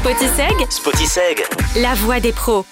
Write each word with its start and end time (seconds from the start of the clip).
Spotiseg, 0.00 0.70
Spotiseg. 0.70 1.46
la 1.76 1.92
voix 1.92 2.20
des 2.20 2.32
pros. 2.32 2.64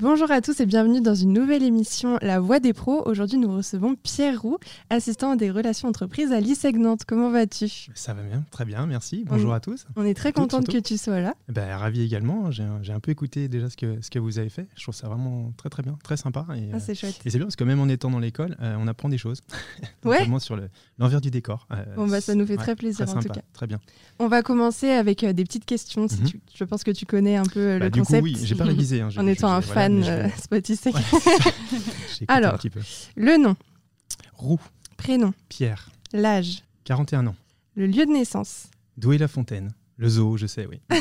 Bonjour 0.00 0.30
à 0.30 0.40
tous 0.40 0.60
et 0.60 0.66
bienvenue 0.66 1.00
dans 1.00 1.16
une 1.16 1.32
nouvelle 1.32 1.64
émission 1.64 2.18
La 2.22 2.38
Voix 2.38 2.60
des 2.60 2.72
pros. 2.72 3.02
Aujourd'hui, 3.06 3.36
nous 3.36 3.52
recevons 3.52 3.96
Pierre 3.96 4.40
Roux, 4.40 4.58
assistant 4.90 5.34
des 5.34 5.50
relations 5.50 5.88
entreprises 5.88 6.30
à 6.30 6.38
l'ISEG 6.38 6.76
Nantes. 6.76 7.00
Comment 7.04 7.30
vas-tu? 7.30 7.66
Ça 7.96 8.14
va 8.14 8.22
bien, 8.22 8.44
très 8.52 8.64
bien, 8.64 8.86
merci. 8.86 9.24
Bonjour 9.26 9.52
à 9.52 9.58
tous. 9.58 9.86
On 9.96 10.04
est 10.04 10.14
très 10.14 10.32
contente 10.32 10.68
que 10.68 10.78
tu 10.78 10.96
sois 10.98 11.18
là. 11.20 11.34
Eh 11.48 11.52
Ben, 11.52 11.76
ravi 11.76 12.00
également. 12.02 12.52
J'ai 12.52 12.62
un, 12.62 13.00
peu 13.00 13.10
écouté 13.10 13.48
déjà 13.48 13.68
ce 13.70 13.76
que, 13.76 13.98
ce 14.00 14.08
que 14.08 14.20
vous 14.20 14.38
avez 14.38 14.50
fait. 14.50 14.68
Je 14.76 14.84
trouve 14.84 14.94
ça 14.94 15.08
vraiment 15.08 15.52
très 15.56 15.68
très 15.68 15.82
bien, 15.82 15.98
très 16.04 16.16
sympa. 16.16 16.46
Et, 16.54 16.68
Ah, 16.72 16.76
euh, 16.76 16.80
c'est 16.80 16.94
chouette. 16.94 17.18
et 17.24 17.30
c'est 17.30 17.38
bien 17.38 17.46
parce 17.46 17.56
que 17.56 17.64
même 17.64 17.80
en 17.80 17.88
étant 17.88 18.10
dans 18.12 18.20
l'école, 18.20 18.56
euh, 18.62 18.76
on 18.78 18.86
apprend 18.86 19.08
des 19.08 19.18
choses. 19.18 19.40
Ouais. 20.04 20.20
Notamment 20.20 20.38
sur 20.38 20.54
le- 20.54 20.70
l'envers 20.98 21.20
du 21.20 21.30
décor. 21.30 21.66
Euh, 21.72 21.84
Bon, 21.96 22.06
bah, 22.06 22.20
ça 22.20 22.34
nous 22.36 22.46
fait 22.46 22.52
ouais, 22.52 22.62
très 22.62 22.76
plaisir 22.76 23.04
très 23.04 23.16
en 23.16 23.20
sympa, 23.20 23.34
tout 23.34 23.40
cas. 23.40 23.46
Très 23.52 23.66
bien. 23.66 23.80
On 24.20 24.28
va 24.28 24.42
commencer 24.42 24.90
avec 24.90 25.24
euh, 25.24 25.32
des 25.32 25.42
petites 25.44 25.64
questions. 25.64 26.06
Si 26.08 26.20
Mhm. 26.20 26.26
tu- 26.28 26.40
je 26.54 26.64
pense 26.64 26.84
que 26.84 26.92
tu 26.92 27.04
connais 27.04 27.36
un 27.36 27.42
peu 27.44 27.58
euh, 27.60 27.78
Bah, 27.80 27.86
le 27.86 27.90
du 27.90 27.98
concept. 28.00 28.20
coup, 28.20 28.24
oui, 28.24 28.36
j'ai 28.42 28.54
pas 28.54 28.64
révisé. 28.64 29.00
hein. 29.00 29.08
En 29.18 29.26
étant 29.26 29.48
un 29.50 29.58
voilà, 29.60 29.87
fan 29.88 30.04
euh. 30.04 30.28
Ouais. 30.92 31.02
Alors. 32.28 32.54
un 32.54 32.58
petit 32.58 32.70
peu. 32.70 32.80
Le 33.16 33.36
nom, 33.36 33.56
Roux, 34.34 34.60
prénom, 34.96 35.32
Pierre, 35.48 35.90
l'âge, 36.12 36.62
41 36.84 37.26
ans. 37.28 37.36
le 37.74 37.86
lieu 37.86 38.06
de 38.06 38.12
naissance, 38.12 38.68
Douai-la-Fontaine. 38.96 39.72
Le 39.96 40.08
zoo, 40.08 40.36
je 40.36 40.46
sais, 40.46 40.66
oui. 40.66 40.80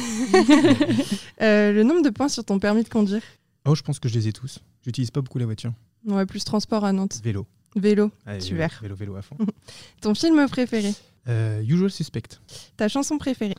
euh, 1.41 1.71
le 1.71 1.83
nombre 1.83 2.01
de 2.01 2.09
points 2.09 2.29
sur 2.29 2.43
ton 2.43 2.57
permis 2.57 2.83
de 2.83 2.89
conduire. 2.89 3.21
Oh, 3.65 3.75
je 3.75 3.83
pense 3.83 3.99
que 3.99 4.09
je 4.09 4.15
les 4.15 4.27
ai 4.27 4.33
tous. 4.33 4.59
J'utilise 4.83 5.11
pas 5.11 5.21
beaucoup 5.21 5.37
la 5.37 5.45
voiture. 5.45 5.71
Ouais, 6.05 6.25
plus 6.25 6.43
transport 6.43 6.83
à 6.83 6.93
Nantes. 6.93 7.21
Vélo. 7.23 7.45
Vélo, 7.75 8.11
Allez, 8.25 8.39
Super. 8.39 8.79
Vélo, 8.81 8.95
vélo 8.95 9.15
à 9.15 9.21
fond. 9.21 9.37
ton 10.01 10.15
film 10.15 10.47
préféré, 10.47 10.93
Euh, 11.27 11.61
Usual 11.61 11.91
Suspect. 11.91 12.39
ta 12.75 12.87
chanson 12.87 13.19
préférée. 13.19 13.53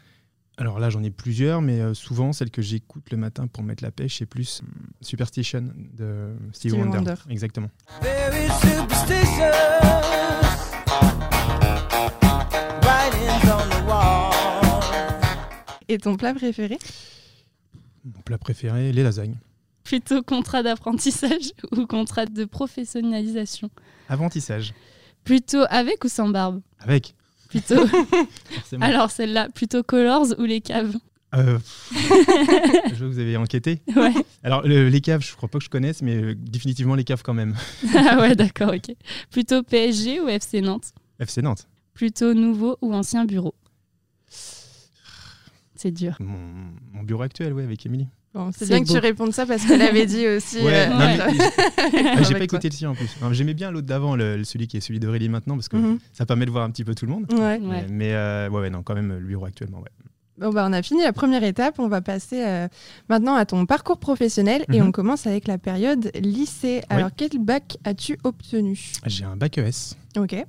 Alors 0.61 0.81
là, 0.81 0.91
j'en 0.91 1.05
ai 1.05 1.11
plusieurs, 1.11 1.63
mais 1.63 1.81
euh, 1.81 1.95
souvent, 1.95 2.33
celle 2.33 2.51
que 2.51 2.63
j'écoute 2.63 3.13
le 3.13 3.17
matin 3.17 3.47
pour 3.47 3.63
mettre 3.63 3.85
la 3.85 3.93
pêche, 3.93 4.19
c'est 4.19 4.27
plus 4.27 4.61
hum, 4.61 4.69
Superstition 5.01 5.73
de 5.97 6.35
Stevie 6.53 6.73
Stevie 6.75 6.83
Wonder. 6.83 6.99
Wonder. 6.99 7.15
Exactement. 7.31 7.71
Very 8.03 8.49
superstitious. 8.61 9.55
Writings 12.83 13.51
on 13.53 13.69
the 13.69 13.89
wall. 13.89 14.33
Et 15.89 15.99
ton 15.99 16.17
plat 16.17 16.35
préféré? 16.35 16.79
Mon 18.05 18.21
plat 18.23 18.39
préféré, 18.39 18.91
les 18.91 19.05
lasagnes. 19.05 19.39
Plutôt 19.85 20.25
contrat 20.25 20.65
d'apprentissage 20.65 21.53
ou 21.77 21.87
contrat 21.87 22.27
de 22.27 22.45
professionnalisation? 22.45 23.71
Aventissage. 24.09 24.75
Plutôt 25.23 25.63
avec 25.71 26.03
ou 26.05 26.09
sans 26.09 26.29
barbe? 26.29 26.63
Avec, 26.81 27.15
Plutôt. 27.49 27.85
Alors 28.81 29.11
celle-là, 29.11 29.49
plutôt 29.49 29.83
Colors 29.83 30.39
ou 30.39 30.45
les 30.45 30.61
caves? 30.61 30.97
Euh, 31.35 31.59
je 31.93 31.97
vois 31.97 32.99
que 32.99 33.05
vous 33.05 33.19
avez 33.19 33.37
enquêté. 33.37 33.81
Ouais. 33.95 34.13
Alors, 34.43 34.63
le- 34.67 34.89
les 34.89 35.01
caves, 35.03 35.23
je 35.23 35.35
crois 35.37 35.49
pas 35.49 35.59
que 35.59 35.65
je 35.65 35.69
connaisse, 35.69 36.01
mais 36.01 36.17
euh, 36.17 36.35
définitivement 36.35 36.95
les 36.95 37.05
caves 37.05 37.23
quand 37.23 37.35
même. 37.35 37.55
ah 37.95 38.19
ouais, 38.21 38.35
d'accord, 38.35 38.73
ok. 38.75 38.95
Plutôt 39.31 39.63
PSG 39.63 40.21
ou 40.21 40.29
FC 40.29 40.61
Nantes? 40.63 40.93
FC 41.21 41.43
Nantes. 41.43 41.69
Plutôt 41.93 42.33
nouveau 42.33 42.79
ou 42.81 42.95
ancien 42.95 43.25
bureau? 43.27 43.55
C'est 45.75 45.91
dur. 45.91 46.17
Mon, 46.21 46.39
mon 46.93 47.03
bureau 47.03 47.23
actuel, 47.23 47.53
oui, 47.53 47.63
avec 47.63 47.85
Émilie. 47.87 48.09
Bon, 48.39 48.51
c'est 48.57 48.69
bien 48.69 48.85
que 48.85 48.89
tu 48.89 48.99
répondes 48.99 49.33
ça 49.33 49.47
parce 49.47 49.65
qu'elle 49.67 49.83
avait 49.83 50.07
dit 50.07 50.27
aussi. 50.29 50.59
Ouais, 50.61 50.87
euh, 50.87 50.89
non, 50.91 50.99
ouais. 50.99 51.19
mais- 51.19 52.05
Ah, 52.17 52.23
J'ai 52.23 52.35
pas 52.35 52.39
toi. 52.39 52.45
écouté 52.45 52.69
le 52.69 52.75
sien 52.75 52.91
en 52.91 52.95
plus. 52.95 53.11
Non, 53.21 53.33
J'aimais 53.33 53.55
bien 53.55 53.73
l'autre 53.73 53.89
d'avant, 53.89 54.13
celui 54.45 54.69
qui 54.69 54.77
est 54.77 54.81
celui 54.81 55.01
d'Aurélie 55.01 55.29
maintenant, 55.29 55.57
parce 55.57 55.69
que 55.69 55.77
Mhm. 55.77 55.99
ça 56.13 56.25
permet 56.25 56.47
de 56.47 56.51
voir 56.53 56.63
un 56.65 56.71
petit 56.71 56.85
peu 56.85 56.95
tout 56.95 57.05
le 57.05 57.11
monde. 57.13 57.27
Ouais. 57.33 57.39
Ouais. 57.39 57.59
Mais, 57.61 57.87
mais, 57.91 58.13
euh, 58.15 58.49
ouais, 58.49 58.61
ouais, 58.61 58.71
non, 58.71 58.83
quand 58.85 58.95
même, 58.95 59.09
le 59.19 59.27
bureau 59.27 59.47
actuellement, 59.47 59.79
ouais. 59.79 59.91
Bon, 60.41 60.51
bah, 60.51 60.65
on 60.69 60.73
a 60.73 60.83
fini 60.83 61.03
la 61.03 61.13
première 61.13 61.43
étape. 61.43 61.81
On 61.81 61.89
va 61.89 62.01
passer 62.01 62.45
euh, 62.47 62.69
maintenant 63.09 63.35
à 63.35 63.45
ton 63.45 63.67
parcours 63.67 63.99
professionnel 63.99 64.65
et 64.73 64.81
Mhm. 64.81 64.87
on 64.87 64.93
commence 64.93 65.27
avec 65.27 65.49
la 65.49 65.59
période 65.59 66.13
lycée. 66.15 66.83
Alors, 66.91 67.11
quel 67.17 67.31
bac 67.41 67.77
as-tu 67.85 68.19
obtenu? 68.23 68.79
J'ai 69.07 69.25
un 69.25 69.35
bac 69.35 69.59
ES. 69.59 69.97
Ok. 70.17 70.31
Ouais, 70.35 70.47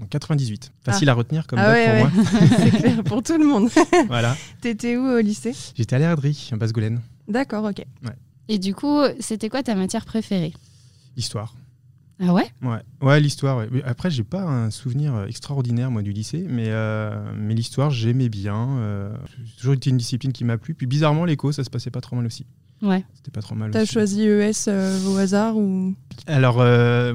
en 0.00 0.06
98. 0.08 0.72
Facile 0.82 1.10
à 1.10 1.14
retenir 1.14 1.46
comme 1.46 1.58
Ah 1.58 1.70
bac 1.70 1.74
ouais, 1.74 2.00
pour 2.00 2.18
ouais. 2.40 2.48
c'est 2.70 2.78
clair 2.78 3.04
pour 3.04 3.22
tout 3.22 3.36
le 3.36 3.44
monde. 3.46 3.68
moi. 3.76 3.84
voilà. 4.08 4.34
T'étais 4.62 4.96
où 4.96 5.04
au 5.04 5.18
lycée? 5.20 5.52
J'étais 5.76 5.96
à 5.96 5.98
l'Erdry, 5.98 6.48
en 6.54 6.56
Basse-Goulaine. 6.56 7.00
D'accord, 7.28 7.64
ok. 7.64 7.84
Et 8.48 8.58
du 8.58 8.74
coup, 8.74 9.00
c'était 9.20 9.48
quoi 9.48 9.62
ta 9.62 9.74
matière 9.74 10.04
préférée? 10.04 10.52
Histoire. 11.16 11.54
Ah 12.20 12.32
ouais? 12.32 12.46
Ouais, 12.62 12.78
ouais 13.02 13.20
l'histoire. 13.20 13.58
ouais. 13.58 13.68
Après, 13.84 14.10
j'ai 14.10 14.22
pas 14.24 14.42
un 14.42 14.70
souvenir 14.70 15.14
euh, 15.14 15.26
extraordinaire, 15.26 15.90
moi, 15.90 16.02
du 16.02 16.12
lycée, 16.12 16.46
mais, 16.48 16.66
euh, 16.68 17.32
mais 17.36 17.54
l'histoire, 17.54 17.90
j'aimais 17.90 18.28
bien. 18.28 18.78
euh, 18.78 19.14
c'est 19.48 19.56
toujours 19.56 19.74
été 19.74 19.90
une 19.90 19.96
discipline 19.98 20.32
qui 20.32 20.44
m'a 20.44 20.56
plu. 20.58 20.74
Puis 20.74 20.86
bizarrement, 20.86 21.24
l'éco, 21.24 21.52
ça 21.52 21.62
se 21.64 21.68
passait 21.70 21.90
pas 21.90 22.00
trop 22.00 22.16
mal 22.16 22.24
aussi. 22.24 22.46
Ouais. 22.82 23.04
C'était 23.14 23.30
pas 23.30 23.42
trop 23.42 23.54
mal 23.54 23.70
T'as 23.70 23.82
aussi. 23.82 23.92
choisi 23.92 24.22
ES 24.22 24.68
euh, 24.68 25.06
au 25.08 25.16
hasard 25.16 25.56
ou? 25.56 25.94
Alors, 26.26 26.60
euh, 26.60 27.14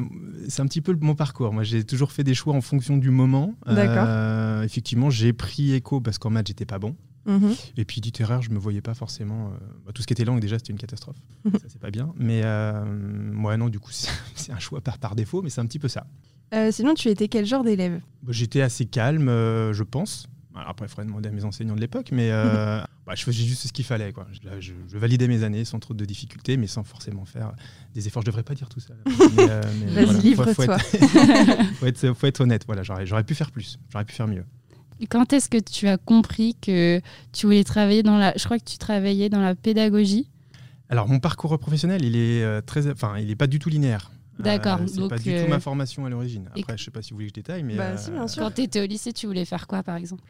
c'est 0.49 0.61
un 0.61 0.66
petit 0.67 0.81
peu 0.81 0.95
mon 0.99 1.16
parcours. 1.16 1.53
Moi, 1.53 1.63
j'ai 1.63 1.83
toujours 1.83 2.11
fait 2.11 2.23
des 2.23 2.33
choix 2.33 2.53
en 2.53 2.61
fonction 2.61 2.97
du 2.97 3.09
moment. 3.09 3.55
D'accord. 3.66 4.05
Euh, 4.07 4.63
effectivement, 4.63 5.09
j'ai 5.09 5.33
pris 5.33 5.73
éco 5.73 5.99
parce 6.01 6.17
qu'en 6.19 6.29
maths, 6.29 6.47
j'étais 6.47 6.66
pas 6.66 6.78
bon. 6.79 6.95
Mhm. 7.25 7.53
Et 7.77 7.85
puis 7.85 8.01
littéraire, 8.01 8.41
je 8.41 8.49
me 8.49 8.57
voyais 8.59 8.81
pas 8.81 8.93
forcément. 8.93 9.49
euh, 9.49 9.57
bah, 9.85 9.91
tout 9.93 10.01
ce 10.01 10.07
qui 10.07 10.13
était 10.13 10.25
langue, 10.25 10.39
déjà, 10.39 10.57
c'était 10.57 10.73
une 10.73 10.79
catastrophe. 10.79 11.17
ça, 11.45 11.59
c'est 11.67 11.79
pas 11.79 11.91
bien. 11.91 12.13
Mais 12.17 12.41
euh, 12.43 13.33
ouais, 13.43 13.57
non, 13.57 13.69
du 13.69 13.79
coup, 13.79 13.91
c'est 14.35 14.51
un 14.51 14.59
choix 14.59 14.81
par, 14.81 14.97
par 14.97 15.15
défaut, 15.15 15.41
mais 15.41 15.49
c'est 15.49 15.61
un 15.61 15.65
petit 15.65 15.79
peu 15.79 15.87
ça. 15.87 16.05
Euh, 16.53 16.71
Sinon, 16.71 16.93
tu 16.95 17.07
étais 17.09 17.27
quel 17.27 17.45
genre 17.45 17.63
d'élève? 17.63 18.01
Bah, 18.23 18.31
J'étais 18.33 18.61
assez 18.61 18.85
calme, 18.85 19.29
euh, 19.29 19.71
je 19.73 19.83
pense. 19.83 20.27
Alors 20.53 20.69
après, 20.71 20.85
il 20.85 20.89
faudrait 20.89 21.05
demander 21.05 21.29
à 21.29 21.31
mes 21.31 21.45
enseignants 21.45 21.75
de 21.75 21.79
l'époque, 21.79 22.09
mais 22.11 22.29
euh, 22.29 22.81
bah, 23.05 23.13
je 23.15 23.23
faisais 23.23 23.43
juste 23.45 23.67
ce 23.67 23.71
qu'il 23.71 23.85
fallait. 23.85 24.11
Quoi. 24.11 24.27
Je, 24.33 24.45
là, 24.49 24.59
je- 24.59 24.73
je 24.91 24.97
validais 24.97 25.29
mes 25.29 25.43
années 25.43 25.63
sans 25.63 25.79
trop 25.79 25.93
de 25.93 26.03
difficultés, 26.03 26.57
mais 26.57 26.67
sans 26.67 26.83
forcément 26.83 27.23
faire 27.23 27.53
des 27.93 28.05
efforts. 28.07 28.21
Je 28.23 28.25
devrais 28.25 28.43
pas 28.43 28.53
dire 28.53 28.67
tout 28.67 28.81
ça. 28.81 28.93
euh, 29.39 29.61
Vas-y, 29.93 30.21
livre-toi. 30.21 30.65
être, 30.75 31.73
faut, 31.75 31.85
être, 31.85 32.13
faut 32.13 32.27
être 32.27 32.41
honnête. 32.41 32.63
Voilà, 32.65 32.83
j'aurais, 32.83 33.05
j'aurais 33.05 33.23
pu 33.23 33.33
faire 33.33 33.49
plus. 33.51 33.79
J'aurais 33.89 34.03
pu 34.03 34.13
faire 34.13 34.27
mieux. 34.27 34.43
Et 35.01 35.07
Quand 35.07 35.34
est-ce 35.34 35.50
que 35.50 35.57
tu 35.57 35.88
as 35.88 35.97
compris 35.97 36.56
que 36.62 37.01
tu 37.34 37.47
voulais 37.47 37.63
travailler 37.63 38.03
dans 38.03 38.17
la... 38.17 38.34
Je 38.38 38.45
crois 38.45 38.59
que 38.59 38.63
tu 38.63 38.78
travaillais 38.78 39.29
dans 39.29 39.41
la 39.41 39.56
pédagogie. 39.56 40.28
Alors, 40.89 41.07
mon 41.07 41.19
parcours 41.19 41.57
professionnel, 41.57 42.06
il 42.06 42.16
est 42.16 42.44
euh, 42.44 42.62
très, 42.62 42.89
enfin, 42.91 43.17
il 43.17 43.29
est 43.31 43.35
pas 43.35 43.47
du 43.47 43.57
tout 43.59 43.69
linéaire. 43.69 44.11
D'accord, 44.40 44.79
c'est 44.88 44.97
donc, 44.97 45.09
pas 45.09 45.17
du 45.17 45.31
euh, 45.31 45.44
tout 45.44 45.50
ma 45.50 45.59
formation 45.59 46.06
à 46.06 46.09
l'origine. 46.09 46.50
et- 46.56 46.61
Après, 46.61 46.78
je 46.78 46.84
sais 46.84 46.91
pas 46.91 47.01
si 47.01 47.11
vous 47.11 47.17
voulez 47.17 47.28
que 47.28 47.31
je 47.31 47.41
détaille, 47.41 47.63
mais 47.63 47.75
Bah, 47.75 47.97
si, 47.97 48.11
bien 48.11 48.28
sûr. 48.28 48.44
Quand 48.44 48.51
tu 48.51 48.61
étais 48.61 48.81
au 48.81 48.85
lycée, 48.85 49.11
tu 49.13 49.25
voulais 49.28 49.45
faire 49.45 49.67
quoi, 49.67 49.81
par 49.84 49.95
exemple? 49.95 50.23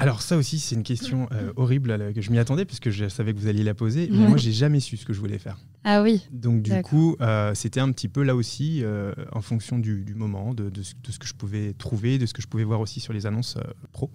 Alors 0.00 0.22
ça 0.22 0.36
aussi, 0.36 0.60
c'est 0.60 0.76
une 0.76 0.84
question 0.84 1.28
euh, 1.32 1.52
horrible 1.56 1.90
à 1.90 1.96
la- 1.96 2.12
que 2.12 2.20
je 2.20 2.30
m'y 2.30 2.38
attendais 2.38 2.64
puisque 2.64 2.90
je 2.90 3.08
savais 3.08 3.34
que 3.34 3.38
vous 3.40 3.48
alliez 3.48 3.64
la 3.64 3.74
poser. 3.74 4.08
Mais 4.12 4.18
Ouais. 4.18 4.28
moi, 4.28 4.36
j'ai 4.36 4.52
jamais 4.52 4.78
su 4.80 4.96
ce 4.96 5.04
que 5.04 5.12
je 5.12 5.18
voulais 5.18 5.38
faire. 5.38 5.58
Ah 5.90 6.02
oui. 6.02 6.28
Donc 6.30 6.60
du 6.60 6.82
coup, 6.82 7.16
euh, 7.22 7.54
c'était 7.54 7.80
un 7.80 7.90
petit 7.92 8.08
peu 8.08 8.22
là 8.22 8.36
aussi 8.36 8.84
euh, 8.84 9.14
en 9.32 9.40
fonction 9.40 9.78
du, 9.78 10.04
du 10.04 10.14
moment, 10.14 10.52
de, 10.52 10.68
de 10.68 10.82
ce, 10.82 10.92
de 11.02 11.10
ce 11.10 11.18
que 11.18 11.26
je 11.26 11.32
pouvais 11.32 11.72
trouver, 11.72 12.18
de 12.18 12.26
ce 12.26 12.34
que 12.34 12.42
je 12.42 12.46
pouvais 12.46 12.64
voir 12.64 12.80
aussi 12.80 13.00
sur 13.00 13.14
les 13.14 13.24
annonces 13.24 13.56
euh, 13.56 13.62
pro. 13.92 14.10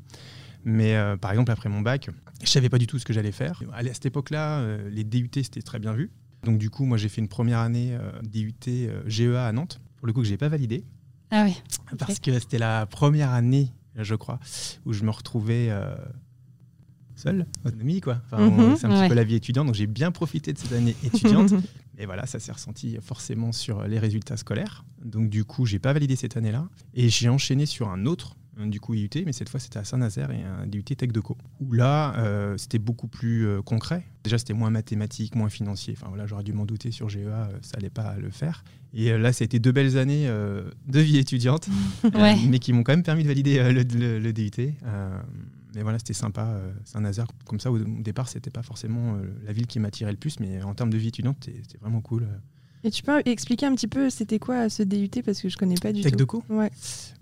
Mais 0.66 0.96
par 1.20 1.32
exemple, 1.32 1.52
après 1.52 1.68
mon 1.70 1.82
bac, 1.82 2.10
je 2.44 2.48
savais 2.48 2.70
pas 2.70 2.78
du 2.78 2.86
tout 2.86 3.00
ce 3.00 3.06
que 3.06 3.12
j'allais 3.12 3.32
faire. 3.34 3.62
À 3.74 3.84
cette 3.86 4.06
époque-là, 4.06 4.78
les 4.90 5.04
DUT, 5.04 5.30
c'était 5.34 5.62
très 5.64 5.78
bien 5.80 5.92
vu. 5.94 6.12
Donc 6.44 6.58
du 6.60 6.70
coup, 6.70 6.86
moi, 6.86 6.98
j'ai 6.98 7.10
fait 7.10 7.20
une 7.20 7.28
première 7.28 7.60
année 7.60 7.98
DUT 8.24 8.54
GEA 9.08 9.46
à 9.48 9.52
Nantes, 9.52 9.82
pour 9.98 10.08
le 10.08 10.14
coup 10.14 10.22
que 10.22 10.28
j'ai 10.28 10.38
pas 10.38 10.48
validé, 10.48 10.86
Ah 11.32 11.44
oui. 11.46 11.62
parce 11.98 12.20
que 12.20 12.40
c'était 12.40 12.60
la 12.60 12.86
première 12.86 13.32
année, 13.32 13.74
je 13.98 14.16
crois, 14.16 14.40
où 14.86 14.94
je 14.94 15.04
me 15.04 15.10
retrouvais 15.12 15.70
seul, 17.24 17.46
autonomie, 17.66 18.02
quoi. 18.02 18.22
Enfin, 18.32 18.44
on- 18.44 18.70
Mhm. 18.72 18.76
c'est 18.78 18.86
un 18.86 18.90
petit 18.90 19.00
Ouais. 19.02 19.10
peu 19.10 19.16
la 19.16 19.24
vie 19.24 19.36
étudiante, 19.36 19.66
donc 19.68 19.76
j'ai 19.76 19.88
bien 19.88 20.12
profité 20.12 20.54
de 20.54 20.58
cette 20.60 20.74
année 20.74 20.96
étudiante. 21.04 21.54
Et 22.00 22.06
voilà, 22.06 22.26
ça 22.26 22.40
s'est 22.40 22.52
ressenti 22.52 22.98
forcément 23.02 23.52
sur 23.52 23.84
les 23.88 24.00
résultats 24.00 24.36
scolaires. 24.38 24.84
Donc 25.06 25.30
du 25.30 25.46
coup, 25.46 25.66
j'ai 25.66 25.80
pas 25.80 25.94
validé 25.94 26.16
cette 26.16 26.38
année-là. 26.38 26.68
Et 26.96 27.10
j'ai 27.10 27.30
enchaîné 27.30 27.66
sur 27.68 27.90
un 27.90 28.06
autre, 28.08 28.36
un, 28.58 28.66
du 28.68 28.80
coup 28.80 28.94
IUT, 28.96 29.10
mais 29.26 29.32
cette 29.34 29.50
fois 29.50 29.60
c'était 29.60 29.78
à 29.80 29.84
Saint-Nazaire 29.84 30.32
et 30.32 30.42
un 30.44 30.66
DUT 30.66 30.84
Tech 30.84 31.12
de 31.12 31.20
Co. 31.20 31.38
Où 31.60 31.72
là, 31.74 32.16
euh, 32.18 32.58
c'était 32.58 32.80
beaucoup 32.80 33.08
plus 33.08 33.46
euh, 33.48 33.62
concret. 33.62 34.04
Déjà, 34.24 34.38
c'était 34.40 34.54
moins 34.54 34.70
mathématique, 34.72 35.36
moins 35.36 35.50
financier. 35.50 35.94
Enfin 35.98 36.08
voilà, 36.10 36.26
j'aurais 36.26 36.44
dû 36.44 36.52
m'en 36.54 36.66
douter 36.66 36.90
sur 36.92 37.10
GEA, 37.10 37.28
euh, 37.28 37.48
ça 37.62 37.78
allait 37.78 37.90
pas 37.92 38.16
le 38.18 38.30
faire. 38.32 38.64
Et 38.96 39.12
euh, 39.12 39.18
là, 39.20 39.32
ça 39.34 39.44
a 39.44 39.46
été 39.46 39.60
deux 39.60 39.72
belles 39.72 39.98
années 39.98 40.28
euh, 40.28 40.64
de 40.88 41.00
vie 41.00 41.18
étudiante, 41.20 41.68
euh, 42.06 42.10
Ouais. 42.20 42.36
mais 42.48 42.58
qui 42.60 42.74
m'ont 42.74 42.84
quand 42.84 42.94
même 42.94 43.04
permis 43.04 43.22
de 43.24 43.28
valider 43.28 43.60
euh, 43.60 43.72
le, 43.72 43.84
le- 43.84 44.20
le 44.20 44.34
DUT. 44.34 44.52
Mais 45.76 45.82
voilà, 45.84 45.98
c'était 46.00 46.14
sympa, 46.14 46.46
euh, 46.46 46.72
Saint-Nazaire. 46.86 47.28
Comme 47.46 47.60
ça, 47.60 47.72
au, 47.72 47.78
au 47.80 48.02
départ, 48.02 48.28
c'était 48.30 48.52
pas 48.52 48.64
forcément 48.64 49.16
euh, 49.16 49.24
la 49.46 49.54
ville 49.54 49.68
qui 49.68 49.80
m'attirait 49.80 50.12
le 50.12 50.18
plus, 50.18 50.40
mais 50.40 50.62
en 50.64 50.74
termes 50.76 50.90
de 50.92 50.98
vie 50.98 51.08
étudiante, 51.08 51.38
c'était 51.44 51.78
vraiment 51.80 52.02
cool. 52.02 52.28
Et 52.84 52.92
tu 52.92 53.02
peux 53.02 53.22
expliquer 53.26 53.66
un 53.66 53.76
petit 53.76 53.88
peu 53.88 54.10
c'était 54.10 54.40
quoi 54.40 54.70
ce 54.70 54.84
DUT 54.84 55.10
parce 55.26 55.42
que 55.42 55.48
je 55.50 55.58
connais 55.58 55.76
pas 55.76 55.94
du 55.94 56.02
Tech 56.02 56.12
tout. 56.12 56.18
de 56.18 56.24
co 56.26 56.44
Ouais. 56.50 56.70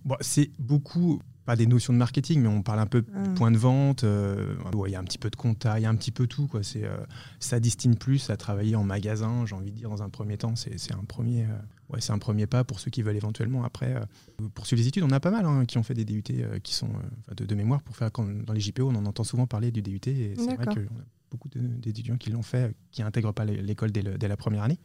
Bon, 0.03 0.15
c'est 0.19 0.49
beaucoup, 0.57 1.21
pas 1.45 1.55
des 1.55 1.67
notions 1.67 1.93
de 1.93 1.99
marketing, 1.99 2.41
mais 2.41 2.47
on 2.47 2.63
parle 2.63 2.79
un 2.79 2.87
peu 2.87 3.03
Ah. 3.15 3.23
point 3.35 3.51
de 3.51 3.57
vente. 3.57 4.03
euh, 4.03 4.55
ouais, 4.73 4.89
Il 4.89 4.93
y 4.93 4.95
a 4.95 4.99
un 4.99 5.03
petit 5.03 5.19
peu 5.19 5.29
de 5.29 5.35
compta, 5.35 5.79
il 5.79 5.83
y 5.83 5.85
a 5.85 5.89
un 5.89 5.95
petit 5.95 6.11
peu 6.11 6.25
tout. 6.25 6.47
Quoi. 6.47 6.63
C'est, 6.63 6.83
euh, 6.83 6.97
ça 7.39 7.59
destine 7.59 7.95
plus 7.95 8.31
à 8.31 8.37
travailler 8.37 8.75
en 8.75 8.83
magasin, 8.83 9.45
j'ai 9.45 9.53
envie 9.55 9.69
de 9.71 9.75
dire, 9.77 9.89
dans 9.89 10.01
un 10.01 10.09
premier 10.09 10.37
temps. 10.37 10.55
C'est, 10.55 10.79
c'est 10.79 10.93
un 10.93 11.03
premier. 11.07 11.43
euh, 11.43 11.47
ouais, 11.91 12.01
c'est 12.01 12.11
un 12.13 12.17
premier 12.19 12.47
pas 12.47 12.63
pour 12.63 12.79
ceux 12.79 12.89
qui 12.91 13.01
veulent 13.01 13.15
éventuellement 13.15 13.63
après 13.63 13.95
euh, 13.95 14.47
poursuivre 14.55 14.81
les 14.81 14.87
études. 14.87 15.03
On 15.03 15.11
a 15.11 15.19
pas 15.19 15.31
mal 15.31 15.45
hein, 15.45 15.65
qui 15.65 15.77
ont 15.77 15.83
fait 15.83 15.93
des 15.93 16.05
DUT 16.05 16.23
euh, 16.31 16.59
qui 16.59 16.73
sont 16.73 16.89
euh, 16.89 17.33
de, 17.35 17.45
de 17.45 17.55
mémoire 17.55 17.81
pour 17.83 17.95
faire 17.95 18.11
quand, 18.11 18.25
dans 18.25 18.53
les 18.53 18.59
JPO, 18.61 18.89
on 18.89 18.95
en 18.95 19.05
entend 19.05 19.23
souvent 19.23 19.47
parler 19.47 19.71
du 19.71 19.81
DUT 19.81 19.99
et 20.07 20.33
c'est 20.35 20.55
vrai 20.55 20.65
qu'on 20.75 20.81
a 20.95 21.05
beaucoup 21.29 21.49
de- 21.49 21.59
d'étudiants 21.59 22.17
qui 22.17 22.29
l'ont 22.29 22.41
fait, 22.41 22.73
qui 22.91 23.01
n'intègrent 23.01 23.33
pas 23.33 23.45
l'é- 23.45 23.61
l'école 23.61 23.91
dès, 23.91 24.27
la 24.27 24.37
première 24.37 24.63
année. 24.63 24.79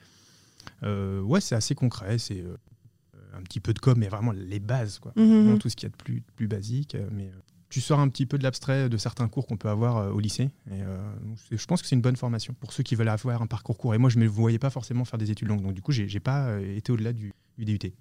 Ouais, 0.83 1.41
c'est 1.41 1.55
assez 1.55 1.75
concret, 1.75 2.19
c'est 2.19 2.45
un 3.35 3.43
petit 3.43 3.61
peu 3.61 3.73
de 3.75 3.79
com, 3.79 3.95
mais 3.99 4.09
vraiment 4.09 4.33
les 4.33 4.61
bases, 4.61 4.99
quoi. 4.99 5.13
Mhm. 5.17 5.27
Vraiment 5.43 5.59
tout 5.59 5.69
ce 5.69 5.77
qu'il 5.77 5.87
y 5.89 5.91
a 5.91 5.91
de 5.91 5.97
plus, 5.97 6.23
plus 6.37 6.49
basique. 6.49 6.97
Mais 7.13 7.31
tu 7.69 7.81
sors 7.81 7.99
un 7.99 8.09
petit 8.09 8.27
peu 8.27 8.39
de 8.39 8.43
l'abstrait 8.43 8.89
de 8.89 8.97
certains 8.97 9.29
cours 9.29 9.47
qu'on 9.47 9.57
peut 9.57 9.69
avoir 9.69 9.97
euh, 9.97 10.11
au 10.11 10.21
lycée. 10.21 10.51
Et, 10.71 10.83
euh, 10.83 10.99
je 11.51 11.65
pense 11.67 11.83
que 11.83 11.89
c'est 11.89 11.97
une 11.97 12.03
bonne 12.03 12.17
formation 12.17 12.55
pour 12.55 12.73
ceux 12.73 12.83
qui 12.83 12.95
veulent 12.95 13.09
avoir 13.09 13.43
un 13.43 13.47
parcours 13.47 13.77
court. 13.77 13.95
Et 13.95 13.99
moi, 13.99 14.11
je 14.11 14.19
ne 14.19 14.25
me 14.25 14.29
voyais 14.29 14.59
pas 14.59 14.71
forcément 14.71 15.05
faire 15.05 15.19
des 15.19 15.31
études 15.31 15.49
longues. 15.49 15.63
Donc, 15.63 15.75
du 15.75 15.83
coup, 15.83 15.93
j'ai 15.93 16.21
pas 16.21 16.47
euh, 16.47 16.77
été 16.77 16.93
au-delà 16.93 17.13
du, 17.13 17.33
du 17.59 17.65
DUT. 17.65 17.93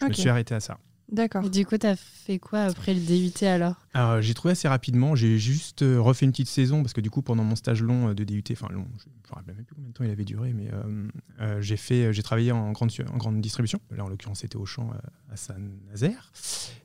Je 0.00 0.06
me 0.06 0.12
suis 0.12 0.28
arrêté 0.28 0.54
à 0.54 0.60
ça. 0.60 0.78
D'accord. 1.12 1.44
Et 1.44 1.50
du 1.50 1.66
coup, 1.66 1.76
t'as 1.76 1.96
fait 1.96 2.38
quoi 2.38 2.60
après 2.60 2.94
le 2.94 3.00
DUT 3.00 3.44
alors? 3.44 3.74
Alors, 3.94 4.22
j'ai 4.22 4.34
trouvé 4.34 4.52
assez 4.52 4.68
rapidement. 4.68 5.16
J'ai 5.16 5.38
juste 5.38 5.82
euh, 5.82 6.00
refait 6.00 6.24
une 6.24 6.30
petite 6.30 6.48
saison 6.48 6.82
parce 6.82 6.92
que 6.92 7.00
du 7.00 7.10
coup, 7.10 7.22
pendant 7.22 7.42
mon 7.42 7.56
stage 7.56 7.82
long 7.82 8.08
euh, 8.10 8.14
de 8.14 8.22
DUT, 8.22 8.44
enfin 8.52 8.68
long, 8.70 8.86
je 8.98 9.04
ne 9.06 9.12
me 9.30 9.34
rappelle 9.34 9.54
même 9.56 9.64
plus 9.64 9.74
combien 9.74 9.88
de 9.90 9.94
temps 9.94 10.04
il 10.04 10.10
avait 10.10 10.24
duré, 10.24 10.52
mais 10.52 10.68
euh, 10.72 11.08
euh, 11.40 11.60
j'ai 11.60 11.76
fait, 11.76 12.12
j'ai 12.12 12.22
travaillé 12.22 12.52
en 12.52 12.70
grande, 12.72 12.90
en 13.12 13.16
grande 13.16 13.40
distribution. 13.40 13.80
Là, 13.90 14.04
en 14.04 14.08
l'occurrence, 14.08 14.40
c'était 14.40 14.56
Auchan 14.56 14.90
euh, 14.94 15.32
à 15.32 15.36
Saint-Nazaire. 15.36 16.32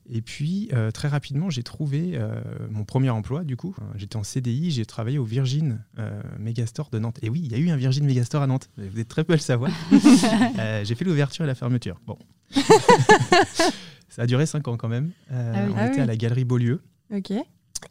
Et 0.09 0.21
puis, 0.21 0.69
euh, 0.73 0.91
très 0.91 1.07
rapidement, 1.07 1.49
j'ai 1.49 1.63
trouvé 1.63 2.11
euh, 2.15 2.39
mon 2.71 2.83
premier 2.83 3.09
emploi. 3.11 3.43
Du 3.43 3.57
coup, 3.57 3.75
j'étais 3.95 4.15
en 4.17 4.23
CDI. 4.23 4.71
J'ai 4.71 4.85
travaillé 4.85 5.17
au 5.19 5.23
Virgin 5.23 5.83
euh, 5.99 6.21
Megastore 6.39 6.89
de 6.91 6.99
Nantes. 6.99 7.19
Et 7.21 7.29
oui, 7.29 7.41
il 7.43 7.51
y 7.51 7.55
a 7.55 7.57
eu 7.57 7.69
un 7.69 7.77
Virgin 7.77 8.05
Megastore 8.05 8.41
à 8.41 8.47
Nantes. 8.47 8.69
Vous 8.77 8.99
êtes 8.99 9.07
très 9.07 9.23
peu 9.23 9.33
à 9.33 9.35
le 9.35 9.41
savoir. 9.41 9.71
Euh, 10.57 10.83
j'ai 10.85 10.95
fait 10.95 11.05
l'ouverture 11.05 11.43
et 11.43 11.47
la 11.47 11.55
fermeture. 11.55 11.99
Bon. 12.05 12.17
Ça 14.15 14.21
a 14.23 14.27
duré 14.27 14.45
5 14.45 14.67
ans 14.67 14.77
quand 14.77 14.87
même. 14.87 15.11
Euh, 15.31 15.53
Ah 15.55 15.65
oui. 15.67 15.73
On 15.73 15.77
Ah 15.77 15.87
était 15.87 15.95
oui. 15.97 16.01
à 16.01 16.05
la 16.05 16.15
galerie 16.15 16.45
Beaulieu. 16.45 16.81
Ok. 17.13 17.31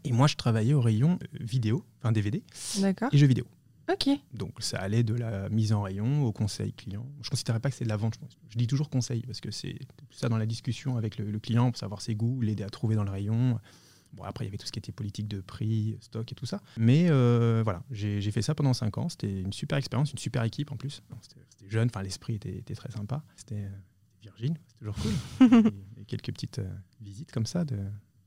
Et 0.05 0.13
moi, 0.13 0.27
je 0.27 0.37
travaillais 0.37 0.73
au 0.75 0.81
rayon 0.81 1.19
euh, 1.23 1.39
vidéo, 1.41 1.85
enfin 2.01 2.13
DVD 2.13 2.43
D'accord. 2.81 3.11
et 3.13 3.19
jeux 3.19 3.27
vidéo. 3.27 3.45
Ok. 3.93 4.09
Donc 4.33 4.53
ça 4.61 4.79
allait 4.79 5.03
de 5.03 5.13
la 5.15 5.51
mise 5.51 5.75
en 5.75 5.83
rayon 5.83 6.25
au 6.25 6.33
conseil 6.33 6.73
client. 6.73 7.07
Je 7.21 7.27
ne 7.27 7.31
considérais 7.31 7.61
pas 7.61 7.69
que 7.69 7.77
c'est 7.77 7.85
de 7.85 7.91
la 7.91 7.99
vente, 7.99 8.15
je 8.15 8.19
pense. 8.21 8.39
Je 8.49 8.57
dis 8.57 8.67
toujours 8.67 8.89
conseil 8.89 9.21
parce 9.27 9.43
que 9.43 9.51
c'est 9.51 9.75
tout 9.99 10.07
ça 10.17 10.31
dans 10.31 10.39
la 10.39 10.47
discussion 10.47 10.97
avec 10.97 11.19
le, 11.19 11.31
le 11.31 11.39
client 11.39 11.71
pour 11.71 11.77
savoir 11.79 12.01
ses 12.01 12.15
goûts, 12.15 12.41
l'aider 12.41 12.63
à 12.65 12.71
trouver 12.71 12.97
dans 12.97 13.05
le 13.05 13.11
rayon. 13.11 13.59
Bon, 14.15 14.23
après, 14.23 14.45
il 14.45 14.49
y 14.49 14.51
avait 14.51 14.57
tout 14.57 14.67
ce 14.67 14.73
qui 14.73 14.79
était 14.79 14.93
politique 14.93 15.29
de 15.29 15.41
prix, 15.43 15.99
stock 16.01 16.31
et 16.33 16.35
tout 16.35 16.47
ça. 16.47 16.63
Mais 16.79 17.09
euh, 17.11 17.61
voilà, 17.63 17.83
j'ai 17.91 18.21
fait 18.31 18.43
ça 18.43 18.55
pendant 18.55 18.73
5 18.73 18.97
ans. 18.97 19.09
C'était 19.11 19.41
une 19.43 19.53
super 19.53 19.77
expérience, 19.77 20.13
une 20.13 20.19
super 20.19 20.43
équipe 20.45 20.73
en 20.73 20.77
plus. 20.77 21.03
C'était 21.21 21.69
jeune, 21.69 21.89
enfin 21.93 22.03
l'esprit 22.03 22.37
était, 22.37 22.57
était 22.57 22.75
très 22.75 22.91
sympa. 22.91 23.23
C'était 23.37 23.69
Virgin, 24.25 24.57
c'est 24.67 24.79
toujours 24.79 24.97
cool. 24.97 25.13
et, 25.99 26.01
et 26.01 26.05
quelques 26.05 26.33
petites 26.33 26.59
euh, 26.59 26.69
visites 27.01 27.31
comme 27.33 27.47
ça 27.47 27.65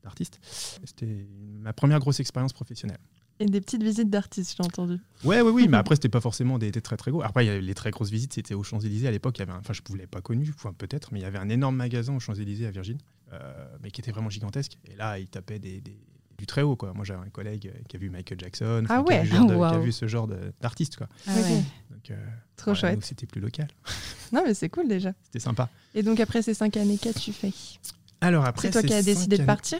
d'artistes. 0.02 0.38
C'était 0.84 1.26
ma 1.60 1.72
première 1.72 1.98
grosse 2.00 2.20
expérience 2.20 2.52
professionnelle. 2.52 2.98
Et 3.40 3.46
des 3.46 3.60
petites 3.60 3.82
visites 3.84 4.10
d'artistes, 4.10 4.54
j'ai 4.56 4.64
entendu. 4.64 4.98
Ouais, 5.22 5.40
ouais, 5.42 5.50
oui, 5.50 5.68
mais 5.68 5.76
après, 5.76 5.94
c'était 5.96 6.08
pas 6.08 6.20
forcément 6.20 6.58
des, 6.58 6.72
des 6.72 6.80
très 6.80 6.96
très 6.96 7.10
gros. 7.12 7.22
Après, 7.22 7.46
y 7.46 7.48
avait 7.48 7.60
les 7.60 7.74
très 7.74 7.90
grosses 7.92 8.10
visites, 8.10 8.32
c'était 8.32 8.54
aux 8.54 8.64
Champs-Élysées. 8.64 9.06
À 9.06 9.12
l'époque, 9.12 9.38
il 9.38 9.40
y 9.40 9.42
avait 9.42 9.52
un- 9.52 9.58
enfin, 9.60 9.72
je 9.74 9.80
ne 9.90 9.96
l'avais 9.96 10.08
pas 10.08 10.20
connu, 10.20 10.52
enfin, 10.56 10.72
peut-être, 10.72 11.12
mais 11.12 11.20
il 11.20 11.22
y 11.22 11.26
avait 11.26 11.38
un 11.38 11.48
énorme 11.48 11.76
magasin 11.76 12.14
aux 12.16 12.20
Champs-Élysées 12.20 12.66
à 12.66 12.70
Virgin, 12.72 12.98
euh, 13.32 13.76
mais 13.82 13.90
qui 13.92 14.00
était 14.00 14.10
vraiment 14.10 14.30
gigantesque. 14.30 14.78
Et 14.86 14.96
là, 14.96 15.18
il 15.20 15.28
tapait 15.28 15.60
des, 15.60 15.80
des- 15.80 15.96
du 16.36 16.46
très 16.46 16.62
haut, 16.62 16.74
quoi. 16.76 16.92
Moi, 16.94 17.04
j'avais 17.04 17.24
un 17.24 17.30
collègue 17.30 17.72
qui 17.88 17.96
a 17.96 17.98
vu 18.00 18.10
Michael 18.10 18.38
Jackson, 18.40 18.84
Ah 18.88 19.00
enfin, 19.00 19.04
qui, 19.04 19.12
a 19.12 19.18
ouais. 19.18 19.24
vu, 19.24 19.38
de- 19.46 19.54
qui 19.54 19.62
a 19.62 19.78
vu 19.78 19.92
ce 19.92 20.06
genre 20.08 20.28
d'artiste, 20.60 20.96
quoi. 20.96 21.08
Ah 21.28 21.34
ouais. 21.34 21.62
Donc, 21.90 22.10
euh, 22.10 22.16
Trop 22.56 22.72
voilà, 22.74 22.80
chouette. 22.94 23.04
c'était 23.04 23.26
plus 23.26 23.40
local. 23.40 23.68
Non, 24.32 24.42
mais 24.46 24.54
c'est 24.54 24.68
cool 24.68 24.88
déjà. 24.88 25.12
C'était 25.24 25.40
sympa. 25.40 25.68
Et 25.94 26.02
donc 26.02 26.20
après 26.20 26.42
ces 26.42 26.54
cinq 26.54 26.76
années, 26.76 26.98
qu'as-tu 26.98 27.32
fait? 27.32 27.52
Alors 28.20 28.44
après, 28.44 28.68
C'est 28.68 28.72
toi 28.72 28.82
qui 28.82 28.92
as 28.94 29.02
décidé 29.02 29.38
de 29.38 29.44
partir? 29.44 29.78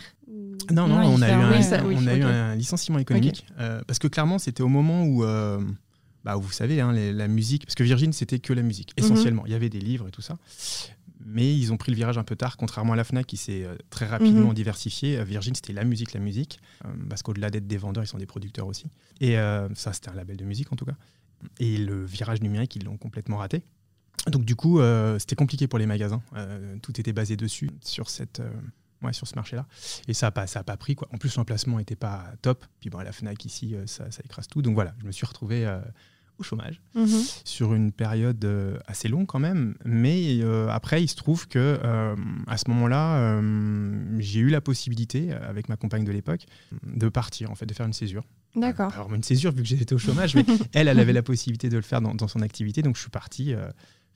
Non, 0.70 0.86
non, 0.86 0.96
on 1.06 1.22
a, 1.22 1.28
eu 1.28 1.32
un- 1.32 1.40
un, 1.40 1.56
Oui, 1.56 1.62
ça, 1.64 1.84
oui, 1.84 1.94
on 1.98 2.06
a 2.06 2.14
eu 2.14 2.22
ok. 2.22 2.28
un 2.30 2.54
licenciement 2.54 2.98
économique. 2.98 3.46
euh, 3.58 3.80
parce 3.86 3.98
que 3.98 4.06
clairement, 4.08 4.38
c'était 4.38 4.62
au 4.62 4.68
moment 4.68 5.04
où, 5.04 5.24
euh, 5.24 5.60
bah, 6.24 6.36
vous 6.36 6.52
savez, 6.52 6.80
hein, 6.80 6.92
les- 6.92 7.12
la 7.12 7.26
musique, 7.26 7.64
parce 7.66 7.74
que 7.74 7.82
Virgin, 7.82 8.12
c'était 8.12 8.38
que 8.38 8.52
la 8.52 8.62
musique, 8.62 8.92
Mhm. 8.98 9.04
essentiellement. 9.04 9.42
Il 9.46 9.52
y 9.52 9.54
avait 9.54 9.70
des 9.70 9.80
livres 9.80 10.06
et 10.08 10.10
tout 10.10 10.22
ça. 10.22 10.38
Mais 11.24 11.52
ils 11.56 11.72
ont 11.72 11.76
pris 11.76 11.90
le 11.90 11.96
virage 11.96 12.16
un 12.16 12.22
peu 12.24 12.36
tard, 12.36 12.56
contrairement 12.56 12.92
à 12.92 12.96
la 12.96 13.02
FNAC 13.04 13.26
qui 13.26 13.36
s'est 13.36 13.64
euh, 13.64 13.74
très 13.90 14.06
rapidement 14.06 14.48
Mhm. 14.50 14.54
diversifiée. 14.54 15.22
Virgin, 15.24 15.54
c'était 15.54 15.72
la 15.72 15.84
musique, 15.84 16.12
la 16.12 16.20
musique. 16.20 16.60
euh, 16.84 16.88
parce 17.08 17.22
qu'au-delà 17.22 17.50
d'être 17.50 17.66
des 17.66 17.76
vendeurs, 17.76 18.04
ils 18.04 18.08
sont 18.08 18.18
des 18.18 18.26
producteurs 18.26 18.66
aussi. 18.68 18.84
Et 19.20 19.36
euh, 19.36 19.68
ça, 19.74 19.92
c'était 19.92 20.10
un 20.10 20.14
label 20.14 20.36
de 20.36 20.44
musique 20.44 20.72
en 20.72 20.76
tout 20.76 20.84
cas. 20.84 20.94
Et 21.58 21.76
le 21.76 22.04
virage 22.04 22.40
numérique, 22.40 22.76
ils 22.76 22.84
l'ont 22.84 22.96
complètement 22.96 23.38
raté. 23.38 23.62
Donc 24.26 24.44
du 24.44 24.56
coup, 24.56 24.80
euh, 24.80 25.18
c'était 25.18 25.36
compliqué 25.36 25.66
pour 25.68 25.78
les 25.78 25.86
magasins. 25.86 26.22
Euh, 26.36 26.76
tout 26.82 26.98
était 27.00 27.12
basé 27.12 27.36
dessus, 27.36 27.70
sur, 27.82 28.10
cette, 28.10 28.40
euh, 28.40 28.50
ouais, 29.02 29.12
sur 29.12 29.26
ce 29.26 29.34
marché-là. 29.36 29.66
Et 30.08 30.14
ça 30.14 30.26
n'a 30.26 30.30
pas, 30.32 30.46
ça 30.46 30.60
a 30.60 30.64
pas 30.64 30.76
pris. 30.76 30.94
Quoi. 30.96 31.08
En 31.12 31.18
plus, 31.18 31.34
l'emplacement 31.36 31.78
n'était 31.78 31.96
pas 31.96 32.24
top. 32.42 32.64
Puis 32.80 32.90
bon, 32.90 32.98
la 32.98 33.12
FNAC 33.12 33.44
ici, 33.44 33.74
ça, 33.86 34.10
ça 34.10 34.20
écrase 34.24 34.48
tout. 34.48 34.62
Donc 34.62 34.74
voilà, 34.74 34.94
je 35.00 35.06
me 35.06 35.12
suis 35.12 35.26
retrouvé 35.26 35.66
au 36.38 36.42
chômage 36.44 36.80
Mhm. 36.94 37.08
sur 37.44 37.74
une 37.74 37.90
période 37.90 38.46
assez 38.86 39.08
longue 39.08 39.26
quand 39.26 39.40
même. 39.40 39.74
Mais 39.84 40.40
après, 40.70 41.02
il 41.02 41.08
se 41.08 41.16
trouve 41.16 41.48
que 41.48 41.80
à 42.46 42.56
ce 42.56 42.68
moment-là, 42.70 43.40
j'ai 44.18 44.40
eu 44.40 44.48
la 44.48 44.60
possibilité, 44.60 45.32
avec 45.32 45.68
ma 45.68 45.76
compagne 45.76 46.04
de 46.04 46.12
l'époque, 46.12 46.46
de 46.84 47.08
partir, 47.08 47.50
en 47.50 47.54
fait, 47.54 47.66
de 47.66 47.74
faire 47.74 47.86
une 47.86 47.92
césure. 47.92 48.24
D'accord. 48.56 48.92
Alors, 48.94 49.12
une 49.14 49.22
césure, 49.22 49.52
vu 49.52 49.62
que 49.62 49.68
j'étais 49.68 49.92
au 49.94 49.98
chômage, 49.98 50.34
mais 50.34 50.44
elle, 50.72 50.88
elle 50.88 50.98
avait 50.98 51.12
la 51.12 51.22
possibilité 51.22 51.68
de 51.68 51.76
le 51.76 51.82
faire 51.82 52.00
dans, 52.00 52.14
dans 52.14 52.28
son 52.28 52.40
activité. 52.40 52.82
Donc, 52.82 52.96
je 52.96 53.02
suis 53.02 53.10
parti 53.10 53.54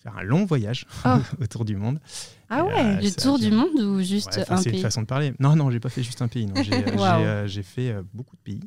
faire 0.03 0.17
un 0.17 0.23
long 0.23 0.45
voyage 0.45 0.87
Oh. 1.05 1.17
autour 1.41 1.65
du 1.65 1.77
monde. 1.77 2.01
Ah 2.49 2.65
ouais. 2.65 2.73
euh, 3.05 3.09
a 3.09 3.11
tour 3.13 3.39
du 3.39 3.51
monde 3.51 3.79
ou 3.81 4.03
juste 4.03 4.37
Ouais, 4.37 4.45
un 4.51 4.57
c'est 4.57 4.71
une 4.71 4.73
pays 4.73 4.83
façon 4.83 5.03
de 5.03 5.07
parler. 5.07 5.33
Non, 5.39 5.57
non, 5.57 5.71
j'ai 5.71 5.81
pas 5.81 5.89
fait 5.89 6.03
juste 6.03 6.23
un 6.23 6.29
pays. 6.29 6.49
J'ai 6.63 6.73
euh, 6.75 6.99
euh, 6.99 7.47
j'ai 7.47 7.63
fait 7.63 7.91
euh, 7.91 8.03
beaucoup 8.13 8.37
de 8.37 8.41
pays 8.43 8.61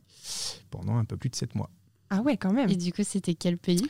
pendant 0.72 0.98
un 0.98 1.06
peu 1.06 1.18
plus 1.18 1.30
de 1.30 1.36
7 1.36 1.56
mois. 1.56 1.70
Ah 2.10 2.22
ouais, 2.22 2.38
quand 2.38 2.54
même. 2.54 2.70
Et 2.70 2.76
du 2.76 2.92
coup, 2.94 3.04
c'était 3.04 3.34
quel 3.36 3.58
pays? 3.58 3.86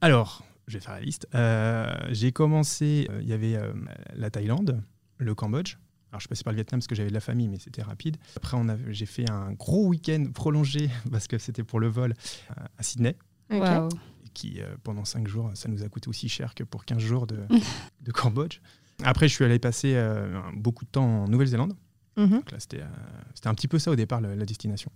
Alors, 0.00 0.42
je 0.66 0.74
vais 0.74 0.80
faire 0.80 0.94
la 0.94 1.00
liste. 1.00 1.26
Euh, 1.34 1.92
j'ai 2.10 2.32
commencé, 2.32 3.06
euh, 3.10 3.20
il 3.22 3.28
y 3.28 3.32
avait 3.32 3.56
euh, 3.56 3.72
la 4.14 4.30
Thaïlande, 4.30 4.82
le 5.18 5.34
Cambodge. 5.34 5.76
Alors, 6.10 6.20
je 6.20 6.28
passais 6.28 6.44
par 6.44 6.52
le 6.52 6.56
Vietnam 6.56 6.80
parce 6.80 6.86
que 6.88 6.94
j'avais 6.94 7.08
de 7.08 7.14
la 7.14 7.20
famille, 7.20 7.48
mais 7.48 7.58
c'était 7.58 7.82
rapide. 7.82 8.16
Après, 8.36 8.56
j'ai 8.90 9.06
fait 9.06 9.30
un 9.30 9.52
gros 9.52 9.86
week-end 9.86 10.24
prolongé 10.34 10.90
parce 11.10 11.26
que 11.26 11.38
c'était 11.38 11.64
pour 11.64 11.80
le 11.80 11.88
vol 11.88 12.14
euh, 12.50 12.64
à 12.78 12.82
Sydney, 12.82 13.16
Ok. 13.50 13.60
Waouh. 13.60 13.88
Qui 14.32 14.60
euh, 14.60 14.74
pendant 14.82 15.04
5 15.04 15.28
jours, 15.28 15.50
ça 15.54 15.68
nous 15.68 15.82
a 15.82 15.88
coûté 15.88 16.08
aussi 16.08 16.28
cher 16.28 16.54
que 16.54 16.64
pour 16.64 16.84
15 16.84 16.98
jours 16.98 17.26
de, 17.26 17.38
de 18.00 18.12
Cambodge. 18.12 18.60
Après, 19.04 19.28
je 19.28 19.34
suis 19.34 19.44
allé 19.44 19.58
passer 19.58 19.94
euh, 19.96 20.40
beaucoup 20.54 20.84
de 20.84 20.90
temps 20.90 21.24
en 21.24 21.28
Nouvelle-Zélande. 21.28 21.74
Mhm. 22.16 22.28
Donc 22.28 22.50
là, 22.52 22.60
c'était 22.60 22.82
euh, 22.82 22.86
c'était 23.34 23.48
un 23.48 23.54
petit 23.54 23.68
peu 23.68 23.78
ça 23.78 23.90
au 23.90 23.96
départ, 23.96 24.20
la 24.20 24.44
destination. 24.44 24.90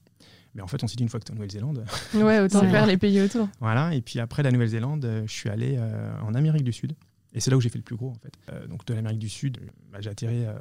Mais 0.57 0.63
en 0.63 0.67
fait, 0.67 0.83
on 0.83 0.87
s'est 0.87 0.97
dit 0.97 1.03
une 1.03 1.11
fois 1.11 1.21
que 1.21 1.27
tu 1.27 1.31
es 1.31 1.33
en 1.33 1.37
Nouvelle-Zélande, 1.37 1.85
Ouais, 2.15 2.41
autant 2.41 2.61
faire 2.63 2.87
les 2.87 2.97
pays 2.97 3.21
autour. 3.21 3.47
Voilà, 3.61 3.95
et 3.95 4.01
puis 4.01 4.19
après 4.21 4.43
la 4.43 4.51
Nouvelle-Zélande, 4.51 5.23
je 5.27 5.33
suis 5.33 5.51
allé 5.51 5.77
euh, 5.79 6.19
en 6.23 6.35
Amérique 6.35 6.65
du 6.65 6.73
Sud. 6.73 6.97
Et 7.35 7.41
c'est 7.41 7.51
là 7.51 7.59
où 7.59 7.61
j'ai 7.61 7.69
fait 7.69 7.79
le 7.79 7.85
plus 7.85 7.97
gros, 7.97 8.11
en 8.11 8.15
fait. 8.15 8.33
Euh, 8.51 8.67
donc 8.67 8.87
de 8.87 8.95
l'Amérique 8.95 9.19
du 9.19 9.29
Sud, 9.29 9.59
bah, 9.93 9.99
j'ai 10.01 10.09
atterri 10.09 10.47
euh, 10.47 10.55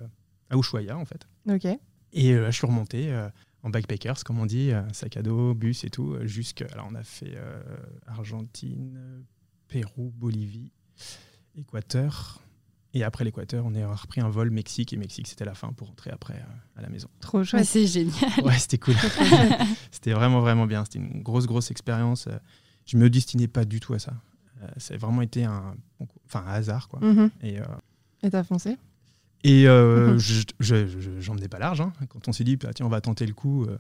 à 0.50 0.58
Ushuaia, 0.58 0.98
en 0.98 1.06
fait. 1.06 1.26
Ok. 1.50 1.66
Et 2.12 2.34
là, 2.34 2.52
je 2.52 2.56
suis 2.58 2.68
remonté 2.68 3.10
en 3.66 3.70
backpackers, 3.72 4.24
comme 4.24 4.38
on 4.40 4.46
dit, 4.46 4.72
euh, 4.72 4.82
sac 4.94 5.18
à 5.18 5.24
dos, 5.24 5.56
bus 5.56 5.84
et 5.84 5.90
tout, 5.90 6.14
euh, 6.14 6.28
jusqu'à... 6.28 6.68
Alors 6.72 6.88
on 6.92 6.94
a 6.96 7.04
fait 7.04 7.34
euh, 7.36 7.60
Argentine, 8.06 9.24
Pérou, 9.68 10.14
Bolivie, 10.16 10.72
Équateur. 11.56 12.42
Et 12.94 13.04
après 13.04 13.26
l'Équateur, 13.26 13.66
on 13.66 13.76
a 13.76 13.94
repris 13.94 14.22
un 14.22 14.30
vol 14.30 14.52
Mexique. 14.52 14.94
Et 14.94 14.98
Mexique, 14.98 15.28
c'était 15.28 15.44
la 15.46 15.54
fin 15.56 15.74
pour 15.74 15.88
rentrer 15.88 16.12
après 16.12 16.36
euh, 16.36 16.80
à 16.80 16.82
la 16.82 16.90
maison. 16.90 17.10
Trop 17.20 17.40
Ouais, 17.40 17.44
chouette. 17.44 17.66
c'est 17.66 17.88
génial. 17.88 18.14
Ouais, 18.44 18.58
c'était 18.58 18.78
cool. 18.78 18.96
c'était 19.92 20.14
vraiment, 20.14 20.40
vraiment 20.42 20.66
bien. 20.66 20.86
C'était 20.86 21.00
une 21.00 21.22
grosse, 21.22 21.46
grosse 21.46 21.72
expérience. 21.72 22.30
Je 22.86 22.98
me 22.98 23.10
destinais 23.10 23.48
pas 23.48 23.66
du 23.66 23.80
tout 23.82 23.94
à 23.96 24.00
ça. 24.00 24.14
Euh, 24.62 24.68
ça 24.78 24.94
a 24.94 24.98
vraiment 24.98 25.22
été 25.24 25.44
un, 25.44 25.76
enfin, 26.26 26.46
un 26.48 26.52
hasard. 26.54 26.88
Quoi. 26.88 27.00
Mhm. 27.02 27.32
Et, 27.42 27.60
euh, 27.60 27.66
Et 28.24 28.30
t'as 28.30 28.44
foncé? 28.44 28.78
Et 29.48 29.68
euh, 29.68 30.14
Mhm. 30.14 30.18
je- 30.18 30.42
je- 30.60 30.88
je- 31.00 31.20
j'en 31.22 31.36
menais 31.36 31.48
pas 31.48 31.60
large. 31.60 31.80
hein. 31.82 31.94
Quand 32.10 32.28
on 32.28 32.32
s'est 32.32 32.44
dit, 32.44 32.56
bah, 32.58 32.74
tiens, 32.74 32.86
on 32.86 32.90
va 32.90 33.00
tenter 33.02 33.26
le 33.28 33.34
coup, 33.34 33.66
euh, 33.66 33.78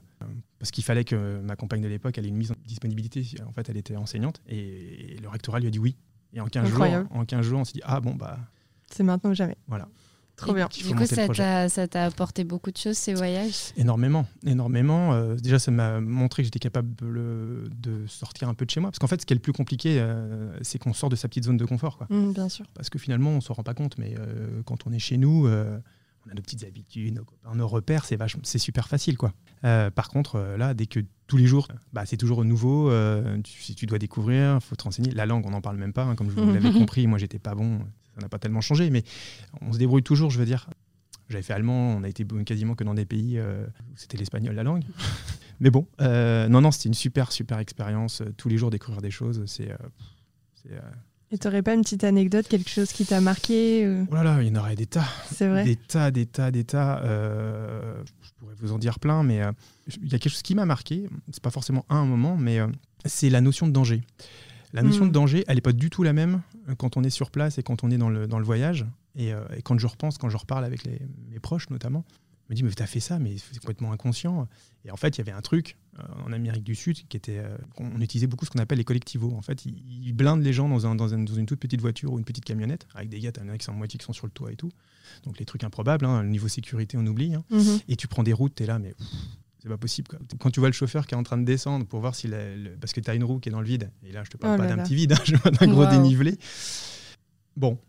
parce 0.59 0.71
qu'il 0.71 0.83
fallait 0.83 1.03
que 1.03 1.39
ma 1.41 1.55
compagne 1.55 1.81
de 1.81 1.87
l'époque, 1.87 2.17
ait 2.17 2.21
une 2.27 2.35
mise 2.37 2.51
en 2.51 2.55
disponibilité. 2.67 3.25
En 3.47 3.51
fait, 3.51 3.67
elle 3.69 3.77
était 3.77 3.95
enseignante. 3.95 4.41
Et 4.47 5.17
le 5.21 5.27
rectorat 5.27 5.59
lui 5.59 5.67
a 5.67 5.71
dit 5.71 5.79
oui. 5.79 5.95
Et 6.33 6.41
en 6.41 6.45
15 6.47 6.67
jours, 6.69 6.85
en 7.11 7.25
15 7.25 7.45
jours, 7.45 7.59
on 7.61 7.65
s'est 7.65 7.73
dit, 7.73 7.81
ah 7.83 7.99
bon, 8.01 8.13
bah 8.15 8.37
C'est 8.91 9.03
maintenant 9.03 9.31
ou 9.31 9.33
jamais. 9.35 9.57
voilà. 9.67 9.87
Trop 10.37 10.53
bien. 10.53 10.67
Du 10.67 10.83
coup, 10.95 11.05
ça 11.69 11.87
t'a 11.87 12.03
apporté 12.05 12.43
beaucoup 12.43 12.69
de 12.71 12.77
choses, 12.77 12.97
ces 12.97 13.13
voyages? 13.13 13.71
Énormément, 13.77 14.25
énormément. 14.45 15.13
Euh, 15.13 15.35
déjà, 15.35 15.59
ça 15.59 15.71
m'a 15.71 16.01
montré 16.01 16.43
que 16.43 16.45
j'étais 16.47 16.59
capable 16.59 16.93
de, 16.95 17.63
de 17.81 18.05
sortir 18.07 18.49
un 18.49 18.53
peu 18.53 18.65
de 18.65 18.71
chez 18.71 18.79
moi. 18.81 18.91
Parce 18.91 18.99
qu'en 18.99 19.07
fait, 19.07 19.21
ce 19.21 19.25
qui 19.25 19.33
est 19.33 19.35
le 19.35 19.41
plus 19.41 19.53
compliqué, 19.53 19.97
euh, 19.99 20.51
c'est 20.61 20.77
qu'on 20.77 20.93
sort 20.93 21.09
de 21.09 21.15
sa 21.15 21.27
petite 21.29 21.45
zone 21.45 21.57
de 21.57 21.65
confort. 21.65 21.97
Quoi. 21.97 22.07
Mhm, 22.09 22.33
bien 22.33 22.49
sûr. 22.49 22.65
Parce 22.73 22.89
que 22.89 22.99
finalement, 22.99 23.31
on 23.31 23.35
ne 23.37 23.41
s'en 23.41 23.53
rend 23.53 23.63
pas 23.63 23.73
compte. 23.73 23.97
Mais 23.97 24.15
euh, 24.19 24.61
quand 24.65 24.85
on 24.87 24.91
est 24.91 24.99
chez 24.99 25.17
nous, 25.17 25.47
euh, 25.47 25.79
on 26.27 26.31
a 26.31 26.33
nos 26.33 26.41
petites 26.41 26.63
habitudes, 26.65 27.15
nos 27.15 27.23
copains, 27.23 27.55
nos 27.55 27.67
repères, 27.67 28.03
c'est 28.03 28.15
vachement- 28.17 28.41
c'est 28.43 28.57
super 28.59 28.87
facile. 28.89 29.15
Quoi. 29.17 29.31
Euh, 29.63 29.89
par 29.89 30.09
contre, 30.09 30.35
euh, 30.35 30.57
là, 30.57 30.73
dès 30.73 30.85
que 30.87 30.99
tous 31.27 31.37
les 31.37 31.47
jours, 31.47 31.67
bah, 31.93 32.05
c'est 32.05 32.17
toujours 32.17 32.43
nouveau. 32.43 32.89
euh, 32.89 33.39
tu, 33.41 33.61
si 33.63 33.73
tu 33.73 33.85
dois 33.85 33.99
découvrir, 33.99 34.55
il 34.55 34.61
faut 34.61 34.75
te 34.75 34.83
renseigner. 34.83 35.11
La 35.11 35.25
langue, 35.25 35.45
on 35.45 35.51
n'en 35.51 35.61
parle 35.61 35.77
même 35.77 35.93
pas. 35.93 36.03
hein, 36.03 36.15
comme 36.15 36.29
je 36.29 36.35
vous 36.35 36.51
l'avez 36.53 36.73
compris, 36.73 37.07
moi, 37.07 37.17
j'étais 37.19 37.39
pas 37.39 37.55
bon. 37.55 37.79
Ça 38.15 38.21
n'a 38.21 38.29
pas 38.29 38.39
tellement 38.39 38.61
changé, 38.61 38.89
mais 38.89 39.03
on 39.61 39.73
se 39.73 39.77
débrouille 39.77 40.03
toujours, 40.03 40.29
je 40.31 40.39
veux 40.39 40.45
dire. 40.45 40.69
J'avais 41.29 41.43
fait 41.43 41.53
allemand, 41.53 41.95
on 41.95 42.03
a 42.03 42.09
été 42.09 42.25
quasiment 42.45 42.75
que 42.75 42.83
dans 42.83 42.93
des 42.93 43.05
pays 43.05 43.37
euh, 43.37 43.65
où 43.91 43.97
c'était 43.97 44.17
l'espagnol 44.17 44.53
la 44.55 44.63
langue. 44.63 44.83
mais 45.59 45.71
bon, 45.71 45.87
euh, 46.01 46.47
non, 46.47 46.61
non, 46.61 46.71
c'était 46.71 46.87
une 46.89 46.93
super, 46.93 47.31
super 47.31 47.57
expérience. 47.59 48.21
Euh, 48.21 48.33
Tous 48.37 48.47
les 48.47 48.57
jours 48.57 48.69
découvrir 48.69 49.01
des 49.01 49.11
choses, 49.11 49.43
c'est. 49.47 49.69
Et 51.31 51.37
t'aurais 51.37 51.63
pas 51.63 51.73
une 51.73 51.81
petite 51.81 52.03
anecdote, 52.03 52.47
quelque 52.47 52.69
chose 52.69 52.91
qui 52.91 53.05
t'a 53.05 53.19
marqué 53.19 53.87
oh 54.09 54.13
là 54.13 54.23
là, 54.23 54.41
il 54.41 54.47
y 54.47 54.51
en 54.51 54.59
aurait 54.59 54.75
des 54.75 54.85
tas. 54.85 55.07
C'est 55.31 55.47
vrai 55.47 55.63
Des 55.63 55.75
tas, 55.75 56.11
des 56.11 56.25
tas, 56.27 56.51
des 56.51 56.63
tas. 56.63 57.01
euh, 57.03 58.03
je 58.21 58.29
pourrais 58.37 58.53
vous 58.59 58.71
en 58.71 58.77
dire 58.77 58.99
plein, 58.99 59.23
mais 59.23 59.41
euh, 59.41 59.51
il 60.01 60.11
y 60.11 60.15
a 60.15 60.19
quelque 60.19 60.31
chose 60.31 60.43
qui 60.43 60.55
m'a 60.55 60.65
marqué. 60.65 61.07
C'est 61.31 61.41
pas 61.43 61.49
forcément 61.49 61.85
un 61.89 62.05
moment, 62.05 62.37
mais 62.37 62.59
euh, 62.59 62.67
c'est 63.05 63.29
la 63.29 63.41
notion 63.41 63.67
de 63.67 63.71
danger. 63.71 64.01
La 64.75 64.83
notion 64.83 65.05
Mm. 65.05 65.09
de 65.09 65.13
danger, 65.13 65.43
elle 65.47 65.55
n'est 65.55 65.61
pas 65.61 65.73
du 65.73 65.89
tout 65.89 66.03
la 66.03 66.13
même 66.13 66.41
euh, 66.69 66.75
quand 66.75 66.97
on 66.97 67.03
est 67.03 67.09
sur 67.09 67.31
place 67.31 67.57
et 67.57 67.63
quand 67.63 67.83
on 67.83 67.89
est 67.91 67.97
dans 67.97 68.09
le, 68.09 68.27
dans 68.27 68.39
le 68.39 68.45
voyage. 68.45 68.85
Et, 69.15 69.33
euh, 69.33 69.43
et 69.57 69.61
quand 69.61 69.77
je 69.79 69.87
repense, 69.87 70.17
quand 70.17 70.29
je 70.29 70.37
reparle 70.37 70.65
avec 70.65 70.83
les- 70.83 70.99
mes 71.31 71.39
proches 71.39 71.69
notamment, 71.69 72.03
je 72.47 72.53
me 72.53 72.55
dis, 72.57 72.63
mais 72.63 72.71
t'as 72.71 72.85
fait 72.85 72.99
ça, 72.99 73.17
mais 73.17 73.37
c'est 73.37 73.57
complètement 73.59 73.91
inconscient. 73.91 74.47
Et 74.83 74.91
en 74.91 74.97
fait, 74.97 75.17
il 75.17 75.19
y 75.19 75.21
avait 75.21 75.31
un 75.31 75.41
truc 75.41 75.77
euh, 75.97 76.03
en 76.27 76.31
Amérique 76.31 76.63
du 76.63 76.75
Sud 76.75 77.07
qui 77.07 77.17
était. 77.17 77.39
euh, 77.39 77.57
qu'on- 77.75 77.89
on 77.95 78.01
utilisait 78.01 78.27
beaucoup 78.27 78.45
ce 78.45 78.51
qu'on 78.51 78.59
appelle 78.59 78.77
les 78.77 78.83
collectivos. 78.83 79.33
En 79.35 79.41
fait, 79.41 79.65
ils, 79.65 79.81
ils 80.05 80.13
blindent 80.13 80.43
les 80.43 80.53
gens 80.53 80.69
dans, 80.69 80.85
un- 80.85 80.93
dans 80.93 81.13
un- 81.13 81.23
dans 81.23 81.33
une 81.33 81.45
toute 81.47 81.59
petite 81.59 81.81
voiture 81.81 82.11
ou 82.13 82.19
une 82.19 82.25
petite 82.25 82.45
camionnette, 82.45 82.85
avec 82.93 83.09
des 83.09 83.19
gars, 83.19 83.31
t'as 83.31 83.41
qui 83.57 83.65
sont 83.65 83.71
en 83.71 83.75
moitié 83.75 83.97
qui 83.97 84.05
sont 84.05 84.13
sur 84.13 84.27
le 84.27 84.31
toit 84.31 84.51
et 84.51 84.55
tout. 84.57 84.71
Donc 85.23 85.39
les 85.39 85.45
trucs 85.45 85.63
improbables, 85.63 86.05
hein, 86.05 86.21
le 86.21 86.29
niveau 86.29 86.47
sécurité, 86.49 86.97
on 86.97 87.05
oublie. 87.07 87.33
hein. 87.33 87.43
Mhm. 87.49 87.79
Et 87.87 87.95
tu 87.95 88.07
prends 88.07 88.21
des 88.23 88.33
routes, 88.33 88.53
t'es 88.55 88.65
là, 88.67 88.77
mais 88.77 88.89
pff, 88.93 89.07
c'est 89.65 89.69
pas 89.69 89.77
possible. 89.77 90.07
quoi. 90.07 90.19
Quand 90.39 90.51
tu 90.51 90.59
vois 90.59 90.69
le 90.69 90.73
chauffeur 90.73 91.07
qui 91.07 91.15
est 91.15 91.17
en 91.17 91.23
train 91.23 91.39
de 91.39 91.43
descendre 91.43 91.87
pour 91.87 91.99
voir 91.99 92.13
si 92.13 92.27
la- 92.27 92.55
le- 92.55 92.75
parce 92.79 92.93
que 92.93 92.99
tu 93.01 93.09
as 93.09 93.15
une 93.15 93.23
roue 93.23 93.39
qui 93.39 93.49
est 93.49 93.51
dans 93.51 93.61
le 93.61 93.65
vide, 93.65 93.89
et 94.03 94.11
là 94.11 94.23
je 94.23 94.29
te 94.29 94.37
parle 94.37 94.53
Oh 94.53 94.61
pas 94.61 94.67
d'un 94.67 94.75
petit 94.83 94.93
vide, 94.95 95.13
hein, 95.13 95.17
je 95.25 95.35
parle 95.37 95.55
d'un 95.55 95.67
gros 95.67 95.85
dénivelé. 95.87 96.37
Bon. 97.57 97.79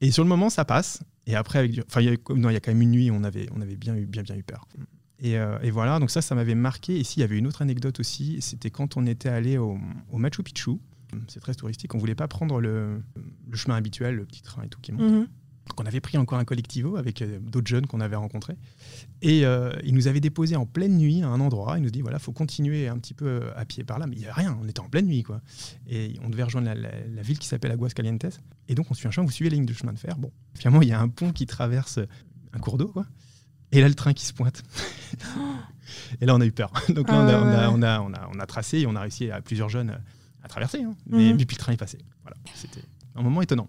Et 0.00 0.10
sur 0.10 0.24
le 0.24 0.28
moment, 0.28 0.50
ça 0.50 0.64
passe. 0.64 1.02
Et 1.26 1.34
après, 1.36 1.58
avec 1.60 1.70
du- 1.70 1.82
enfin, 1.88 2.00
il 2.02 2.08
y, 2.08 2.10
a- 2.10 2.34
non, 2.34 2.50
il 2.50 2.52
y 2.52 2.56
a 2.56 2.60
quand 2.60 2.72
même 2.72 2.82
une 2.82 2.90
nuit, 2.90 3.10
on 3.10 3.22
avait, 3.24 3.46
on 3.54 3.60
avait 3.62 3.76
bien, 3.76 3.94
eu, 3.96 4.04
bien, 4.04 4.22
bien 4.22 4.36
eu 4.36 4.42
peur. 4.42 4.66
Et, 5.20 5.38
euh, 5.38 5.58
et 5.62 5.70
voilà, 5.70 5.98
donc 6.00 6.10
ça, 6.10 6.20
ça 6.20 6.34
m'avait 6.34 6.56
marqué. 6.56 6.98
Et 6.98 7.04
s'il 7.04 7.20
y 7.20 7.24
avait 7.24 7.38
une 7.38 7.46
autre 7.46 7.62
anecdote 7.62 8.00
aussi, 8.00 8.42
c'était 8.42 8.70
quand 8.70 8.96
on 8.96 9.06
était 9.06 9.28
allé 9.28 9.56
au, 9.58 9.78
au 10.10 10.18
Machu 10.18 10.42
Picchu. 10.42 10.72
C'est 11.28 11.40
très 11.40 11.54
touristique. 11.54 11.94
On 11.94 11.98
voulait 11.98 12.14
pas 12.14 12.26
prendre 12.26 12.60
le, 12.60 13.00
le 13.48 13.56
chemin 13.56 13.76
habituel, 13.76 14.16
le 14.16 14.24
petit 14.24 14.42
train 14.42 14.62
et 14.64 14.68
tout 14.68 14.80
qui 14.80 14.92
monte. 14.92 15.02
Mhm. 15.12 15.28
Donc 15.68 15.80
on 15.80 15.86
avait 15.86 16.00
pris 16.00 16.18
encore 16.18 16.38
un 16.38 16.44
collectivo 16.44 16.96
avec 16.96 17.22
euh, 17.22 17.38
d'autres 17.40 17.68
jeunes 17.68 17.86
qu'on 17.86 18.00
avait 18.00 18.16
rencontrés. 18.16 18.56
Et 19.22 19.46
euh, 19.46 19.70
il 19.84 19.94
nous 19.94 20.08
avait 20.08 20.20
déposé 20.20 20.56
en 20.56 20.66
pleine 20.66 20.98
nuit 20.98 21.22
à 21.22 21.28
un 21.28 21.40
endroit. 21.40 21.78
Il 21.78 21.82
nous 21.84 21.90
dit 21.90 22.00
voilà, 22.02 22.18
faut 22.18 22.32
continuer 22.32 22.88
un 22.88 22.98
petit 22.98 23.14
peu 23.14 23.42
à 23.56 23.64
pied 23.64 23.84
par 23.84 23.98
là. 23.98 24.06
Mais 24.06 24.16
il 24.16 24.18
n'y 24.18 24.24
avait 24.24 24.34
rien, 24.34 24.58
on 24.60 24.66
était 24.68 24.80
en 24.80 24.88
pleine 24.88 25.06
nuit. 25.06 25.22
quoi. 25.22 25.40
Et 25.88 26.14
on 26.24 26.28
devait 26.30 26.42
rejoindre 26.42 26.66
la, 26.66 26.74
la- 26.74 27.06
la 27.06 27.22
ville 27.22 27.38
qui 27.38 27.46
s'appelle 27.46 27.70
Aguascalientes. 27.70 28.40
Et 28.68 28.74
donc 28.74 28.90
on 28.90 28.94
suit 28.94 29.06
un 29.06 29.12
chemin, 29.12 29.24
vous 29.24 29.32
suivez 29.32 29.50
la 29.50 29.54
ligne 29.54 29.66
de 29.66 29.72
chemin 29.72 29.92
de 29.92 29.98
fer. 29.98 30.16
Bon, 30.18 30.32
finalement, 30.54 30.82
il 30.82 30.88
y 30.88 30.92
a 30.92 31.00
un 31.00 31.08
pont 31.08 31.32
qui 31.32 31.46
traverse 31.46 32.00
un 32.52 32.58
cours 32.58 32.76
d'eau. 32.76 32.88
quoi. 32.88 33.06
Et 33.70 33.80
là, 33.80 33.88
le 33.88 33.94
train 33.94 34.12
qui 34.12 34.26
se 34.26 34.32
pointe. 34.34 34.62
et 36.20 36.26
là, 36.26 36.34
on 36.34 36.40
a 36.40 36.44
eu 36.46 36.52
peur. 36.52 36.72
Donc 36.88 37.08
là, 37.08 37.14
on, 37.14 37.28
a, 37.28 37.38
on, 37.38 37.46
a, 37.48 37.68
ouais. 37.68 37.74
on, 37.74 37.82
a, 37.82 38.00
on, 38.00 38.12
a, 38.12 38.30
on 38.34 38.38
a 38.40 38.46
tracé 38.46 38.80
et 38.80 38.86
on 38.86 38.94
a 38.96 39.00
réussi 39.00 39.30
à 39.30 39.40
plusieurs 39.40 39.68
jeunes 39.68 39.98
à 40.42 40.48
traverser. 40.48 40.82
hein. 40.82 40.94
Mais 41.06 41.34
puis, 41.34 41.46
puis 41.46 41.56
le 41.56 41.60
train 41.60 41.72
est 41.72 41.76
passé. 41.76 41.98
Voilà, 42.22 42.36
c'était 42.54 42.82
un 43.14 43.22
moment 43.22 43.40
étonnant. 43.42 43.68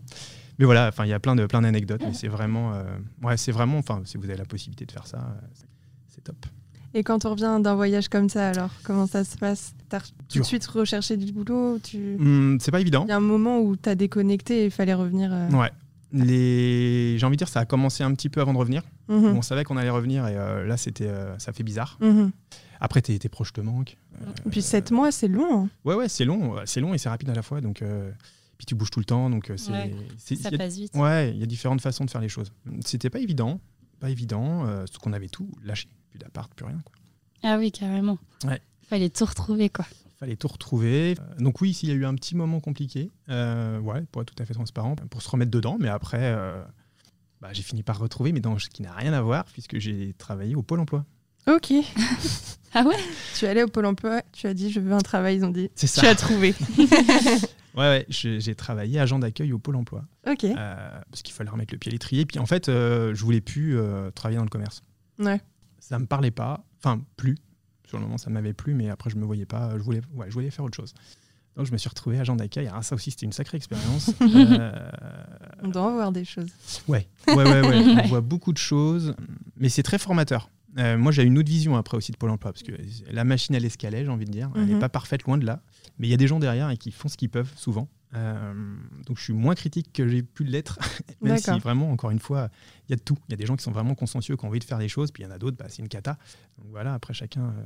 Mais 0.60 0.66
voilà, 0.66 0.88
enfin, 0.88 1.06
il 1.06 1.10
y 1.10 1.14
a 1.14 1.20
plein 1.20 1.36
de 1.36 1.46
plein 1.46 1.62
d'anecdotes, 1.62 2.02
mais 2.06 2.14
c'est 2.14 2.28
vraiment, 2.28 2.74
euh, 2.74 2.84
ouais, 3.24 3.38
c'est 3.38 3.52
vraiment, 3.52 3.78
enfin, 3.80 4.02
si 4.06 4.18
vous 4.18 4.26
avez 4.26 4.38
la 4.38 4.46
possibilité 4.46 4.86
de 4.86 4.92
faire 4.92 5.08
ça, 5.08 5.18
euh, 5.18 5.46
c'est- 5.54 6.22
top. 6.24 6.46
Et 6.94 7.04
quand 7.04 7.26
on 7.26 7.32
revient 7.32 7.60
d'un 7.62 7.76
voyage 7.76 8.08
comme 8.08 8.30
ça, 8.30 8.50
alors, 8.50 8.70
comment 8.84 9.08
ça 9.08 9.24
se 9.26 9.36
passe? 9.36 9.74
T'as 9.90 10.00
tout 10.30 10.40
de 10.40 10.44
suite 10.44 10.66
recherché 10.68 11.18
du 11.18 11.34
boulot 11.34 11.80
tu... 11.84 12.16
Hum, 12.20 12.58
c'est 12.62 12.72
pas 12.72 12.80
évident. 12.80 13.04
Il 13.06 13.10
y 13.10 13.12
a 13.12 13.18
un 13.18 13.20
moment 13.20 13.60
où 13.60 13.76
t'as 13.76 13.96
déconnecté 13.96 14.62
et 14.62 14.66
il 14.66 14.72
fallait 14.72 14.94
revenir. 14.94 15.32
euh, 15.34 15.50
Ouais. 15.50 15.72
Les, 16.14 17.18
j'ai 17.18 17.26
envie 17.26 17.36
de 17.36 17.40
dire, 17.40 17.48
ça 17.50 17.62
a 17.62 17.66
commencé 17.66 18.04
un 18.04 18.14
petit 18.14 18.30
peu 18.30 18.40
avant 18.42 18.54
de 18.54 18.58
revenir. 18.60 18.84
mhm. 19.10 19.36
On 19.36 19.42
savait 19.42 19.64
qu'on 19.64 19.78
allait 19.78 19.90
revenir 19.90 20.28
et 20.28 20.36
euh, 20.38 20.66
là, 20.66 20.78
c'était, 20.78 21.08
euh, 21.08 21.38
ça 21.40 21.52
fait 21.52 21.64
bizarre. 21.64 21.98
Mhm. 22.02 22.32
Après, 22.80 23.02
tes, 23.02 23.18
proches 23.30 23.54
te 23.54 23.62
manquent. 23.62 23.98
Et 24.46 24.50
puis 24.50 24.62
7 24.62 24.92
mois, 24.92 25.12
c'est 25.12 25.28
long. 25.28 25.64
hein. 25.64 25.70
Ouais, 25.86 25.96
ouais, 25.96 26.08
c'est 26.10 26.26
long, 26.26 26.56
c'est 26.66 26.80
long 26.82 26.94
et 26.94 26.98
c'est 26.98 27.10
rapide 27.10 27.30
à 27.30 27.34
la 27.34 27.42
fois. 27.42 27.60
Donc, 27.62 27.82
puis 28.58 28.66
tu 28.66 28.76
bouges 28.76 28.90
tout 28.92 29.00
le 29.00 29.06
temps, 29.06 29.30
donc 29.30 29.50
euh, 29.50 29.58
c'est, 29.58 29.72
Ouais, 29.72 29.94
Ça 30.38 30.50
a- 30.50 30.58
passe 30.58 30.78
vite. 30.78 30.96
Ouais, 30.96 31.32
il 31.32 31.38
y 31.38 31.44
a 31.44 31.46
différentes 31.46 31.82
façons 31.82 32.06
de 32.06 32.10
faire 32.10 32.22
les 32.22 32.30
choses. 32.30 32.52
C'était 32.86 33.10
pas 33.10 33.20
évident, 33.20 33.60
pas 34.00 34.10
évident, 34.10 34.66
euh, 34.66 34.80
parce 34.86 34.98
qu'on 34.98 35.14
avait 35.14 35.30
tout 35.30 35.50
lâché, 35.64 35.88
plus 36.10 36.20
d'appart, 36.20 36.54
plus 36.54 36.66
rien. 36.66 36.80
Quoi. 36.86 36.96
Ah 37.44 37.58
oui, 37.58 37.72
carrément. 37.72 38.18
Ouais. 38.46 38.62
Fallait 38.84 39.10
tout 39.10 39.26
retrouver, 39.26 39.70
quoi. 39.70 39.86
fallait 40.20 40.36
tout 40.38 40.48
retrouver. 40.48 41.16
Euh, 41.20 41.36
donc 41.44 41.60
oui, 41.62 41.74
s'il 41.74 41.90
y 41.90 41.92
a 41.92 41.96
eu 41.96 42.06
un 42.06 42.16
petit 42.16 42.36
moment 42.36 42.60
compliqué, 42.62 43.12
euh, 43.30 43.80
ouais, 43.80 44.02
pour 44.12 44.22
être 44.22 44.34
tout 44.34 44.42
à 44.42 44.46
fait 44.46 44.54
transparent, 44.54 44.96
pour 44.96 45.22
se 45.22 45.30
remettre 45.30 45.52
dedans, 45.52 45.78
mais 45.80 45.90
après, 45.90 46.34
bah, 47.42 47.50
j'ai 47.52 47.64
fini 47.64 47.84
par 47.84 48.00
retrouver, 48.00 48.32
mais 48.32 48.40
dans 48.40 48.58
ce 48.60 48.70
qui 48.70 48.82
n'a 48.84 48.94
rien 48.94 49.12
à 49.12 49.22
voir, 49.22 49.44
puisque 49.46 49.80
j'ai 49.80 50.14
travaillé 50.14 50.56
au 50.56 50.62
Pôle 50.64 50.80
Emploi. 50.80 51.06
Ok. 51.48 51.72
Ah 52.76 52.82
ouais 52.86 52.96
Tu 53.38 53.46
es 53.46 53.50
allé 53.50 53.62
au 53.62 53.68
Pôle 53.68 53.86
emploi, 53.86 54.24
tu 54.32 54.48
as 54.48 54.56
dit 54.56 54.72
je 54.72 54.80
veux 54.80 54.94
un 54.94 54.98
travail, 54.98 55.36
ils 55.36 55.46
ont 55.46 55.52
dit 55.52 55.70
C'est 55.76 55.86
ça. 55.86 56.02
tu 56.02 56.08
as 56.08 56.16
trouvé. 56.16 56.56
Ouais, 57.76 57.82
ouais, 57.86 58.06
j'ai 58.10 58.56
travaillé 58.56 59.00
agent 59.00 59.18
d'accueil 59.20 59.52
au 59.54 59.58
Pôle 59.60 59.76
Emploi, 59.78 60.04
ok. 60.28 60.44
euh, 60.44 61.00
parce 61.10 61.22
qu'il 61.24 61.34
fallait 61.34 61.50
remettre 61.50 61.74
le 61.74 61.80
pied 61.80 61.90
à 61.90 61.94
l'étrier. 61.94 62.24
Puis 62.26 62.38
en 62.40 62.46
fait, 62.46 62.70
euh, 62.70 63.16
je 63.16 63.24
voulais 63.24 63.42
plus 63.42 63.78
euh, 63.80 64.12
travailler 64.12 64.38
dans 64.38 64.44
le 64.44 64.50
commerce. 64.50 64.82
Ouais. 65.20 65.42
Ça 65.80 65.98
me 66.00 66.06
parlait 66.06 66.30
pas, 66.32 66.64
enfin 66.84 67.02
plus. 67.18 67.36
Sur 67.88 67.98
le 67.98 68.04
moment, 68.04 68.18
ça 68.20 68.30
m'avait 68.30 68.54
plu, 68.54 68.74
mais 68.76 68.90
après, 68.90 69.10
je 69.10 69.16
me 69.18 69.26
voyais 69.26 69.46
pas. 69.48 69.72
Je 69.78 69.84
voulais, 69.84 70.02
ouais, 70.14 70.28
je 70.30 70.34
voulais 70.34 70.52
faire 70.52 70.66
autre 70.66 70.76
chose. 70.76 70.94
Donc, 71.56 71.66
je 71.68 71.72
me 71.72 71.78
suis 71.78 71.90
retrouvé 71.90 72.20
agent 72.20 72.36
d'accueil. 72.36 72.68
Alors, 72.68 72.84
ça 72.84 72.94
aussi, 72.96 73.10
c'était 73.12 73.26
une 73.28 73.34
sacrée 73.34 73.58
expérience. 73.58 74.12
Euh, 74.22 74.72
On 75.64 75.68
doit 75.68 75.82
en 75.84 75.94
voir 75.94 76.12
des 76.12 76.26
choses. 76.26 76.50
Ouais, 76.88 77.08
ouais, 77.28 77.36
ouais, 77.36 77.62
ouais. 77.62 77.96
on 78.04 78.08
voit 78.08 78.22
beaucoup 78.22 78.54
de 78.54 78.58
choses, 78.60 79.16
mais 79.58 79.70
c'est 79.70 79.84
très 79.84 79.98
formateur. 80.00 80.50
Euh, 80.78 80.98
moi, 80.98 81.12
j'ai 81.12 81.24
une 81.24 81.38
autre 81.38 81.50
vision 81.50 81.76
après 81.78 81.98
aussi 81.98 82.12
de 82.12 82.18
Pôle 82.18 82.32
emploi, 82.32 82.52
parce 82.52 82.64
que 82.64 82.72
la 83.12 83.24
machine 83.24 83.56
à 83.56 83.60
l'escalait, 83.60 84.04
j'ai 84.06 84.10
envie 84.12 84.26
de 84.26 84.32
dire, 84.32 84.50
elle 84.56 84.66
n'est 84.66 84.74
Mhm. 84.74 84.80
pas 84.80 84.90
parfaite, 84.90 85.24
loin 85.24 85.38
de 85.38 85.46
là. 85.46 85.62
Mais 86.00 86.08
il 86.08 86.10
y 86.10 86.14
a 86.14 86.18
des 86.18 86.28
gens 86.28 86.40
derrière 86.40 86.70
et 86.72 86.78
qui 86.78 86.92
font 86.92 87.08
ce 87.10 87.18
qu'ils 87.18 87.30
peuvent, 87.30 87.52
souvent. 87.56 87.90
Euh, 88.16 88.54
donc, 89.06 89.18
je 89.18 89.24
suis 89.24 89.34
moins 89.34 89.56
critique 89.56 89.92
que 89.94 90.08
j'ai 90.08 90.24
pu 90.24 90.44
l'être, 90.44 90.80
même 91.22 91.38
si 91.38 91.60
vraiment, 91.60 91.92
encore 91.92 92.10
une 92.12 92.20
fois, 92.20 92.50
il 92.88 92.92
y 92.92 92.94
a 92.94 92.96
de 92.96 93.02
tout. 93.02 93.18
Il 93.28 93.32
y 93.32 93.34
a 93.34 93.38
des 93.38 93.46
gens 93.46 93.56
qui 93.56 93.64
sont 93.64 93.72
vraiment 93.72 93.96
consciencieux, 93.96 94.36
qui 94.36 94.46
ont 94.46 94.48
envie 94.50 94.60
de 94.60 94.64
faire 94.64 94.80
des 94.80 94.88
choses, 94.90 95.12
puis 95.12 95.24
il 95.24 95.26
y 95.28 95.30
en 95.30 95.32
a 95.34 95.38
d'autres, 95.38 95.58
bah, 95.58 95.66
c'est 95.70 95.82
une 95.82 95.90
cata. 95.90 96.18
Donc 96.58 96.68
voilà, 96.72 96.94
après, 96.96 97.14
chacun 97.14 97.44
euh, 97.46 97.64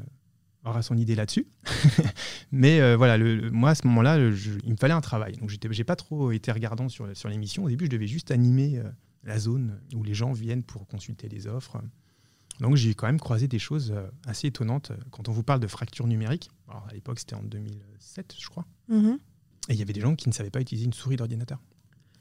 aura 0.70 0.82
son 0.82 0.98
idée 0.98 1.16
là-dessus. 1.16 1.48
mais 2.52 2.96
voilà, 2.96 3.18
le, 3.18 3.36
le- 3.36 3.52
moi, 3.52 3.72
à 3.72 3.76
ce 3.76 3.86
moment-là, 3.88 4.18
il 4.18 4.72
me 4.72 4.78
fallait 4.78 4.94
un 4.94 5.02
travail. 5.02 5.34
Donc, 5.38 5.50
j'ai 5.50 5.84
pas 5.84 5.96
trop 5.96 6.32
été 6.32 6.52
regardant 6.52 6.90
sur, 6.90 7.08
sur 7.16 7.30
l'émission. 7.30 7.64
Au 7.66 7.70
début, 7.70 7.86
je 7.86 7.90
devais 7.92 8.08
juste 8.08 8.32
animer 8.32 8.82
la 9.24 9.40
zone 9.40 9.80
où 9.96 10.04
les 10.04 10.14
gens 10.14 10.32
viennent 10.32 10.64
pour 10.64 10.88
consulter 10.88 11.28
les 11.30 11.48
offres. 11.48 11.78
Donc 12.60 12.76
j'ai 12.76 12.94
quand 12.96 13.08
même 13.08 13.20
croisé 13.20 13.48
des 13.48 13.60
choses 13.60 13.92
euh, 13.96 14.08
assez 14.26 14.48
étonnantes. 14.48 14.92
Quand 15.12 15.30
on 15.30 15.32
vous 15.32 15.44
parle 15.44 15.60
de 15.60 15.68
fracture 15.68 16.08
numérique, 16.08 16.50
alors 16.68 16.88
à 16.90 16.94
l'époque 16.94 17.20
c'était 17.20 17.36
en 17.36 17.44
2007 17.44 18.36
je 18.40 18.50
crois, 18.50 18.66
Mhm. 18.90 19.20
et 19.70 19.74
il 19.74 19.80
y 19.80 19.82
avait 19.82 19.94
des 19.94 20.02
gens 20.02 20.16
qui 20.16 20.28
ne 20.30 20.34
savaient 20.34 20.50
pas 20.50 20.62
utiliser 20.62 20.86
une 20.86 20.94
souris 20.94 21.18
d'ordinateur. 21.18 21.60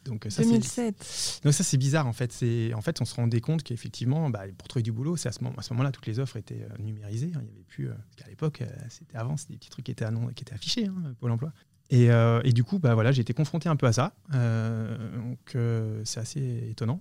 Donc 0.04 0.24
euh, 0.26 0.30
ça 0.30 0.42
c'est 0.44 0.50
2007. 0.50 1.40
donc 1.42 1.52
ça 1.52 1.64
c'est 1.64 1.76
bizarre 1.78 2.06
en 2.06 2.12
fait. 2.12 2.30
C'est 2.32 2.72
en 2.74 2.80
fait 2.80 3.00
on 3.00 3.04
se 3.04 3.14
rendait 3.14 3.40
compte 3.40 3.62
qu'effectivement 3.64 4.30
bah, 4.30 4.42
pour 4.56 4.68
trouver 4.68 4.82
du 4.84 4.92
boulot, 4.92 5.16
c'est 5.16 5.28
à 5.28 5.32
ce 5.32 5.42
moment 5.42 5.56
à 5.58 5.62
ce 5.62 5.72
moment-là 5.72 5.90
toutes 5.90 6.06
les 6.06 6.20
offres 6.20 6.36
étaient 6.36 6.62
euh, 6.70 6.76
numérisées. 6.82 7.32
hein. 7.34 7.40
Il 7.42 7.48
y 7.48 7.52
avait 7.52 7.64
plus 7.64 7.88
euh, 7.88 7.94
parce 7.94 8.16
qu'à 8.16 8.28
l'époque 8.28 8.60
euh, 8.62 8.66
c'était 8.88 9.16
avant 9.16 9.36
c'était 9.36 9.54
des 9.54 9.58
petits 9.58 9.70
trucs 9.70 9.84
qui 9.86 9.90
étaient 9.92 10.04
annon- 10.04 10.32
qui 10.32 10.42
étaient 10.44 10.54
affichés 10.54 10.86
hein, 10.86 11.14
Pôle 11.18 11.32
Emploi. 11.32 11.52
Et, 11.90 12.10
euh, 12.10 12.40
et 12.42 12.52
du 12.52 12.64
coup 12.64 12.80
bah 12.80 12.94
voilà 12.94 13.12
j'ai 13.12 13.20
été 13.22 13.32
confronté 13.32 13.68
un 13.68 13.76
peu 13.76 13.86
à 13.86 13.92
ça. 13.92 14.12
Euh, 14.34 14.96
donc 15.18 15.38
euh, 15.54 16.00
c'est 16.04 16.18
assez 16.20 16.68
étonnant. 16.70 17.00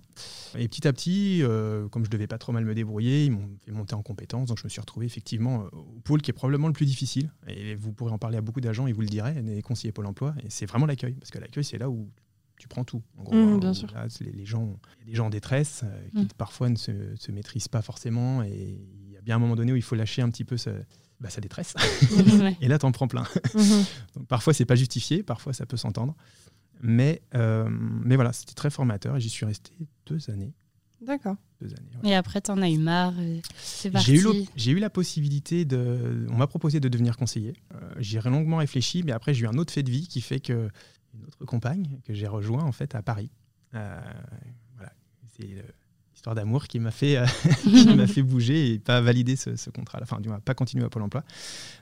Et 0.56 0.68
petit 0.68 0.86
à 0.86 0.92
petit, 0.92 1.42
comme 1.90 2.04
je 2.04 2.10
devais 2.10 2.26
pas 2.28 2.38
trop 2.38 2.52
mal 2.52 2.64
me 2.64 2.74
débrouiller, 2.74 3.24
ils 3.24 3.32
m'ont 3.32 3.48
fait 3.64 3.72
monter 3.72 3.94
en 3.94 4.02
compétences. 4.02 4.48
Donc 4.48 4.58
je 4.58 4.64
me 4.64 4.68
suis 4.68 4.80
retrouvé 4.80 5.06
effectivement 5.06 5.64
au 5.72 6.00
pôle 6.04 6.22
qui 6.22 6.30
est 6.30 6.34
probablement 6.34 6.68
le 6.68 6.72
plus 6.72 6.86
difficile. 6.86 7.30
Et 7.48 7.74
vous 7.74 7.92
pourrez 7.92 8.12
en 8.12 8.18
parler 8.18 8.38
à 8.38 8.40
beaucoup 8.40 8.60
d'agents, 8.60 8.86
ils 8.86 8.94
vous 8.94 9.00
le 9.00 9.08
diraient, 9.08 9.42
des 9.42 9.62
conseillers 9.62 9.92
Pôle 9.92 10.06
Emploi. 10.06 10.34
Et 10.44 10.50
c'est 10.50 10.66
vraiment 10.66 10.86
l'accueil, 10.86 11.14
parce 11.14 11.30
que 11.30 11.38
l'accueil 11.38 11.64
c'est 11.64 11.78
là 11.78 11.90
où 11.90 12.08
tu 12.58 12.68
prends 12.68 12.84
tout. 12.84 13.02
En 13.18 13.22
gros, 13.24 13.34
hein, 13.36 13.58
bien 13.58 13.74
sûr. 13.74 13.90
là, 13.92 14.06
les, 14.20 14.32
les 14.32 14.46
gens, 14.46 14.78
il 14.96 15.00
y 15.00 15.02
a 15.02 15.06
des 15.10 15.14
gens 15.14 15.26
en 15.26 15.30
détresse 15.30 15.84
qui 16.14 16.20
Mhm. 16.22 16.28
parfois 16.38 16.70
ne 16.70 16.76
se, 16.76 16.92
se 17.16 17.30
maîtrisent 17.32 17.68
pas 17.68 17.82
forcément. 17.82 18.42
Et 18.44 18.78
il 19.04 19.12
y 19.12 19.16
a 19.16 19.20
bien 19.20 19.36
un 19.36 19.38
moment 19.38 19.56
donné 19.56 19.72
où 19.72 19.76
il 19.76 19.82
faut 19.82 19.94
lâcher 19.96 20.22
un 20.22 20.30
petit 20.30 20.44
peu 20.44 20.56
ce- 20.56 20.70
bah, 21.20 21.30
sa 21.30 21.40
détresse. 21.40 21.74
Ouais. 22.40 22.56
Et 22.60 22.68
là, 22.68 22.78
t'en 22.78 22.92
prends 22.92 23.08
plein. 23.08 23.24
Mhm. 23.54 23.84
Donc, 24.14 24.26
parfois, 24.26 24.52
c'est 24.52 24.64
pas 24.64 24.74
justifié, 24.74 25.22
parfois, 25.22 25.52
ça 25.52 25.66
peut 25.66 25.76
s'entendre. 25.76 26.14
Mais, 26.82 27.22
euh, 27.34 27.68
mais 27.70 28.16
voilà, 28.16 28.32
c'était 28.32 28.54
très 28.54 28.70
formateur 28.70 29.16
et 29.16 29.20
j'y 29.20 29.30
suis 29.30 29.46
resté 29.46 29.72
deux 30.06 30.30
années. 30.30 30.52
D'accord. 31.00 31.36
Deux 31.60 31.68
années 31.68 31.96
ouais. 32.02 32.10
Et 32.10 32.14
après, 32.14 32.40
t'en 32.40 32.60
as 32.60 32.68
eu 32.68 32.78
marre. 32.78 33.14
C'est 33.56 33.90
parti. 33.90 34.16
J'ai 34.16 34.20
eu, 34.20 34.44
j'ai 34.56 34.70
eu 34.72 34.78
la 34.78 34.90
possibilité 34.90 35.64
de. 35.64 36.26
On 36.30 36.36
m'a 36.36 36.46
proposé 36.46 36.80
de 36.80 36.88
devenir 36.88 37.16
conseiller. 37.16 37.54
Euh, 37.74 37.94
J'y 37.98 38.18
ai 38.18 38.20
longuement 38.22 38.58
réfléchi, 38.58 39.02
mais 39.04 39.12
après, 39.12 39.32
j'ai 39.32 39.44
eu 39.44 39.48
un 39.48 39.56
autre 39.56 39.72
fait 39.72 39.82
de 39.82 39.90
vie 39.90 40.06
qui 40.06 40.20
fait 40.20 40.40
que 40.40 40.68
une 41.14 41.24
autre 41.24 41.44
compagne 41.46 41.98
que 42.04 42.12
j'ai 42.12 42.26
rejoint 42.26 42.62
en 42.62 42.72
fait 42.72 42.94
à 42.94 43.02
Paris. 43.02 43.30
Euh, 43.74 44.00
voilà, 44.76 44.92
c'est 45.36 45.64
l'histoire 46.16 46.34
d'amour 46.34 46.66
qui 46.66 46.80
m'a 46.80 46.90
fait, 46.90 47.18
euh, 47.18 47.26
qui 47.62 47.94
m'a 47.94 48.06
fait 48.06 48.22
bouger 48.22 48.72
et 48.72 48.78
pas 48.78 49.00
valider 49.00 49.36
ce, 49.36 49.54
ce 49.54 49.70
contrat. 49.70 50.00
Enfin, 50.02 50.18
du 50.20 50.28
moins, 50.28 50.40
pas 50.40 50.54
continuer 50.54 50.84
à 50.84 50.88
Pôle 50.88 51.02
Emploi. 51.02 51.22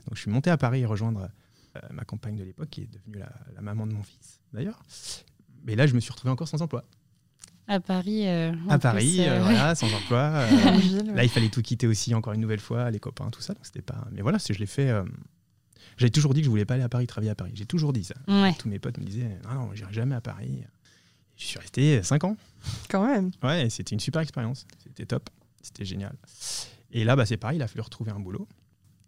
Donc, 0.06 0.16
je 0.16 0.20
suis 0.20 0.30
monté 0.30 0.50
à 0.50 0.56
Paris 0.56 0.80
et 0.80 0.86
rejoindre 0.86 1.28
euh, 1.76 1.80
ma 1.92 2.04
compagne 2.04 2.36
de 2.36 2.44
l'époque, 2.44 2.68
qui 2.70 2.82
est 2.82 2.88
devenue 2.92 3.18
la, 3.18 3.30
la 3.54 3.60
maman 3.62 3.86
de 3.86 3.92
mon 3.92 4.02
fils, 4.02 4.40
d'ailleurs. 4.52 4.82
Mais 5.64 5.76
là, 5.76 5.86
je 5.86 5.94
me 5.94 6.00
suis 6.00 6.10
retrouvé 6.12 6.30
encore 6.32 6.48
sans 6.48 6.60
emploi. 6.62 6.84
À 7.68 7.80
Paris. 7.80 8.28
euh, 8.28 8.52
À 8.68 8.78
Paris, 8.78 9.20
plus, 9.24 9.38
voilà, 9.40 9.74
sans 9.74 9.90
emploi. 9.94 10.46
Grande 10.50 10.80
ville, 10.80 11.04
ouais. 11.08 11.14
Là, 11.14 11.24
il 11.24 11.30
fallait 11.30 11.48
tout 11.48 11.62
quitter 11.62 11.86
aussi 11.86 12.14
encore 12.14 12.34
une 12.34 12.40
nouvelle 12.42 12.60
fois, 12.60 12.90
les 12.90 12.98
copains, 13.00 13.30
tout 13.30 13.40
ça. 13.40 13.54
Donc 13.54 13.64
c'était 13.64 13.80
pas. 13.82 14.06
Mais 14.12 14.20
voilà, 14.20 14.36
je 14.38 14.52
l'ai 14.58 14.66
fait. 14.66 14.92
J'avais 15.96 16.10
toujours 16.10 16.34
dit 16.34 16.40
que 16.40 16.44
je 16.44 16.50
voulais 16.50 16.64
pas 16.66 16.74
aller 16.74 16.82
à 16.82 16.88
Paris 16.90 17.06
travailler 17.06 17.30
à 17.30 17.34
Paris. 17.34 17.52
J'ai 17.54 17.64
toujours 17.66 17.92
dit 17.94 18.04
ça. 18.04 18.16
Ouais. 18.28 18.52
Tous 18.58 18.68
mes 18.68 18.78
potes 18.78 18.98
me 18.98 19.04
disaient 19.04 19.38
non, 19.44 19.54
non, 19.54 19.70
j'irai 19.74 19.92
jamais 19.94 20.14
à 20.16 20.20
Paris. 20.20 20.64
Je 21.36 21.44
suis 21.44 21.58
resté 21.58 22.02
5 22.02 22.24
ans. 22.24 22.36
Quand 22.88 23.06
même. 23.06 23.30
Ouais, 23.42 23.68
c'était 23.70 23.94
une 23.94 24.00
super 24.00 24.22
expérience. 24.22 24.66
C'était 24.82 25.06
top. 25.06 25.30
C'était 25.62 25.84
génial. 25.84 26.14
Et 26.92 27.04
là, 27.04 27.16
bah, 27.16 27.26
c'est 27.26 27.36
pareil, 27.36 27.58
il 27.58 27.62
a 27.62 27.68
fallu 27.68 27.80
retrouver 27.80 28.12
un 28.12 28.20
boulot. 28.20 28.46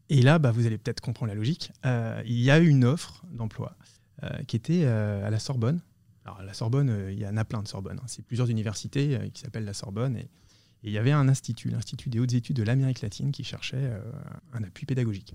Et 0.09 0.23
là, 0.23 0.39
bah, 0.39 0.53
vous 0.53 0.67
allez 0.67 0.79
peut-être 0.79 1.01
comprendre 1.01 1.29
la 1.31 1.35
logique. 1.35 1.73
Euh, 1.85 2.23
il 2.27 2.41
y 2.41 2.51
a 2.51 2.59
eu 2.59 2.69
une 2.69 2.85
offre 2.85 3.25
d'emploi 3.31 3.77
euh, 4.23 4.29
qui 4.45 4.57
était 4.57 4.83
euh, 4.85 5.27
à 5.27 5.31
la 5.31 5.39
Sorbonne. 5.39 5.81
Alors, 6.25 6.41
à 6.41 6.45
la 6.45 6.55
Sorbonne, 6.55 7.09
il 7.11 7.19
y 7.19 7.27
en 7.27 7.37
a 7.37 7.45
plein 7.45 7.63
de 7.63 7.69
Sorbonne. 7.69 7.99
hein. 7.99 8.07
C'est 8.07 8.25
plusieurs 8.25 8.49
universités 8.51 9.31
qui 9.33 9.43
s'appellent 9.43 9.65
la 9.65 9.75
Sorbonne. 9.75 10.17
Et, 10.17 10.29
et 10.83 10.89
il 10.89 10.93
y 10.93 10.99
avait 10.99 11.13
un 11.13 11.29
institut, 11.29 11.71
l'Institut 11.71 12.11
des 12.11 12.19
hautes 12.19 12.35
études 12.35 12.57
de 12.57 12.63
l'Amérique 12.63 13.01
latine, 13.01 13.31
qui 13.31 13.45
cherchait 13.45 13.93
un 14.53 14.63
appui 14.65 14.87
pédagogique. 14.87 15.35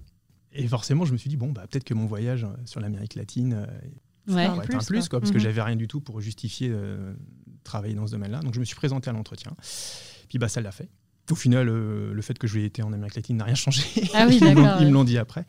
Et 0.51 0.67
forcément, 0.67 1.05
je 1.05 1.13
me 1.13 1.17
suis 1.17 1.29
dit, 1.29 1.37
bon, 1.37 1.51
bah, 1.51 1.65
peut-être 1.67 1.85
que 1.85 1.93
mon 1.93 2.05
voyage 2.05 2.45
sur 2.65 2.81
l'Amérique 2.81 3.15
latine 3.15 3.67
Ouais. 4.27 4.45
Un 4.45 4.49
pourrait 4.53 4.65
être 4.65 4.75
un 4.75 4.79
plus, 4.79 4.99
quoi. 5.01 5.09
quoi, 5.09 5.19
parce 5.21 5.31
que 5.31 5.37
Mhm. 5.37 5.43
j'avais 5.43 5.61
rien 5.61 5.75
du 5.75 5.87
tout 5.87 5.99
pour 6.01 6.21
justifier 6.21 6.69
euh, 6.71 7.13
travailler 7.63 7.95
dans 7.95 8.05
ce 8.07 8.11
domaine-là. 8.13 8.39
Donc 8.41 8.53
je 8.53 8.59
me 8.59 8.65
suis 8.65 8.75
présenté 8.75 9.09
à 9.09 9.13
l'entretien. 9.13 9.51
Puis 10.29 10.37
bah, 10.37 10.47
ça 10.47 10.61
l'a 10.61 10.71
fait. 10.71 10.89
Au 11.29 11.35
final, 11.35 11.69
euh, 11.69 12.13
le 12.13 12.21
fait 12.21 12.37
que 12.37 12.47
je 12.47 12.57
l'ai 12.57 12.65
été 12.65 12.83
en 12.83 12.91
Amérique 12.93 13.15
latine 13.15 13.37
n'a 13.37 13.45
rien 13.45 13.55
changé. 13.55 13.83
Ah 14.13 14.25
oui, 14.27 14.37
Ils 14.41 14.87
me 14.87 14.91
l'ont 14.91 15.03
dit 15.03 15.17
après. 15.17 15.45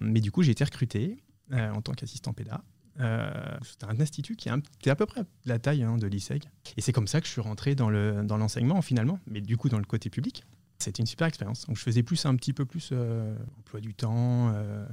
Mais 0.00 0.20
du 0.20 0.30
coup, 0.30 0.42
j'ai 0.42 0.52
été 0.52 0.64
recruté 0.64 1.22
euh, 1.52 1.70
en 1.72 1.82
tant 1.82 1.92
qu'assistant 1.92 2.32
péda. 2.32 2.62
Euh, 3.00 3.30
C'était 3.62 3.86
un 3.86 3.98
institut 4.00 4.36
qui 4.36 4.48
est, 4.48 4.88
à 4.90 4.94
peu 4.96 5.06
près 5.06 5.22
la 5.44 5.58
taille 5.58 5.82
hein, 5.82 5.96
de 5.96 6.06
l'ISEG. 6.06 6.42
Et 6.76 6.80
c'est 6.82 6.92
comme 6.92 7.06
ça 7.06 7.20
que 7.20 7.26
je 7.26 7.32
suis 7.32 7.40
rentré 7.40 7.74
dans 7.74 7.88
le- 7.88 8.22
dans 8.24 8.36
l'enseignement 8.36 8.82
finalement, 8.82 9.18
mais 9.26 9.40
du 9.40 9.56
coup 9.56 9.68
dans 9.68 9.78
le 9.78 9.84
côté 9.84 10.10
public. 10.10 10.44
C'était 10.78 11.00
une 11.00 11.06
super 11.06 11.26
expérience. 11.26 11.66
Donc 11.66 11.76
je 11.76 11.82
faisais 11.82 12.02
plus 12.02 12.24
un 12.26 12.34
petit 12.36 12.52
peu 12.52 12.64
plus 12.66 12.90
euh, 12.92 13.34
emploi 13.58 13.80
du 13.80 13.94
temps, 13.94 14.50
euh, 14.54 14.84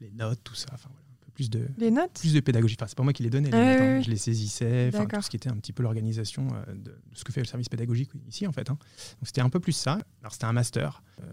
les 0.00 0.10
notes, 0.10 0.40
tout 0.42 0.54
ça. 0.54 0.68
Enfin 0.72 0.88
voilà, 0.92 1.06
plus 1.38 1.50
de, 1.50 1.68
Les 1.78 1.92
notes 1.92 2.18
plus 2.18 2.34
de 2.34 2.40
pédagogie. 2.40 2.74
Enfin, 2.76 2.88
c'est 2.88 2.96
pas 2.96 3.04
moi 3.04 3.12
qui 3.12 3.22
les 3.22 3.30
donnais, 3.30 3.48
les 3.48 3.56
Ah 3.56 3.64
notes, 3.64 3.80
oui, 3.80 3.86
hein. 3.86 3.96
oui. 3.98 4.02
je 4.02 4.10
les 4.10 4.16
saisissais, 4.16 4.90
tout 4.90 5.22
ce 5.22 5.30
qui 5.30 5.36
était 5.36 5.48
un 5.48 5.56
petit 5.56 5.72
peu 5.72 5.84
l'organisation 5.84 6.48
euh, 6.52 6.74
de 6.74 6.92
ce 7.14 7.22
que 7.22 7.32
fait 7.32 7.40
le 7.40 7.46
service 7.46 7.68
pédagogique 7.68 8.10
ici 8.28 8.44
en 8.48 8.50
fait. 8.50 8.68
hein. 8.70 8.76
Donc 8.76 9.26
c'était 9.26 9.40
un 9.40 9.48
peu 9.48 9.60
plus 9.60 9.70
ça. 9.70 10.00
Alors 10.20 10.32
c'était 10.32 10.46
un 10.46 10.52
master, 10.52 11.00
euh, 11.20 11.26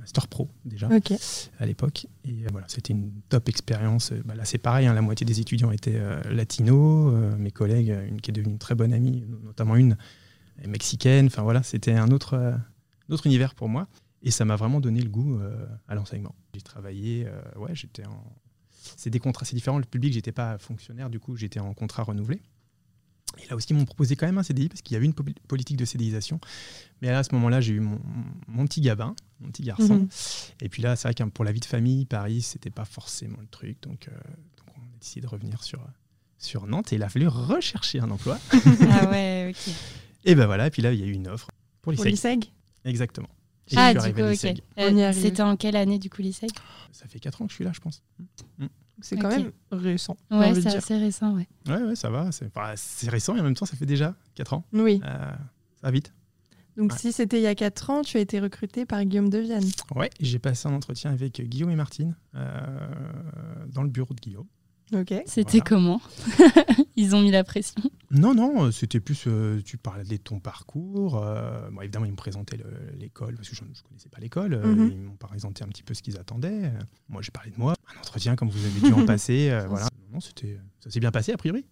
master 0.00 0.26
pro 0.26 0.48
déjà 0.64 0.88
à 1.58 1.66
l'époque. 1.66 2.06
Et 2.24 2.30
euh, 2.44 2.48
voilà, 2.50 2.66
c'était 2.70 2.94
une 2.94 3.12
top 3.28 3.50
expérience. 3.50 4.12
Euh, 4.12 4.22
bah, 4.24 4.34
là 4.34 4.46
c'est 4.46 4.56
pareil, 4.56 4.86
hein, 4.86 4.94
la 4.94 5.02
moitié 5.02 5.26
des 5.26 5.38
étudiants 5.40 5.70
étaient 5.70 6.00
latinos, 6.30 7.12
mes 7.38 7.50
collègues, 7.50 7.94
une 8.08 8.22
qui 8.22 8.30
est 8.30 8.34
devenue 8.34 8.52
une 8.54 8.58
très 8.58 8.74
bonne 8.74 8.94
amie, 8.94 9.22
notamment 9.44 9.76
une 9.76 9.98
mexicaine. 10.66 11.26
Enfin 11.26 11.42
voilà, 11.42 11.62
c'était 11.62 11.92
un 11.92 12.10
autre, 12.10 12.36
un 12.36 13.12
autre 13.12 13.26
univers 13.26 13.54
pour 13.54 13.68
moi. 13.68 13.86
Et 14.22 14.30
ça 14.30 14.46
m'a 14.46 14.56
vraiment 14.56 14.80
donné 14.80 15.02
le 15.02 15.10
goût 15.10 15.38
à 15.88 15.94
l'enseignement. 15.94 16.34
J'ai 16.54 16.62
travaillé, 16.62 17.26
ouais, 17.56 17.74
j'étais 17.74 18.06
en. 18.06 18.24
C'est 18.96 19.10
des 19.10 19.18
contrats, 19.20 19.44
c'est 19.44 19.54
différent. 19.56 19.78
Le 19.78 19.84
public, 19.84 20.12
j'étais 20.12 20.32
pas 20.32 20.58
fonctionnaire, 20.58 21.10
du 21.10 21.20
coup, 21.20 21.36
j'étais 21.36 21.60
en 21.60 21.72
contrat 21.74 22.02
renouvelé. 22.02 22.40
Et 23.42 23.46
là 23.48 23.56
aussi, 23.56 23.68
ils 23.70 23.76
m'ont 23.76 23.86
proposé 23.86 24.14
quand 24.14 24.26
même 24.26 24.36
un 24.36 24.42
CDI 24.42 24.68
parce 24.68 24.82
qu'il 24.82 24.92
y 24.94 24.96
avait 24.96 25.06
une 25.06 25.14
po- 25.14 25.24
politique 25.48 25.78
de 25.78 25.86
CDIsation. 25.86 26.38
Mais 27.00 27.08
là, 27.10 27.20
à 27.20 27.22
ce 27.24 27.34
moment-là, 27.34 27.60
j'ai 27.62 27.72
eu 27.72 27.80
mon, 27.80 27.98
mon 28.46 28.66
petit 28.66 28.82
gabin, 28.82 29.14
mon 29.40 29.48
petit 29.48 29.62
garçon. 29.62 29.94
Mhm. 30.00 30.08
Et 30.60 30.68
puis 30.68 30.82
là, 30.82 30.96
c'est 30.96 31.08
vrai 31.08 31.14
que 31.14 31.22
pour 31.24 31.44
la 31.44 31.52
vie 31.52 31.60
de 31.60 31.64
famille, 31.64 32.04
Paris, 32.04 32.42
c'était 32.42 32.68
pas 32.70 32.84
forcément 32.84 33.38
le 33.40 33.46
truc. 33.46 33.82
Donc, 33.82 34.08
euh, 34.08 34.12
donc 34.58 34.66
on 34.76 34.80
a 34.80 34.98
décidé 35.00 35.22
de 35.22 35.28
revenir 35.28 35.62
sur, 35.64 35.80
sur 36.36 36.66
Nantes 36.66 36.92
et 36.92 36.96
il 36.96 37.02
a 37.02 37.08
fallu 37.08 37.26
rechercher 37.26 38.00
un 38.00 38.10
emploi. 38.10 38.38
Ah 38.90 39.10
ouais, 39.10 39.54
ok. 39.54 39.74
et 40.26 40.34
ben 40.34 40.44
voilà, 40.44 40.66
et 40.66 40.70
puis 40.70 40.82
là, 40.82 40.92
il 40.92 41.00
y 41.00 41.02
a 41.02 41.06
eu 41.06 41.12
une 41.12 41.28
offre 41.28 41.48
pour 41.80 41.94
Pour 41.94 42.04
l'ISEG. 42.04 42.12
l'ISEG? 42.40 42.52
Exactement. 42.84 43.28
Et 43.72 43.78
Ah, 43.78 43.92
je 43.94 44.00
suis 44.00 44.12
du 44.12 44.20
arrivé 44.20 44.22
coup, 44.22 44.28
à 44.28 44.30
ok. 44.30 44.32
l'ISEG. 44.32 44.62
Euh, 44.78 44.88
On 44.92 44.96
y 44.96 45.02
arrive. 45.02 45.20
C'était 45.22 45.42
en 45.42 45.56
quelle 45.56 45.76
année, 45.76 45.98
du 45.98 46.10
coup, 46.10 46.22
l'ISEG 46.22 46.50
Ça 46.92 47.06
fait 47.06 47.18
4 47.18 47.42
ans 47.42 47.46
que 47.46 47.50
je 47.50 47.56
suis 47.56 47.64
là, 47.64 47.72
je 47.74 47.80
pense. 47.80 48.02
C'est 49.00 49.16
quand 49.16 49.28
même 49.30 49.50
récent. 49.72 50.16
Ouais, 50.30 50.54
c'est 50.54 50.66
assez 50.76 50.96
récent, 50.96 51.34
ouais. 51.34 51.48
Ouais, 51.66 51.82
ouais, 51.82 51.96
ça 51.96 52.08
va. 52.10 52.30
C'est 52.76 53.10
récent 53.10 53.36
et 53.36 53.40
en 53.40 53.44
même 53.44 53.54
temps, 53.54 53.66
ça 53.66 53.76
fait 53.76 53.86
déjà 53.86 54.14
4 54.34 54.52
ans. 54.54 54.64
Oui. 54.72 55.00
Euh, 55.04 55.08
ça 55.80 55.82
va 55.82 55.90
vite. 55.90 56.12
Donc 56.76 56.92
Ouais. 56.92 56.98
si 56.98 57.12
c'était 57.12 57.38
il 57.38 57.42
y 57.42 57.46
a 57.48 57.54
4 57.54 57.90
ans, 57.90 58.02
tu 58.02 58.16
as 58.16 58.20
été 58.20 58.40
recruté 58.40 58.86
par 58.86 59.04
Guillaume 59.04 59.28
Devienne. 59.28 59.64
Ouais, 59.94 60.08
j'ai 60.20 60.38
passé 60.38 60.68
un 60.68 60.72
entretien 60.72 61.10
avec 61.10 61.40
Guillaume 61.42 61.70
et 61.70 61.76
Martine 61.76 62.14
euh, 62.34 62.86
dans 63.68 63.82
le 63.82 63.90
bureau 63.90 64.14
de 64.14 64.20
Guillaume. 64.20 64.46
Ok. 64.94 65.14
C'était 65.26 65.58
Voilà. 65.58 65.64
comment 65.64 66.00
Ils 66.96 67.14
ont 67.16 67.22
mis 67.22 67.30
la 67.30 67.44
pression. 67.44 67.82
Non, 68.10 68.34
non, 68.34 68.70
c'était 68.70 69.00
plus, 69.00 69.24
euh, 69.26 69.60
tu 69.64 69.78
parlais 69.78 70.04
de 70.04 70.16
ton 70.18 70.38
parcours. 70.38 71.16
euh, 71.16 71.70
bon, 71.70 71.80
évidemment, 71.80 72.04
ils 72.04 72.10
me 72.12 72.16
présentaient 72.16 72.58
le- 72.58 72.96
l'école, 72.98 73.34
parce 73.36 73.48
que 73.48 73.56
je 73.56 73.62
ne 73.64 73.68
connaissais 73.88 74.10
pas 74.10 74.20
l'école. 74.20 74.52
euh, 74.54 74.66
Mhm. 74.74 74.90
Ils 74.92 74.98
m'ont 75.00 75.16
présenté 75.16 75.64
un 75.64 75.68
petit 75.68 75.82
peu 75.82 75.94
ce 75.94 76.02
qu'ils 76.02 76.18
attendaient. 76.18 76.64
Euh, 76.66 76.78
Moi, 77.08 77.22
j'ai 77.22 77.30
parlé 77.30 77.50
de 77.50 77.56
moi. 77.58 77.74
Un 77.94 77.98
entretien, 77.98 78.36
comme 78.36 78.50
vous 78.50 78.64
avez 78.64 78.80
dû 78.80 78.92
en 78.92 79.06
passer. 79.06 79.48
euh, 79.50 79.66
voilà. 79.66 79.88
Non, 80.12 80.20
c'était, 80.20 80.58
ça 80.80 80.90
s'est 80.90 81.00
bien 81.00 81.10
passé, 81.10 81.32
a 81.32 81.36
priori. 81.38 81.64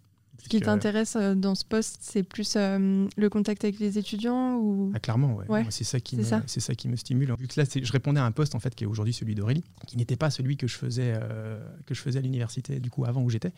Ce 0.42 0.48
qui 0.48 0.61
t'intéresse 0.61 1.16
euh, 1.16 1.35
dans 1.35 1.55
ce 1.55 1.64
poste, 1.64 1.98
c'est 2.00 2.22
plus 2.22 2.55
euh, 2.57 3.07
le 3.16 3.29
contact 3.29 3.64
avec 3.64 3.79
les 3.79 3.98
étudiants 3.98 4.57
ou? 4.57 4.92
Ah, 4.94 5.00
clairement, 5.00 5.37
ouais. 5.37 5.64
C'est 5.70 5.85
ça 5.85 6.00
qui 6.00 6.16
c'est 6.22 6.37
me, 6.37 6.61
ça. 6.61 6.74
qui 6.74 6.88
me 6.88 6.96
stimule. 6.96 7.35
Vu 7.38 7.46
que 7.46 7.61
là, 7.61 7.66
je 7.70 7.92
répondais 7.92 8.20
à 8.20 8.24
un 8.24 8.33
poste 8.33 8.55
en 8.55 8.61
fait 8.61 8.74
qui 8.74 8.85
est 8.85 8.87
aujourd'hui 8.87 9.12
celui 9.12 9.35
d'Aurélie, 9.35 9.64
qui 9.87 9.96
n'était 9.96 10.16
pas 10.16 10.31
celui 10.31 10.57
que 10.57 10.66
je 10.66 10.76
faisais 10.76 11.14
euh, 11.14 11.59
que 11.87 11.94
je 11.94 12.00
faisais 12.00 12.18
à 12.18 12.22
l'université 12.22 12.81
du 12.81 12.90
coup 12.90 13.05
avant 13.05 13.22
où 13.22 13.31
j'étais, 13.31 13.53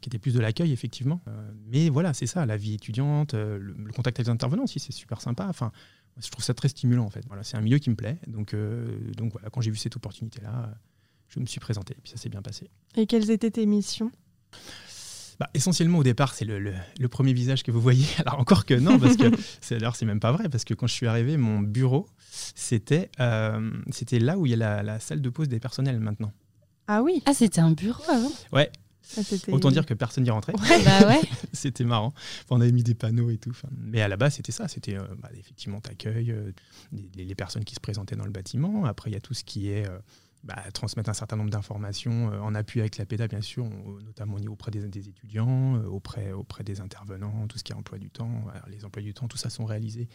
qui 0.00 0.08
était 0.08 0.18
plus 0.18 0.34
de 0.34 0.40
l'accueil 0.40 0.72
effectivement. 0.72 1.20
Mais 1.70 1.88
voilà, 1.88 2.14
c'est 2.14 2.26
ça, 2.26 2.46
la 2.46 2.56
vie 2.56 2.74
étudiante, 2.74 3.34
le, 3.34 3.58
le 3.58 3.92
contact 3.92 4.18
avec 4.18 4.26
les 4.26 4.30
intervenants 4.30 4.64
aussi, 4.64 4.78
c'est 4.78 4.92
super 4.92 5.20
sympa. 5.20 5.46
Enfin, 5.48 5.72
je 6.18 6.30
trouve 6.30 6.44
ça 6.44 6.54
très 6.54 6.68
stimulant 6.68 7.04
en 7.04 7.10
fait. 7.10 7.24
Voilà, 7.26 7.42
c'est 7.42 7.56
un 7.56 7.60
milieu 7.60 7.78
qui 7.78 7.90
me 7.90 7.96
plaît. 7.96 8.18
Donc, 8.26 8.54
donc 9.16 9.32
voilà, 9.32 9.50
quand 9.50 9.60
j'ai 9.60 9.70
vu 9.70 9.78
cette 9.78 9.96
opportunité 9.96 10.40
là, 10.42 10.74
je 11.28 11.40
me 11.40 11.46
suis 11.46 11.60
présenté 11.60 11.94
et 11.94 12.00
puis 12.02 12.10
ça 12.10 12.16
s'est 12.18 12.28
bien 12.28 12.42
passé. 12.42 12.70
Et 12.96 13.06
quelles 13.06 13.30
étaient 13.30 13.50
tes 13.50 13.66
missions? 13.66 14.12
Bah, 15.38 15.50
essentiellement 15.54 15.98
au 15.98 16.02
départ, 16.02 16.34
c'est 16.34 16.44
le, 16.46 16.58
le- 16.58 16.74
le 16.98 17.08
premier 17.08 17.32
visage 17.34 17.62
que 17.62 17.70
vous 17.70 17.80
voyez. 17.80 18.06
Alors 18.18 18.38
encore 18.40 18.64
que 18.64 18.74
non, 18.74 18.98
parce 18.98 19.16
que 19.16 19.30
c'est 19.60 19.76
alors 19.76 19.94
c'est 19.96 20.06
même 20.06 20.20
pas 20.20 20.32
vrai, 20.32 20.48
parce 20.48 20.64
que 20.64 20.72
quand 20.74 20.86
je 20.86 20.94
suis 20.94 21.06
arrivé, 21.06 21.36
mon 21.36 21.60
bureau, 21.60 22.08
c'était 22.54 23.10
euh, 23.20 23.70
c'était 23.90 24.18
là 24.18 24.38
où 24.38 24.46
il 24.46 24.50
y 24.50 24.54
a 24.54 24.56
la, 24.56 24.82
la 24.82 25.00
salle 25.00 25.20
de 25.20 25.28
pause 25.30 25.48
des 25.48 25.60
personnels 25.60 26.00
maintenant. 26.00 26.32
Ah 26.88 27.02
oui. 27.02 27.22
Ah, 27.26 27.34
c'était 27.34 27.60
un 27.60 27.72
bureau 27.72 28.02
avant 28.08 28.30
Ouais, 28.52 28.70
Ah, 29.16 29.20
autant 29.52 29.70
dire 29.70 29.84
que 29.86 29.94
personne 29.94 30.24
n'y 30.24 30.30
rentrait. 30.30 30.52
Bah 30.84 31.08
ouais. 31.08 31.20
c'était 31.52 31.84
marrant. 31.84 32.14
Enfin, 32.44 32.56
on 32.56 32.60
avait 32.60 32.72
mis 32.72 32.82
des 32.84 32.94
panneaux 32.94 33.28
et 33.30 33.38
tout. 33.38 33.50
Enfin, 33.50 33.68
mais 33.76 34.00
à 34.00 34.08
la 34.08 34.16
base, 34.16 34.34
c'était 34.36 34.52
ça. 34.52 34.68
C'était 34.68 34.96
euh, 34.96 35.02
bah, 35.20 35.30
effectivement 35.38 35.80
t'accueil, 35.80 36.30
euh, 36.30 36.52
les, 37.16 37.24
les 37.24 37.34
personnes 37.34 37.64
qui 37.64 37.74
se 37.74 37.80
présentaient 37.80 38.16
dans 38.16 38.24
le 38.24 38.30
bâtiment. 38.30 38.84
Après, 38.84 39.10
il 39.10 39.14
y 39.14 39.16
a 39.16 39.20
tout 39.20 39.34
ce 39.34 39.42
qui 39.44 39.68
est 39.68 39.86
euh, 39.88 39.98
bah, 40.46 40.62
transmettre 40.72 41.10
un 41.10 41.14
certain 41.14 41.36
nombre 41.36 41.50
d'informations 41.50 42.32
euh, 42.32 42.40
en 42.40 42.54
appui 42.54 42.80
avec 42.80 42.96
la 42.98 43.04
PEDA, 43.06 43.26
bien 43.28 43.40
sûr, 43.40 43.64
on- 43.64 44.00
notamment 44.02 44.36
au 44.36 44.40
niveau 44.40 44.52
auprès 44.54 44.70
des, 44.70 44.86
des 44.88 45.08
étudiants, 45.08 45.76
euh, 45.76 45.86
auprès, 45.86 46.32
auprès 46.32 46.64
des 46.64 46.80
intervenants, 46.80 47.46
tout 47.48 47.58
ce 47.58 47.64
qui 47.64 47.72
est 47.72 47.76
emploi 47.76 47.98
du 47.98 48.10
temps. 48.10 48.30
Alors, 48.52 48.68
les 48.68 48.84
emplois 48.84 49.02
du 49.02 49.12
temps, 49.12 49.28
tout 49.28 49.36
ça 49.36 49.50
sont 49.50 49.64
réalisés 49.64 50.08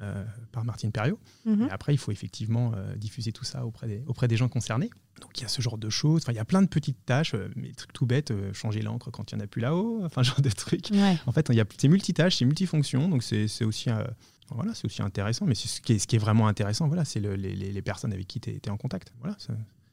euh, 0.00 0.24
par 0.52 0.64
Martine 0.64 0.92
Perriot. 0.92 1.18
Mhm. 1.44 1.66
Et 1.68 1.70
après, 1.72 1.92
il 1.92 1.96
faut 1.96 2.12
effectivement 2.12 2.70
euh, 2.76 2.94
diffuser 2.94 3.32
tout 3.32 3.44
ça 3.44 3.66
auprès 3.66 3.88
des, 3.88 4.04
auprès 4.06 4.28
des 4.28 4.36
gens 4.36 4.48
concernés. 4.48 4.90
Donc 5.20 5.36
il 5.38 5.42
y 5.42 5.44
a 5.44 5.48
ce 5.48 5.60
genre 5.60 5.76
de 5.76 5.90
choses. 5.90 6.22
Enfin, 6.22 6.30
il 6.32 6.36
y 6.36 6.38
a 6.38 6.44
plein 6.44 6.62
de 6.62 6.68
petites 6.68 7.04
tâches, 7.04 7.34
euh, 7.34 7.48
mais 7.56 7.72
trucs 7.72 7.92
tout 7.92 8.06
bêtes, 8.06 8.30
euh, 8.30 8.52
changer 8.52 8.80
l'encre 8.82 9.10
quand 9.10 9.32
il 9.32 9.34
n'y 9.34 9.40
en 9.40 9.44
a 9.44 9.48
plus 9.48 9.60
là-haut, 9.60 10.02
enfin, 10.04 10.22
ce 10.22 10.28
genre 10.28 10.40
de 10.40 10.50
trucs. 10.50 10.90
Ouais. 10.92 11.16
En 11.26 11.32
fait, 11.32 11.48
il 11.50 11.56
y 11.56 11.60
a 11.60 11.64
c'est 11.76 11.88
multitâches, 11.88 12.36
c'est 12.36 12.44
multifonction, 12.44 13.08
donc 13.08 13.24
c'est 13.24 13.64
aussi, 13.64 13.90
euh, 13.90 14.04
voilà, 14.50 14.70
aussi 14.84 15.02
intéressant. 15.02 15.46
Mais 15.46 15.56
ce 15.56 15.80
qui, 15.80 15.94
est, 15.94 15.98
ce 15.98 16.06
qui 16.06 16.14
est 16.14 16.20
vraiment 16.20 16.46
intéressant, 16.46 16.86
voilà, 16.86 17.04
c'est 17.04 17.18
le- 17.18 17.34
les, 17.34 17.56
les- 17.56 17.82
personnes 17.82 18.12
avec 18.12 18.28
qui 18.28 18.38
tu 18.40 18.50
es, 18.50 18.70
en 18.70 18.76
contact. 18.76 19.12
Voilà, 19.18 19.34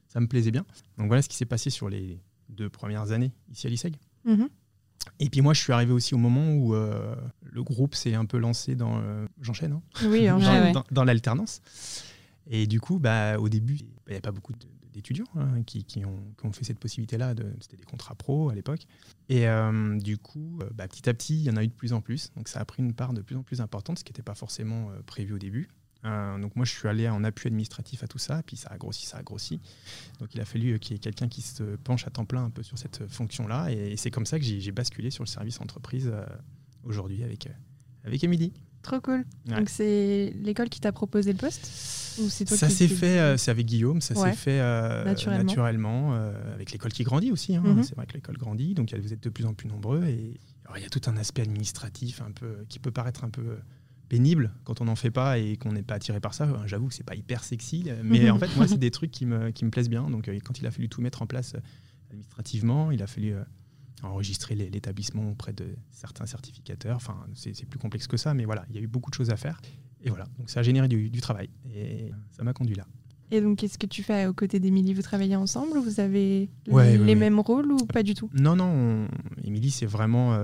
ça, 0.08 0.20
me 0.20 0.26
plaisait 0.26 0.50
bien. 0.50 0.64
Donc 0.98 1.08
voilà 1.08 1.22
ce 1.22 1.28
qui 1.28 1.36
s'est 1.36 1.44
passé 1.46 1.70
sur 1.70 1.88
les 1.88 2.20
deux 2.48 2.68
premières 2.70 3.12
années 3.12 3.32
ici 3.50 3.66
à 3.66 3.70
l'ISEG. 3.70 3.96
Mhm. 4.24 4.48
Et 5.20 5.30
puis 5.30 5.40
moi, 5.40 5.54
je 5.54 5.60
suis 5.62 5.72
arrivé 5.72 5.92
aussi 5.92 6.14
au 6.14 6.18
moment 6.18 6.52
où 6.54 6.74
euh, 6.74 7.14
le 7.42 7.62
groupe 7.62 7.94
s'est 7.94 8.14
un 8.14 8.24
peu 8.24 8.38
lancé 8.38 8.74
dans. 8.74 8.98
euh, 9.00 9.26
J'enchaîne, 9.40 9.72
hein 9.72 9.82
Oui, 10.04 10.26
dans, 10.28 10.38
ouais. 10.40 10.72
dans- 10.72 10.84
dans 10.90 11.04
l'alternance. 11.04 11.60
Et 12.48 12.66
du 12.66 12.80
coup, 12.80 12.98
bah, 12.98 13.38
au 13.38 13.48
début, 13.48 13.74
il 13.76 13.84
n'y 14.08 14.12
avait 14.12 14.20
pas 14.20 14.32
beaucoup 14.32 14.52
d'étudiants 14.92 15.26
hein, 15.36 15.62
qui, 15.64 15.84
qui 15.84 16.04
ont, 16.04 16.18
qui 16.38 16.46
ont 16.46 16.52
fait 16.52 16.64
cette 16.64 16.78
possibilité-là. 16.78 17.34
C'était 17.60 17.76
des 17.76 17.84
contrats 17.84 18.14
pro 18.14 18.50
à 18.50 18.54
l'époque. 18.54 18.86
Et 19.28 19.46
euh, 19.48 19.98
du 19.98 20.18
coup, 20.18 20.58
bah, 20.74 20.88
petit 20.88 21.08
à 21.08 21.14
petit, 21.14 21.34
il 21.36 21.42
y 21.42 21.50
en 21.50 21.56
a 21.56 21.62
eu 21.64 21.68
de 21.68 21.72
plus 21.72 21.92
en 21.92 22.00
plus. 22.00 22.32
Donc 22.36 22.48
ça 22.48 22.60
a 22.60 22.64
pris 22.64 22.82
une 22.82 22.92
part 22.94 23.12
de 23.12 23.20
plus 23.22 23.36
en 23.36 23.42
plus 23.42 23.60
importante, 23.60 23.98
ce 23.98 24.04
qui 24.04 24.12
n'était 24.12 24.22
pas 24.22 24.34
forcément 24.34 24.90
prévu 25.06 25.34
au 25.34 25.38
début. 25.38 25.68
Euh, 26.06 26.38
donc 26.38 26.54
moi, 26.56 26.64
je 26.64 26.70
suis 26.72 26.86
allé 26.88 27.08
en 27.08 27.24
appui 27.24 27.48
administratif 27.48 28.02
à 28.02 28.06
tout 28.06 28.18
ça, 28.18 28.42
puis 28.46 28.56
ça 28.56 28.68
a 28.70 28.78
grossi, 28.78 29.06
ça 29.06 29.18
a 29.18 29.22
grossi. 29.22 29.60
Donc 30.20 30.34
il 30.34 30.40
a 30.40 30.44
fallu 30.44 30.72
euh, 30.74 30.78
qu'il 30.78 30.92
y 30.92 30.96
ait 30.96 31.00
quelqu'un 31.00 31.28
qui 31.28 31.42
se 31.42 31.62
penche 31.76 32.06
à 32.06 32.10
temps 32.10 32.24
plein 32.24 32.44
un 32.44 32.50
peu 32.50 32.62
sur 32.62 32.78
cette 32.78 33.06
fonction-là. 33.08 33.70
Et, 33.72 33.92
et 33.92 33.96
c'est 33.96 34.10
comme 34.10 34.26
ça 34.26 34.38
que 34.38 34.44
j'ai 34.44 34.72
basculé 34.72 35.10
sur 35.10 35.24
le 35.24 35.28
service 35.28 35.60
entreprise 35.60 36.08
euh, 36.12 36.24
aujourd'hui 36.84 37.22
avec, 37.24 37.46
euh, 37.48 37.50
avec 38.04 38.22
Émilie. 38.24 38.52
Trop 38.82 39.00
cool. 39.00 39.24
Ouais. 39.48 39.56
Donc 39.56 39.68
c'est 39.68 40.32
l'école 40.42 40.68
qui 40.68 40.78
t'a 40.80 40.92
proposé 40.92 41.32
le 41.32 41.38
poste 41.38 41.66
Ou 42.20 42.28
c'est 42.28 42.44
toi 42.44 42.56
Ça 42.56 42.68
s'est 42.70 42.86
fait, 42.86 43.18
euh, 43.18 43.36
c'est 43.36 43.50
avec 43.50 43.66
Guillaume, 43.66 44.00
ça 44.00 44.14
Ouais. 44.14 44.30
s'est 44.30 44.36
fait 44.36 44.60
euh, 44.60 45.02
Naturellement. 45.04 45.42
naturellement, 45.44 46.14
euh, 46.14 46.54
avec 46.54 46.70
l'école 46.70 46.92
qui 46.92 47.02
grandit 47.02 47.32
aussi. 47.32 47.56
hein. 47.56 47.62
Mhm. 47.64 47.82
C'est 47.82 47.96
vrai 47.96 48.06
que 48.06 48.12
l'école 48.12 48.36
grandit, 48.38 48.74
donc 48.74 48.94
vous 48.94 49.12
êtes 49.12 49.22
de 49.24 49.28
plus 49.28 49.44
en 49.44 49.54
plus 49.54 49.66
nombreux. 49.68 50.04
Et 50.04 50.38
il 50.76 50.82
y 50.82 50.86
a 50.86 50.88
tout 50.88 51.00
un 51.06 51.16
aspect 51.16 51.42
administratif 51.42 52.22
un 52.22 52.30
peu, 52.30 52.64
qui 52.68 52.78
peut 52.78 52.92
paraître 52.92 53.24
un 53.24 53.30
peu 53.30 53.56
pénible 54.08 54.52
quand 54.64 54.80
on 54.80 54.84
n'en 54.84 54.94
fait 54.96 55.10
pas 55.10 55.38
et 55.38 55.56
qu'on 55.56 55.72
n'est 55.72 55.82
pas 55.82 55.94
attiré 55.94 56.20
par 56.20 56.34
ça. 56.34 56.48
J'avoue 56.66 56.88
que 56.88 56.94
c'est 56.94 57.02
pas 57.04 57.14
hyper 57.16 57.42
sexy, 57.44 57.88
mais 58.04 58.24
Mhm. 58.26 58.30
en 58.30 58.38
fait, 58.38 58.54
moi, 58.56 58.66
c'est 58.68 58.78
des 58.78 58.90
trucs 58.90 59.10
qui 59.10 59.26
me, 59.26 59.50
qui 59.50 59.64
me 59.64 59.70
plaisent 59.70 59.88
bien. 59.90 60.08
Donc, 60.10 60.28
euh, 60.28 60.38
quand 60.44 60.58
il 60.60 60.66
a 60.66 60.70
fallu 60.70 60.88
tout 60.88 61.00
mettre 61.00 61.22
en 61.22 61.26
place 61.26 61.54
euh, 61.54 61.60
administrativement, 62.10 62.90
il 62.90 63.02
a 63.02 63.06
fallu 63.06 63.34
euh, 63.34 63.42
enregistrer 64.02 64.54
l'établissement 64.54 65.30
auprès 65.30 65.52
de 65.52 65.74
certains 65.90 66.26
certificateurs. 66.26 66.96
Enfin, 66.96 67.16
c'est 67.34 67.64
plus 67.66 67.78
complexe 67.78 68.06
que 68.06 68.16
ça, 68.16 68.34
mais 68.34 68.44
voilà, 68.44 68.64
il 68.70 68.76
y 68.76 68.78
a 68.78 68.82
eu 68.82 68.86
beaucoup 68.86 69.10
de 69.10 69.14
choses 69.14 69.30
à 69.30 69.36
faire. 69.36 69.60
Et 70.02 70.08
voilà, 70.10 70.26
donc 70.38 70.50
ça 70.50 70.60
a 70.60 70.62
généré 70.62 70.86
du, 70.88 71.10
du 71.10 71.20
travail 71.20 71.48
et 71.74 72.10
ça 72.30 72.44
m'a 72.44 72.52
conduit 72.52 72.76
là. 72.76 72.86
Et 73.32 73.40
donc, 73.40 73.58
qu'est-ce 73.58 73.76
que 73.76 73.86
tu 73.86 74.04
fais 74.04 74.26
aux 74.26 74.32
côtés 74.34 74.60
d'Émilie? 74.60 74.94
Vous 74.94 75.02
travaillez 75.02 75.34
ensemble? 75.34 75.78
Vous 75.80 75.98
avez 75.98 76.48
Ouais, 76.68 76.92
les 76.92 76.98
ouais, 76.98 77.04
ouais. 77.06 77.14
mêmes 77.16 77.40
rôles 77.40 77.72
ou 77.72 77.84
pas 77.86 78.04
du 78.04 78.14
tout? 78.14 78.30
Non, 78.34 78.54
non, 78.54 78.66
on- 78.66 79.08
Émilie, 79.42 79.72
c'est 79.72 79.86
vraiment. 79.86 80.34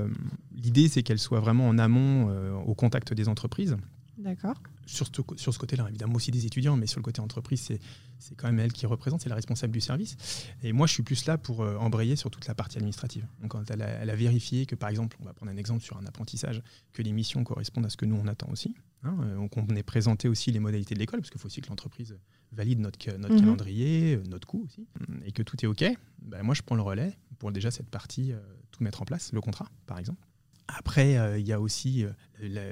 L'idée, 0.62 0.88
c'est 0.88 1.02
qu'elle 1.02 1.18
soit 1.18 1.40
vraiment 1.40 1.68
en 1.68 1.78
amont, 1.78 2.28
euh, 2.30 2.52
au 2.54 2.74
contact 2.74 3.12
des 3.14 3.28
entreprises. 3.28 3.76
D'accord. 4.18 4.54
Sur 4.86 5.06
ce, 5.06 5.12
sur 5.36 5.54
ce 5.54 5.58
côté-là, 5.58 5.86
évidemment 5.88 6.14
aussi 6.14 6.30
des 6.30 6.44
étudiants, 6.46 6.76
mais 6.76 6.86
sur 6.86 6.98
le 7.00 7.02
côté 7.04 7.20
entreprise, 7.20 7.60
c'est 7.60 7.80
c'est 8.18 8.36
quand 8.36 8.46
même 8.46 8.60
elle 8.60 8.72
qui 8.72 8.86
représente, 8.86 9.20
c'est 9.20 9.28
la 9.28 9.34
responsable 9.34 9.72
du 9.72 9.80
service. 9.80 10.16
Et 10.62 10.72
moi, 10.72 10.86
je 10.86 10.92
suis 10.92 11.02
plus 11.02 11.26
là 11.26 11.38
pour 11.38 11.62
euh, 11.62 11.76
embrayer 11.78 12.14
sur 12.14 12.30
toute 12.30 12.46
la 12.46 12.54
partie 12.54 12.76
administrative. 12.78 13.26
Donc, 13.40 13.50
quand 13.50 13.68
elle 13.68 13.82
a, 13.82 13.88
elle 13.88 14.10
a 14.10 14.14
vérifié 14.14 14.64
que, 14.64 14.76
par 14.76 14.90
exemple, 14.90 15.16
on 15.20 15.24
va 15.24 15.32
prendre 15.32 15.50
un 15.50 15.56
exemple 15.56 15.82
sur 15.82 15.96
un 15.96 16.06
apprentissage, 16.06 16.62
que 16.92 17.02
les 17.02 17.10
missions 17.10 17.42
correspondent 17.42 17.86
à 17.86 17.90
ce 17.90 17.96
que 17.96 18.04
nous, 18.06 18.14
on 18.14 18.28
attend 18.28 18.48
aussi. 18.52 18.76
hein, 19.02 19.16
euh, 19.22 19.34
donc, 19.34 19.56
on 19.56 19.66
est 19.74 19.82
présenté 19.82 20.28
aussi 20.28 20.52
les 20.52 20.60
modalités 20.60 20.94
de 20.94 21.00
l'école, 21.00 21.18
parce 21.18 21.30
qu'il 21.30 21.40
faut 21.40 21.46
aussi 21.46 21.62
que 21.62 21.68
l'entreprise 21.68 22.16
valide 22.52 22.78
notre, 22.78 22.98
Mhm. 23.28 23.40
calendrier, 23.40 24.20
notre 24.30 24.46
coût 24.46 24.62
aussi, 24.66 24.86
et 25.24 25.32
que 25.32 25.42
tout 25.42 25.56
est 25.64 25.66
OK. 25.66 25.82
Ben, 26.20 26.44
moi, 26.44 26.54
je 26.54 26.62
prends 26.62 26.76
le 26.76 26.82
relais 26.82 27.18
pour 27.40 27.50
déjà 27.50 27.72
cette 27.72 27.88
partie, 27.90 28.30
euh, 28.32 28.38
tout 28.70 28.84
mettre 28.84 29.02
en 29.02 29.04
place, 29.04 29.32
le 29.32 29.40
contrat, 29.40 29.66
par 29.86 29.98
exemple. 29.98 30.24
Après, 30.68 31.16
euh, 31.16 31.38
il 31.38 31.46
y 31.46 31.52
a 31.52 31.60
aussi 31.60 32.04
euh, 32.04 32.10
la, 32.40 32.62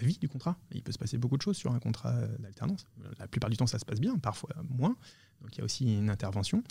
vie 0.00 0.18
du 0.18 0.28
contrat. 0.28 0.56
Il 0.72 0.82
peut 0.82 0.92
se 0.92 0.98
passer 0.98 1.18
beaucoup 1.18 1.36
de 1.36 1.42
choses 1.42 1.56
sur 1.56 1.72
un 1.72 1.78
contrat 1.78 2.14
euh, 2.14 2.28
d'alternance. 2.38 2.86
La 3.18 3.26
plupart 3.26 3.50
du 3.50 3.56
temps, 3.56 3.66
ça 3.66 3.78
se 3.78 3.84
passe 3.84 4.00
bien, 4.00 4.16
parfois 4.18 4.50
moins. 4.68 4.96
Donc 5.40 5.56
il 5.56 5.58
y 5.58 5.60
a 5.62 5.64
aussi 5.64 5.96
une 5.96 6.10
intervention. 6.10 6.62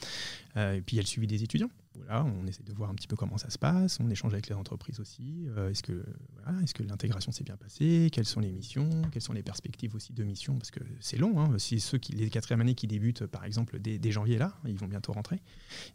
Et 0.55 0.81
puis 0.85 0.95
il 0.95 0.97
y 0.97 0.99
a 0.99 1.01
le 1.01 1.07
suivi 1.07 1.25
des 1.25 1.43
étudiants. 1.43 1.71
Voilà, 2.05 2.25
on 2.25 2.45
essaie 2.47 2.63
de 2.63 2.73
voir 2.73 2.89
un 2.89 2.95
petit 2.95 3.07
peu 3.07 3.15
comment 3.15 3.37
ça 3.37 3.49
se 3.49 3.57
passe. 3.57 3.99
On 3.99 4.09
échange 4.09 4.33
avec 4.33 4.49
les 4.49 4.55
entreprises 4.55 4.99
aussi. 4.99 5.45
Euh, 5.49 5.69
est-ce 5.69 5.83
que, 5.83 6.03
voilà, 6.33 6.61
est-ce 6.61 6.73
que 6.73 6.83
l'intégration 6.83 7.31
s'est 7.31 7.43
bien 7.43 7.57
passée 7.57 8.09
Quelles 8.11 8.25
sont 8.25 8.39
les 8.39 8.51
missions 8.51 8.89
Quelles 9.11 9.21
sont 9.21 9.33
les 9.33 9.43
perspectives 9.43 9.95
aussi 9.95 10.13
de 10.13 10.23
mission 10.23 10.57
Parce 10.57 10.71
que 10.71 10.81
c'est 10.99 11.17
long. 11.17 11.39
Hein. 11.39 11.57
Si 11.59 11.79
ceux 11.79 11.97
qui, 11.97 12.13
les 12.13 12.29
quatrième 12.29 12.61
années 12.61 12.75
qui 12.75 12.87
débutent, 12.87 13.25
par 13.25 13.45
exemple, 13.45 13.79
dès, 13.79 13.99
dès 13.99 14.11
janvier 14.11 14.37
là, 14.37 14.53
ils 14.65 14.77
vont 14.77 14.87
bientôt 14.87 15.13
rentrer 15.13 15.41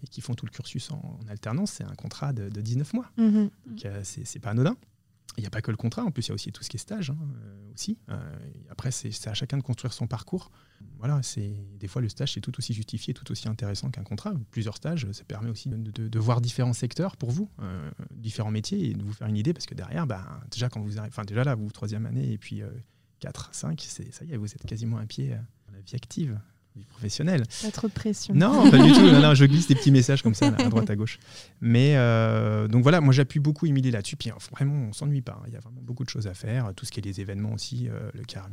et 0.03 0.07
qui 0.07 0.21
font 0.21 0.35
tout 0.35 0.47
le 0.47 0.51
cursus 0.51 0.91
en, 0.91 1.19
en 1.23 1.29
alternance, 1.29 1.73
c'est 1.73 1.85
un 1.85 1.95
contrat 1.95 2.33
de, 2.33 2.49
de 2.49 2.61
19 2.61 2.93
mois. 2.95 3.11
Mhm. 3.17 3.51
Donc 3.67 3.85
euh, 3.85 4.01
c'est 4.03 4.39
pas 4.41 4.51
anodin. 4.51 4.77
Il 5.37 5.41
n'y 5.41 5.47
a 5.47 5.51
pas 5.51 5.63
que 5.63 5.71
le 5.71 5.77
contrat, 5.77 6.05
en 6.05 6.11
plus 6.11 6.27
il 6.27 6.29
y 6.29 6.33
a 6.33 6.35
aussi 6.35 6.53
tout 6.53 6.63
ce 6.63 6.71
qui 6.71 6.77
est 6.77 6.81
stage 6.81 7.11
hein, 7.11 7.19
euh, 7.21 7.73
aussi. 7.75 7.99
Euh, 8.09 8.37
après, 8.71 8.91
c'est 8.91 9.27
à 9.27 9.35
chacun 9.35 9.57
de 9.57 9.63
construire 9.63 9.93
son 9.93 10.07
parcours. 10.07 10.51
Voilà, 10.99 11.23
c'est 11.23 11.53
des 11.79 11.87
fois 11.89 12.01
le 12.01 12.09
stage 12.09 12.33
c'est 12.35 12.41
tout 12.41 12.57
aussi 12.59 12.73
justifié, 12.73 13.13
tout 13.15 13.31
aussi 13.31 13.49
intéressant 13.49 13.91
qu'un 13.91 14.05
contrat. 14.05 14.33
Plusieurs 14.51 14.77
stages, 14.77 15.07
ça 15.13 15.25
permet 15.25 15.51
aussi 15.51 15.69
de, 15.69 15.77
de- 15.77 16.09
de 16.09 16.19
voir 16.19 16.41
différents 16.41 16.73
secteurs 16.73 17.17
pour 17.17 17.31
vous, 17.31 17.51
euh, 17.61 17.91
différents 18.13 18.51
métiers 18.51 18.91
et 18.91 18.95
de 18.95 19.03
vous 19.03 19.13
faire 19.13 19.29
une 19.29 19.37
idée 19.37 19.53
parce 19.53 19.67
que 19.67 19.75
derrière, 19.75 20.07
bah, 20.07 20.41
déjà 20.51 20.69
quand 20.69 20.81
vous 20.81 20.99
arrivez, 20.99 21.13
enfin 21.13 21.25
déjà 21.25 21.45
là, 21.45 21.55
vous 21.55 21.71
troisième 21.71 22.07
année 22.07 22.33
et 22.33 22.39
puis 22.39 22.63
4, 23.21 23.51
5, 23.55 23.85
c'est 23.87 24.13
ça 24.15 24.25
y 24.25 24.33
est, 24.33 24.37
vous 24.37 24.51
êtes 24.53 24.65
quasiment 24.67 24.99
un 24.99 25.07
pied 25.07 25.33
euh, 25.33 25.37
dans 25.69 25.75
la 25.75 25.81
vie 25.81 25.95
active, 25.95 26.39
vie 26.77 26.85
professionnelle. 26.85 27.43
Pas 27.63 27.71
trop 27.71 27.89
de 27.89 27.93
pression. 27.93 28.35
Non, 28.35 28.71
pas 28.71 28.79
du 28.83 28.93
tout. 28.93 29.01
Non, 29.01 29.21
non, 29.21 29.35
je 29.35 29.45
glisse 29.45 29.69
des 29.69 29.75
petits 29.75 29.91
messages 29.93 30.23
comme 30.23 30.35
ça, 30.35 30.51
là, 30.51 30.57
à 30.65 30.69
droite, 30.69 30.91
à 30.91 30.97
gauche. 30.97 31.19
Mais 31.61 31.97
euh, 31.97 32.67
donc 32.67 32.83
voilà, 32.83 33.01
moi 33.01 33.13
j'appuie 33.13 33.41
beaucoup 33.41 33.67
Émilie 33.67 33.91
là-dessus. 33.91 34.17
Puis 34.17 34.31
euh, 34.31 34.35
vraiment, 34.51 34.75
on 34.89 34.93
s'ennuie 34.93 35.21
pas. 35.23 35.39
hein. 35.41 35.45
Il 35.49 35.53
y 35.53 35.57
a 35.57 35.61
vraiment 35.61 35.83
beaucoup 35.83 36.05
de 36.05 36.09
choses 36.11 36.27
à 36.27 36.35
faire. 36.35 36.73
Tout 36.75 36.85
ce 36.85 36.91
qui 36.93 37.01
est 37.01 37.05
les 37.05 37.21
événements 37.21 37.53
aussi, 37.53 37.89
euh, 37.89 38.11
le 38.15 38.25
car 38.25 38.49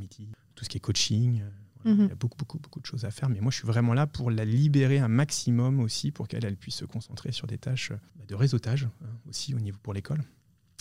tout 0.55 0.63
ce 0.65 0.69
qui 0.69 0.77
est 0.77 0.81
coaching. 0.81 1.41
Mhm. 1.85 1.95
Il 2.05 2.07
y 2.09 2.11
a 2.11 2.15
beaucoup, 2.15 2.37
beaucoup, 2.37 2.59
beaucoup 2.59 2.79
de 2.79 2.85
choses 2.85 3.05
à 3.05 3.11
faire. 3.11 3.29
Mais 3.29 3.39
moi, 3.41 3.51
je 3.51 3.57
suis 3.57 3.67
vraiment 3.67 3.93
là 3.93 4.07
pour 4.07 4.31
la 4.31 4.45
libérer 4.45 4.99
un 4.99 5.07
maximum 5.07 5.79
aussi, 5.79 6.11
pour 6.11 6.27
qu'elle 6.27 6.45
elle 6.45 6.57
puisse 6.57 6.75
se 6.75 6.85
concentrer 6.85 7.31
sur 7.31 7.47
des 7.47 7.57
tâches 7.57 7.91
euh, 7.91 8.25
de 8.27 8.35
réseautage 8.35 8.85
hein, 9.03 9.07
aussi 9.29 9.53
au 9.55 9.59
niveau 9.59 9.77
pour 9.81 9.93
l'école. 9.93 10.21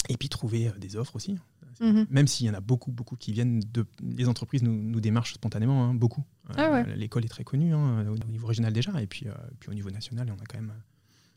Et 0.09 0.17
puis 0.17 0.29
trouver 0.29 0.69
euh, 0.69 0.73
des 0.79 0.97
offres 0.97 1.17
aussi. 1.17 1.37
Mhm. 1.81 2.07
Même 2.11 2.27
s'il 2.27 2.47
y 2.47 2.51
en 2.51 2.55
a 2.55 2.61
beaucoup, 2.61 2.93
beaucoup 2.93 3.17
qui 3.17 3.33
viennent 3.33 3.61
de. 3.73 3.87
Les 4.03 4.29
entreprises 4.29 4.63
nous, 4.63 4.75
nous 4.75 5.01
démarchent 5.01 5.35
spontanément, 5.35 5.85
hein, 5.85 5.95
beaucoup. 5.95 6.25
Ah 6.57 6.71
ouais. 6.71 6.85
Euh, 6.89 6.95
L'école 6.95 7.25
est 7.25 7.29
très 7.29 7.45
connue 7.45 7.73
hein, 7.75 8.07
au 8.09 8.13
au 8.15 8.31
niveau 8.31 8.47
régional 8.49 8.73
déjà, 8.73 9.01
et 9.01 9.07
puis, 9.07 9.27
euh, 9.29 9.33
puis 9.61 9.71
au 9.71 9.75
niveau 9.75 9.91
national, 9.91 10.29
on 10.31 10.43
a 10.43 10.47
quand 10.47 10.59
même 10.59 10.75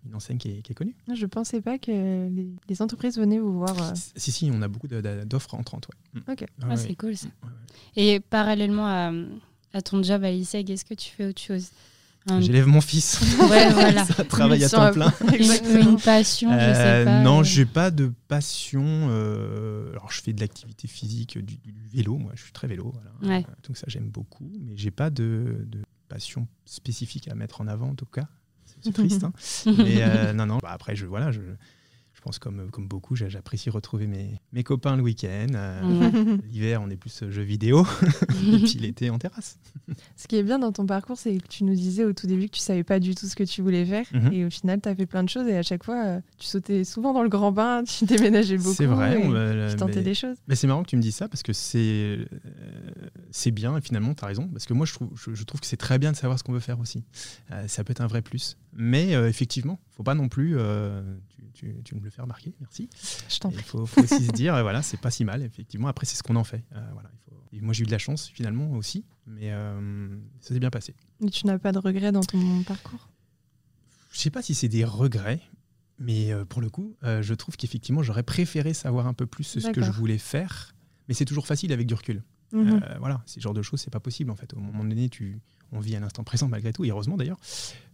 une 0.05 0.15
enseigne 0.15 0.37
qui 0.37 0.49
est, 0.49 0.61
qui 0.61 0.73
est 0.73 0.75
connue. 0.75 0.95
Je 1.15 1.25
pensais 1.27 1.61
pas 1.61 1.77
que 1.77 1.91
les, 2.27 2.49
les 2.67 2.81
entreprises 2.81 3.17
venaient 3.17 3.39
vous 3.39 3.53
voir. 3.53 3.81
euh. 3.81 3.93
Si, 4.15 4.33
si, 4.33 4.51
on 4.53 4.61
a 4.61 4.67
beaucoup 4.67 4.87
d'offres 4.89 5.53
entrantes. 5.55 5.87
Ouais. 6.13 6.19
Mm. 6.27 6.31
Ok. 6.33 6.43
Ah 6.43 6.63
Ah, 6.63 6.69
ouais, 6.69 6.77
c'est 6.77 6.95
cool 6.95 7.15
ça. 7.15 7.27
ouais, 7.27 7.49
ouais. 7.49 8.03
Et 8.15 8.19
parallèlement 8.19 8.85
à, 8.87 9.11
à 9.73 9.81
ton 9.81 10.01
job 10.03 10.23
à 10.23 10.31
l'ISEG, 10.31 10.69
est-ce 10.69 10.85
que 10.85 10.93
tu 10.93 11.09
fais 11.09 11.25
autre 11.27 11.41
chose 11.41 11.67
Un- 12.29 12.39
J'élève 12.41 12.67
mon 12.67 12.79
fils. 12.81 13.19
Ouais, 13.49 13.69
voilà. 13.71 14.05
Ça 14.17 14.23
travaille 14.23 14.63
à 14.63 14.69
temps 14.69 14.91
plein. 14.93 15.13
Une, 15.37 15.79
une 15.89 15.99
passion, 15.99 16.51
je 16.53 16.57
sais 16.73 16.79
Euh, 16.79 17.05
pas. 17.05 17.21
non, 17.21 17.41
euh, 17.41 17.43
j'ai 17.43 17.65
pas 17.65 17.91
de 17.91 18.11
passion. 18.27 18.83
euh, 19.09 19.91
alors, 19.91 20.11
je 20.11 20.21
fais 20.21 20.31
de 20.33 20.39
l'activité 20.39 20.87
physique, 20.87 21.37
du, 21.37 21.57
du 21.57 21.73
vélo. 21.91 22.17
Moi, 22.17 22.31
je 22.35 22.43
suis 22.43 22.51
très 22.53 22.67
vélo. 22.67 22.93
Voilà. 22.93 23.37
Ouais. 23.39 23.45
Euh, 23.47 23.53
donc 23.67 23.75
ça, 23.77 23.85
j'aime 23.87 24.09
beaucoup. 24.09 24.49
Mais 24.61 24.77
j'ai 24.77 24.91
pas 24.91 25.09
de, 25.09 25.65
de 25.67 25.79
passion 26.07 26.47
spécifique 26.65 27.27
à 27.27 27.35
mettre 27.35 27.59
en 27.61 27.67
avant, 27.67 27.89
en 27.89 27.95
tout 27.95 28.05
cas. 28.05 28.27
C'est- 28.83 28.91
triste. 28.93 29.23
hein. 29.23 29.33
Mais 29.77 29.97
euh, 30.03 30.33
non, 30.33 30.45
non. 30.45 30.59
Bah, 30.61 30.69
après, 30.71 30.95
je 30.95 31.05
voilà, 31.05 31.31
je 31.31 31.41
pense 32.23 32.39
comme 32.39 32.69
comme 32.71 32.87
beaucoup, 32.87 33.15
j'a- 33.15 33.29
j'apprécie 33.29 33.69
retrouver 33.69 34.07
mes 34.07 34.39
mes 34.53 34.63
copains 34.63 34.95
le 34.95 35.03
week-end. 35.03 35.47
Euh, 35.53 35.81
Ouais. 35.83 36.11
L'hiver, 36.51 36.81
on 36.81 36.89
est 36.89 36.95
plus 36.95 37.23
euh, 37.23 37.29
jeux 37.31 37.41
vidéo. 37.43 37.85
Et 38.53 38.59
puis 38.59 38.79
l'été, 38.79 39.09
en 39.09 39.17
terrasse. 39.19 39.57
Ce 40.15 40.27
qui 40.27 40.37
est 40.37 40.43
bien 40.43 40.59
dans 40.59 40.71
ton 40.71 40.85
parcours, 40.85 41.17
c'est 41.17 41.35
que 41.37 41.47
tu 41.47 41.63
nous 41.63 41.75
disais 41.75 42.03
au 42.05 42.13
tout 42.13 42.25
début 42.27 42.45
que 42.47 42.53
tu 42.55 42.59
savais 42.61 42.83
pas 42.83 42.99
du 42.99 43.13
tout 43.15 43.25
ce 43.27 43.35
que 43.35 43.43
tu 43.43 43.61
voulais 43.61 43.85
faire. 43.85 44.05
Mhm. 44.13 44.33
Et 44.33 44.45
au 44.45 44.49
final, 44.49 44.79
tu 44.81 44.89
as 44.89 44.95
fait 44.95 45.05
plein 45.05 45.23
de 45.23 45.29
choses. 45.29 45.47
Et 45.47 45.57
à 45.57 45.63
chaque 45.63 45.83
fois, 45.83 46.03
euh, 46.05 46.19
tu 46.37 46.47
sautais 46.47 46.83
souvent 46.83 47.13
dans 47.13 47.23
le 47.23 47.29
grand 47.29 47.51
bain, 47.51 47.83
tu 47.83 48.05
déménageais 48.05 48.57
beaucoup. 48.57 48.73
C'est 48.73 48.85
vrai. 48.85 49.19
et 49.21 49.25
on, 49.25 49.33
euh, 49.33 49.69
tu 49.71 49.75
tentais 49.75 49.97
mais- 49.97 50.03
des 50.03 50.13
choses. 50.13 50.37
Mais 50.47 50.55
c'est 50.55 50.67
marrant 50.67 50.83
que 50.83 50.89
tu 50.89 50.95
me 50.97 51.01
dises 51.01 51.15
ça 51.15 51.27
parce 51.27 51.43
que 51.43 51.53
c'est 51.53 51.79
euh, 51.79 52.25
c'est 53.35 53.49
bien 53.49 53.75
et 53.75 53.81
finalement 53.81 54.13
tu 54.13 54.23
as 54.23 54.27
raison 54.27 54.47
parce 54.47 54.65
que 54.67 54.73
moi 54.73 54.85
je 54.85 54.93
trouve, 54.93 55.09
je, 55.17 55.33
je 55.33 55.43
trouve 55.43 55.59
que 55.59 55.65
c'est 55.65 55.75
très 55.75 55.97
bien 55.97 56.11
de 56.11 56.15
savoir 56.17 56.37
ce 56.37 56.43
qu'on 56.43 56.53
veut 56.53 56.59
faire 56.59 56.79
aussi. 56.79 57.03
Euh, 57.51 57.67
ça 57.67 57.83
peut 57.83 57.89
être 57.91 58.01
un 58.01 58.07
vrai 58.07 58.21
plus. 58.21 58.57
Mais 58.73 59.15
euh, 59.15 59.27
effectivement, 59.27 59.79
faut 59.89 60.03
pas 60.03 60.13
non 60.13 60.29
plus. 60.29 60.55
euh, 60.57 61.01
tu, 61.29 61.43
tu, 61.53 61.75
tu 61.83 61.95
me 61.95 61.99
le 62.01 62.09
fais 62.11 62.21
remarquer, 62.21 62.53
merci. 62.59 62.89
Je 63.27 63.39
t'en 63.39 63.49
Il 63.49 63.55
prie. 63.55 63.63
faut, 63.65 63.85
faut 63.87 64.03
aussi 64.03 64.23
se 64.27 64.31
dire, 64.31 64.53
euh, 64.55 64.61
voilà, 64.61 64.83
c'est 64.83 64.99
pas 65.01 65.09
si 65.11 65.25
mal 65.25 65.41
effectivement. 65.41 65.87
Après 65.87 66.05
c'est 66.05 66.15
ce 66.15 66.21
qu'on 66.23 66.35
en 66.35 66.43
fait. 66.43 66.63
Voilà, 66.93 67.09
il 67.11 67.19
faut- 67.25 67.41
et 67.51 67.59
moi 67.61 67.73
j'ai 67.73 67.83
eu 67.83 67.87
de 67.87 67.91
la 67.91 67.97
chance 67.97 68.27
finalement 68.27 68.71
aussi, 68.73 69.03
mais 69.25 69.49
ça 70.41 70.53
s'est 70.53 70.59
bien 70.59 70.69
passé. 70.69 70.93
Mais 71.19 71.29
tu 71.31 71.47
n'as 71.47 71.57
pas 71.57 71.71
de 71.71 71.79
regrets 71.79 72.11
dans 72.11 72.21
ton 72.21 72.61
parcours? 72.63 73.09
Je 74.11 74.19
sais 74.19 74.29
pas 74.29 74.43
si 74.43 74.53
c'est 74.53 74.69
des 74.69 74.85
regrets. 74.85 75.41
Mais 75.99 76.31
pour 76.49 76.59
le 76.61 76.69
coup, 76.69 76.95
euh, 77.03 77.21
je 77.21 77.33
trouve 77.35 77.55
qu'effectivement, 77.55 78.01
j'aurais 78.03 78.23
préféré 78.23 78.73
savoir 78.73 79.07
un 79.07 79.13
peu 79.13 79.25
plus 79.27 79.43
ce 79.43 79.69
que 79.69 79.81
je 79.81 79.91
voulais 79.91 80.17
faire. 80.17 80.73
Mais 81.07 81.13
c'est 81.13 81.25
toujours 81.25 81.45
facile 81.47 81.71
avec 81.71 81.85
du 81.87 81.93
recul. 81.93 82.23
Mhm. 82.53 82.81
Euh, 82.83 82.97
voilà, 82.99 83.21
ce 83.25 83.39
genre 83.39 83.53
de 83.53 83.61
choses, 83.61 83.81
c'est 83.81 83.91
pas 83.91 83.99
possible 83.99 84.29
en 84.31 84.35
fait. 84.35 84.53
Au 84.53 84.59
moment 84.59 84.83
donné, 84.83 85.09
tu, 85.09 85.39
on 85.71 85.79
vit 85.79 85.95
à 85.95 85.99
l'instant 85.99 86.23
présent 86.23 86.47
malgré 86.47 86.71
tout, 86.71 86.85
et 86.85 86.89
heureusement 86.91 87.17
d'ailleurs. 87.17 87.39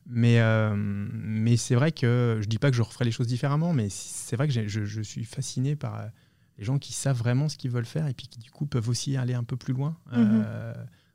Mais, 0.06 0.39
euh, 0.39 0.74
mais 0.76 1.56
c'est 1.58 1.76
vrai 1.76 1.91
que 1.91 2.39
je 2.41 2.48
dis 2.48 2.58
pas 2.58 2.69
que 2.72 2.76
je 2.78 2.82
referais 2.82 3.06
les 3.06 3.12
choses 3.12 3.28
différemment, 3.28 3.74
mais 3.74 3.88
c'est 3.89 4.36
vrai 4.36 4.48
que 4.48 4.54
je, 4.54 4.86
je 4.86 5.02
suis 5.02 5.24
fasciné 5.24 5.76
par 5.76 5.95
euh, 6.00 6.08
les 6.58 6.65
gens 6.65 6.78
qui 6.80 6.93
savent 6.93 7.17
vraiment 7.17 7.48
ce 7.48 7.58
qu'ils 7.58 7.72
veulent 7.72 7.86
faire 7.86 8.08
et 8.08 8.13
puis 8.13 8.28
qui 8.28 8.39
du 8.39 8.52
coup 8.52 8.65
peuvent 8.65 8.89
aussi 8.89 9.15
aller 9.17 9.34
un 9.34 9.43
peu 9.43 9.56
plus 9.56 9.74
loin 9.74 9.95
euh, 10.13 10.74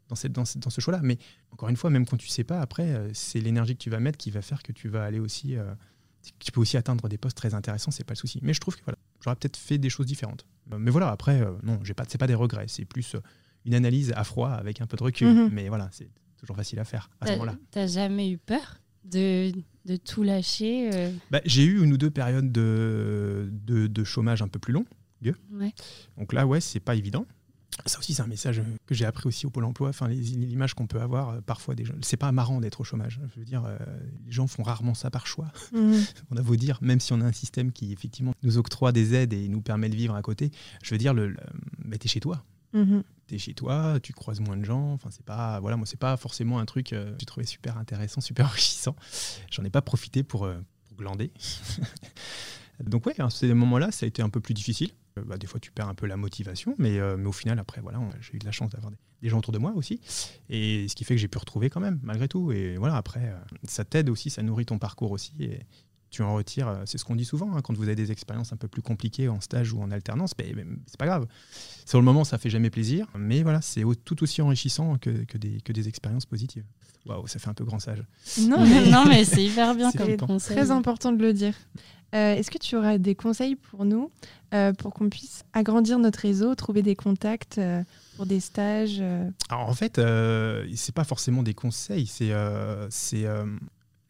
dans, 0.08 0.14
cette, 0.14 0.32
dans, 0.32 0.44
cette- 0.44 0.62
dans 0.62 0.70
ce 0.70 0.80
choix-là. 0.80 1.00
Mais 1.02 1.18
encore 1.50 1.68
une 1.68 1.76
fois, 1.76 1.90
même 1.90 2.06
quand 2.06 2.16
tu 2.16 2.28
sais 2.28 2.44
pas, 2.44 2.60
après, 2.60 3.10
c'est 3.14 3.40
l'énergie 3.40 3.74
que 3.76 3.82
tu 3.82 3.90
vas 3.90 4.00
mettre 4.00 4.16
qui 4.18 4.30
va 4.30 4.40
faire 4.42 4.62
que 4.62 4.72
tu 4.72 4.88
vas 4.88 5.04
aller 5.04 5.18
aussi. 5.18 5.56
tu 6.38 6.52
peux 6.52 6.60
aussi 6.60 6.76
atteindre 6.76 7.08
des 7.08 7.18
postes 7.18 7.36
très 7.36 7.52
intéressants, 7.54 7.90
c'est 7.90 8.04
pas 8.04 8.14
le 8.14 8.18
souci. 8.18 8.38
Mais 8.42 8.54
je 8.54 8.60
trouve 8.60 8.76
que 8.76 8.82
voilà, 8.84 8.98
j'aurais 9.22 9.36
peut-être 9.36 9.56
fait 9.58 9.76
des 9.78 9.90
choses 9.90 10.06
différentes. 10.06 10.46
Euh, 10.72 10.78
Mais 10.78 10.90
voilà, 10.90 11.10
après, 11.10 11.40
euh, 11.42 11.52
non, 11.62 11.78
j'ai 11.82 11.94
pas, 11.94 12.04
c'est 12.08 12.18
pas 12.18 12.26
des 12.26 12.34
regrets, 12.34 12.66
c'est 12.68 12.84
plus 12.84 13.14
euh, 13.14 13.20
une 13.64 13.74
analyse 13.74 14.12
à 14.16 14.24
froid 14.24 14.50
avec 14.50 14.80
un 14.80 14.86
peu 14.86 14.96
de 14.96 15.02
recul. 15.02 15.28
Mhm. 15.28 15.50
Mais 15.52 15.68
voilà, 15.68 15.88
c'est 15.92 16.08
toujours 16.38 16.56
facile 16.56 16.78
à 16.78 16.84
faire 16.84 17.10
à 17.20 17.26
ce 17.26 17.32
moment-là. 17.32 17.56
t'as 17.70 17.86
jamais 17.86 18.30
eu 18.30 18.38
peur 18.38 18.78
de, 19.04 19.52
de 19.84 19.96
tout 19.96 20.22
lâcher 20.22 20.90
euh, 20.94 21.10
Bah, 21.30 21.40
j'ai 21.44 21.64
eu 21.64 21.82
une 21.82 21.92
ou 21.92 21.96
deux 21.98 22.10
périodes 22.10 22.50
de, 22.52 23.48
de, 23.50 23.86
de 23.86 24.04
chômage 24.04 24.42
un 24.42 24.48
peu 24.48 24.58
plus 24.58 24.72
long. 24.72 24.84
ouais. 25.22 25.72
Donc 26.18 26.32
là, 26.32 26.46
ouais, 26.46 26.60
c'est 26.60 26.80
pas 26.80 26.94
évident. 26.96 27.26
Ça 27.86 27.98
aussi, 27.98 28.14
c'est 28.14 28.22
un 28.22 28.26
message 28.26 28.62
que 28.86 28.94
j'ai 28.94 29.04
appris 29.04 29.26
aussi 29.26 29.46
au 29.46 29.50
Pôle 29.50 29.64
emploi. 29.64 29.88
Enfin, 29.90 30.08
l'image 30.08 30.74
qu'on 30.74 30.86
peut 30.86 31.00
avoir 31.00 31.30
euh, 31.30 31.40
parfois 31.40 31.74
des 31.74 31.84
gens. 31.84 31.94
C'est 32.02 32.16
pas 32.16 32.30
marrant 32.32 32.60
d'être 32.60 32.80
au 32.80 32.84
chômage. 32.84 33.20
Je 33.34 33.38
veux 33.40 33.44
dire, 33.44 33.64
euh, 33.66 33.76
les 34.24 34.32
gens 34.32 34.46
font 34.46 34.62
rarement 34.62 34.94
ça 34.94 35.10
par 35.10 35.26
choix. 35.26 35.52
Mhm. 35.72 36.02
On 36.30 36.36
a 36.36 36.42
beau 36.42 36.56
dire, 36.56 36.78
même 36.82 37.00
si 37.00 37.12
on 37.12 37.20
a 37.20 37.24
un 37.24 37.32
système 37.32 37.72
qui 37.72 37.92
effectivement 37.92 38.32
nous 38.42 38.58
octroie 38.58 38.92
des 38.92 39.14
aides 39.14 39.32
et 39.32 39.48
nous 39.48 39.60
permet 39.60 39.88
de 39.88 39.96
vivre 39.96 40.14
à 40.14 40.22
côté, 40.22 40.50
je 40.82 40.90
veux 40.94 40.98
dire, 40.98 41.12
le, 41.14 41.28
le- 41.28 41.36
mais 41.84 41.98
t'es 41.98 42.08
chez 42.08 42.20
toi. 42.20 42.44
Mhm. 42.72 43.02
T'es 43.26 43.38
chez 43.38 43.54
toi, 43.54 43.98
tu 44.02 44.12
croises 44.12 44.40
moins 44.40 44.56
de 44.56 44.64
gens. 44.64 44.92
Enfin, 44.92 45.08
c'est 45.10 45.24
pas, 45.24 45.58
voilà, 45.60 45.76
moi, 45.76 45.86
c'est 45.86 45.98
pas 45.98 46.16
forcément 46.16 46.58
un 46.58 46.64
truc 46.66 46.92
euh, 46.92 47.12
que 47.12 47.16
j'ai 47.20 47.26
trouvé 47.26 47.44
super 47.46 47.76
intéressant, 47.78 48.20
super 48.22 48.46
enrichissant. 48.46 48.94
J'en 49.50 49.64
ai 49.64 49.70
pas 49.70 49.82
profité 49.82 50.22
pour, 50.22 50.44
euh, 50.44 50.58
pour 50.88 50.96
glander. 50.98 51.30
Donc 52.82 53.06
ouais, 53.06 53.20
à 53.20 53.30
ces 53.30 53.52
moments-là, 53.54 53.90
ça 53.92 54.04
a 54.04 54.08
été 54.08 54.22
un 54.22 54.28
peu 54.28 54.40
plus 54.40 54.54
difficile. 54.54 54.90
Euh, 55.18 55.22
bah, 55.24 55.36
des 55.36 55.46
fois, 55.46 55.60
tu 55.60 55.70
perds 55.70 55.88
un 55.88 55.94
peu 55.94 56.06
la 56.06 56.16
motivation, 56.16 56.74
mais, 56.78 56.98
euh, 56.98 57.16
mais 57.16 57.26
au 57.26 57.32
final, 57.32 57.58
après, 57.58 57.80
voilà, 57.80 58.00
j'ai 58.20 58.36
eu 58.36 58.38
de 58.38 58.44
la 58.44 58.52
chance 58.52 58.70
d'avoir 58.70 58.90
des, 58.90 58.98
des 59.22 59.28
gens 59.28 59.38
autour 59.38 59.52
de 59.52 59.58
moi 59.58 59.72
aussi. 59.76 60.00
Et 60.48 60.88
ce 60.88 60.94
qui 60.94 61.04
fait 61.04 61.14
que 61.14 61.20
j'ai 61.20 61.28
pu 61.28 61.38
retrouver 61.38 61.70
quand 61.70 61.80
même, 61.80 62.00
malgré 62.02 62.28
tout. 62.28 62.52
Et 62.52 62.76
voilà, 62.76 62.96
après, 62.96 63.28
euh, 63.28 63.38
ça 63.64 63.84
t'aide 63.84 64.08
aussi, 64.08 64.30
ça 64.30 64.42
nourrit 64.42 64.66
ton 64.66 64.78
parcours 64.78 65.12
aussi. 65.12 65.32
Et 65.40 65.60
tu 66.10 66.22
en 66.22 66.34
retires, 66.34 66.82
c'est 66.86 66.96
ce 66.96 67.04
qu'on 67.04 67.16
dit 67.16 67.24
souvent, 67.24 67.56
hein, 67.56 67.60
quand 67.62 67.76
vous 67.76 67.84
avez 67.84 67.96
des 67.96 68.12
expériences 68.12 68.52
un 68.52 68.56
peu 68.56 68.68
plus 68.68 68.82
compliquées 68.82 69.28
en 69.28 69.40
stage 69.40 69.72
ou 69.72 69.82
en 69.82 69.90
alternance, 69.90 70.32
ben, 70.38 70.78
c'est 70.86 70.96
pas 70.96 71.06
grave. 71.06 71.26
Sur 71.86 71.98
le 71.98 72.04
moment, 72.04 72.22
ça 72.22 72.38
fait 72.38 72.50
jamais 72.50 72.70
plaisir, 72.70 73.08
mais 73.18 73.42
voilà, 73.42 73.60
c'est 73.60 73.82
tout 74.04 74.22
aussi 74.22 74.40
enrichissant 74.40 74.96
que, 74.98 75.24
que 75.24 75.38
des, 75.38 75.60
que 75.60 75.72
des 75.72 75.88
expériences 75.88 76.24
positives. 76.26 76.64
Waouh, 77.06 77.26
ça 77.26 77.40
fait 77.40 77.48
un 77.48 77.54
peu 77.54 77.64
grand 77.64 77.80
sage. 77.80 78.02
Non, 78.42 78.64
mais 78.64 78.88
non, 78.88 79.04
mais 79.06 79.24
c'est 79.24 79.44
hyper 79.44 79.74
bien 79.74 79.90
comme 79.90 80.16
conseil. 80.16 80.56
très 80.56 80.70
important 80.70 81.10
de 81.12 81.20
le 81.20 81.32
dire. 81.32 81.54
Euh, 82.14 82.34
Est-ce 82.34 82.50
que 82.50 82.58
tu 82.58 82.76
auras 82.76 82.98
des 82.98 83.14
conseils 83.14 83.56
pour 83.56 83.84
nous, 83.84 84.10
euh, 84.52 84.72
pour 84.72 84.94
qu'on 84.94 85.08
puisse 85.08 85.44
agrandir 85.52 85.98
notre 85.98 86.20
réseau, 86.20 86.54
trouver 86.54 86.82
des 86.82 86.94
contacts 86.94 87.58
euh, 87.58 87.82
pour 88.16 88.26
des 88.26 88.40
stages 88.40 89.02
Alors 89.48 89.68
en 89.68 89.74
fait, 89.74 90.00
c'est 90.76 90.94
pas 90.94 91.04
forcément 91.04 91.42
des 91.42 91.54
conseils, 91.54 92.06
c'est 92.06 92.32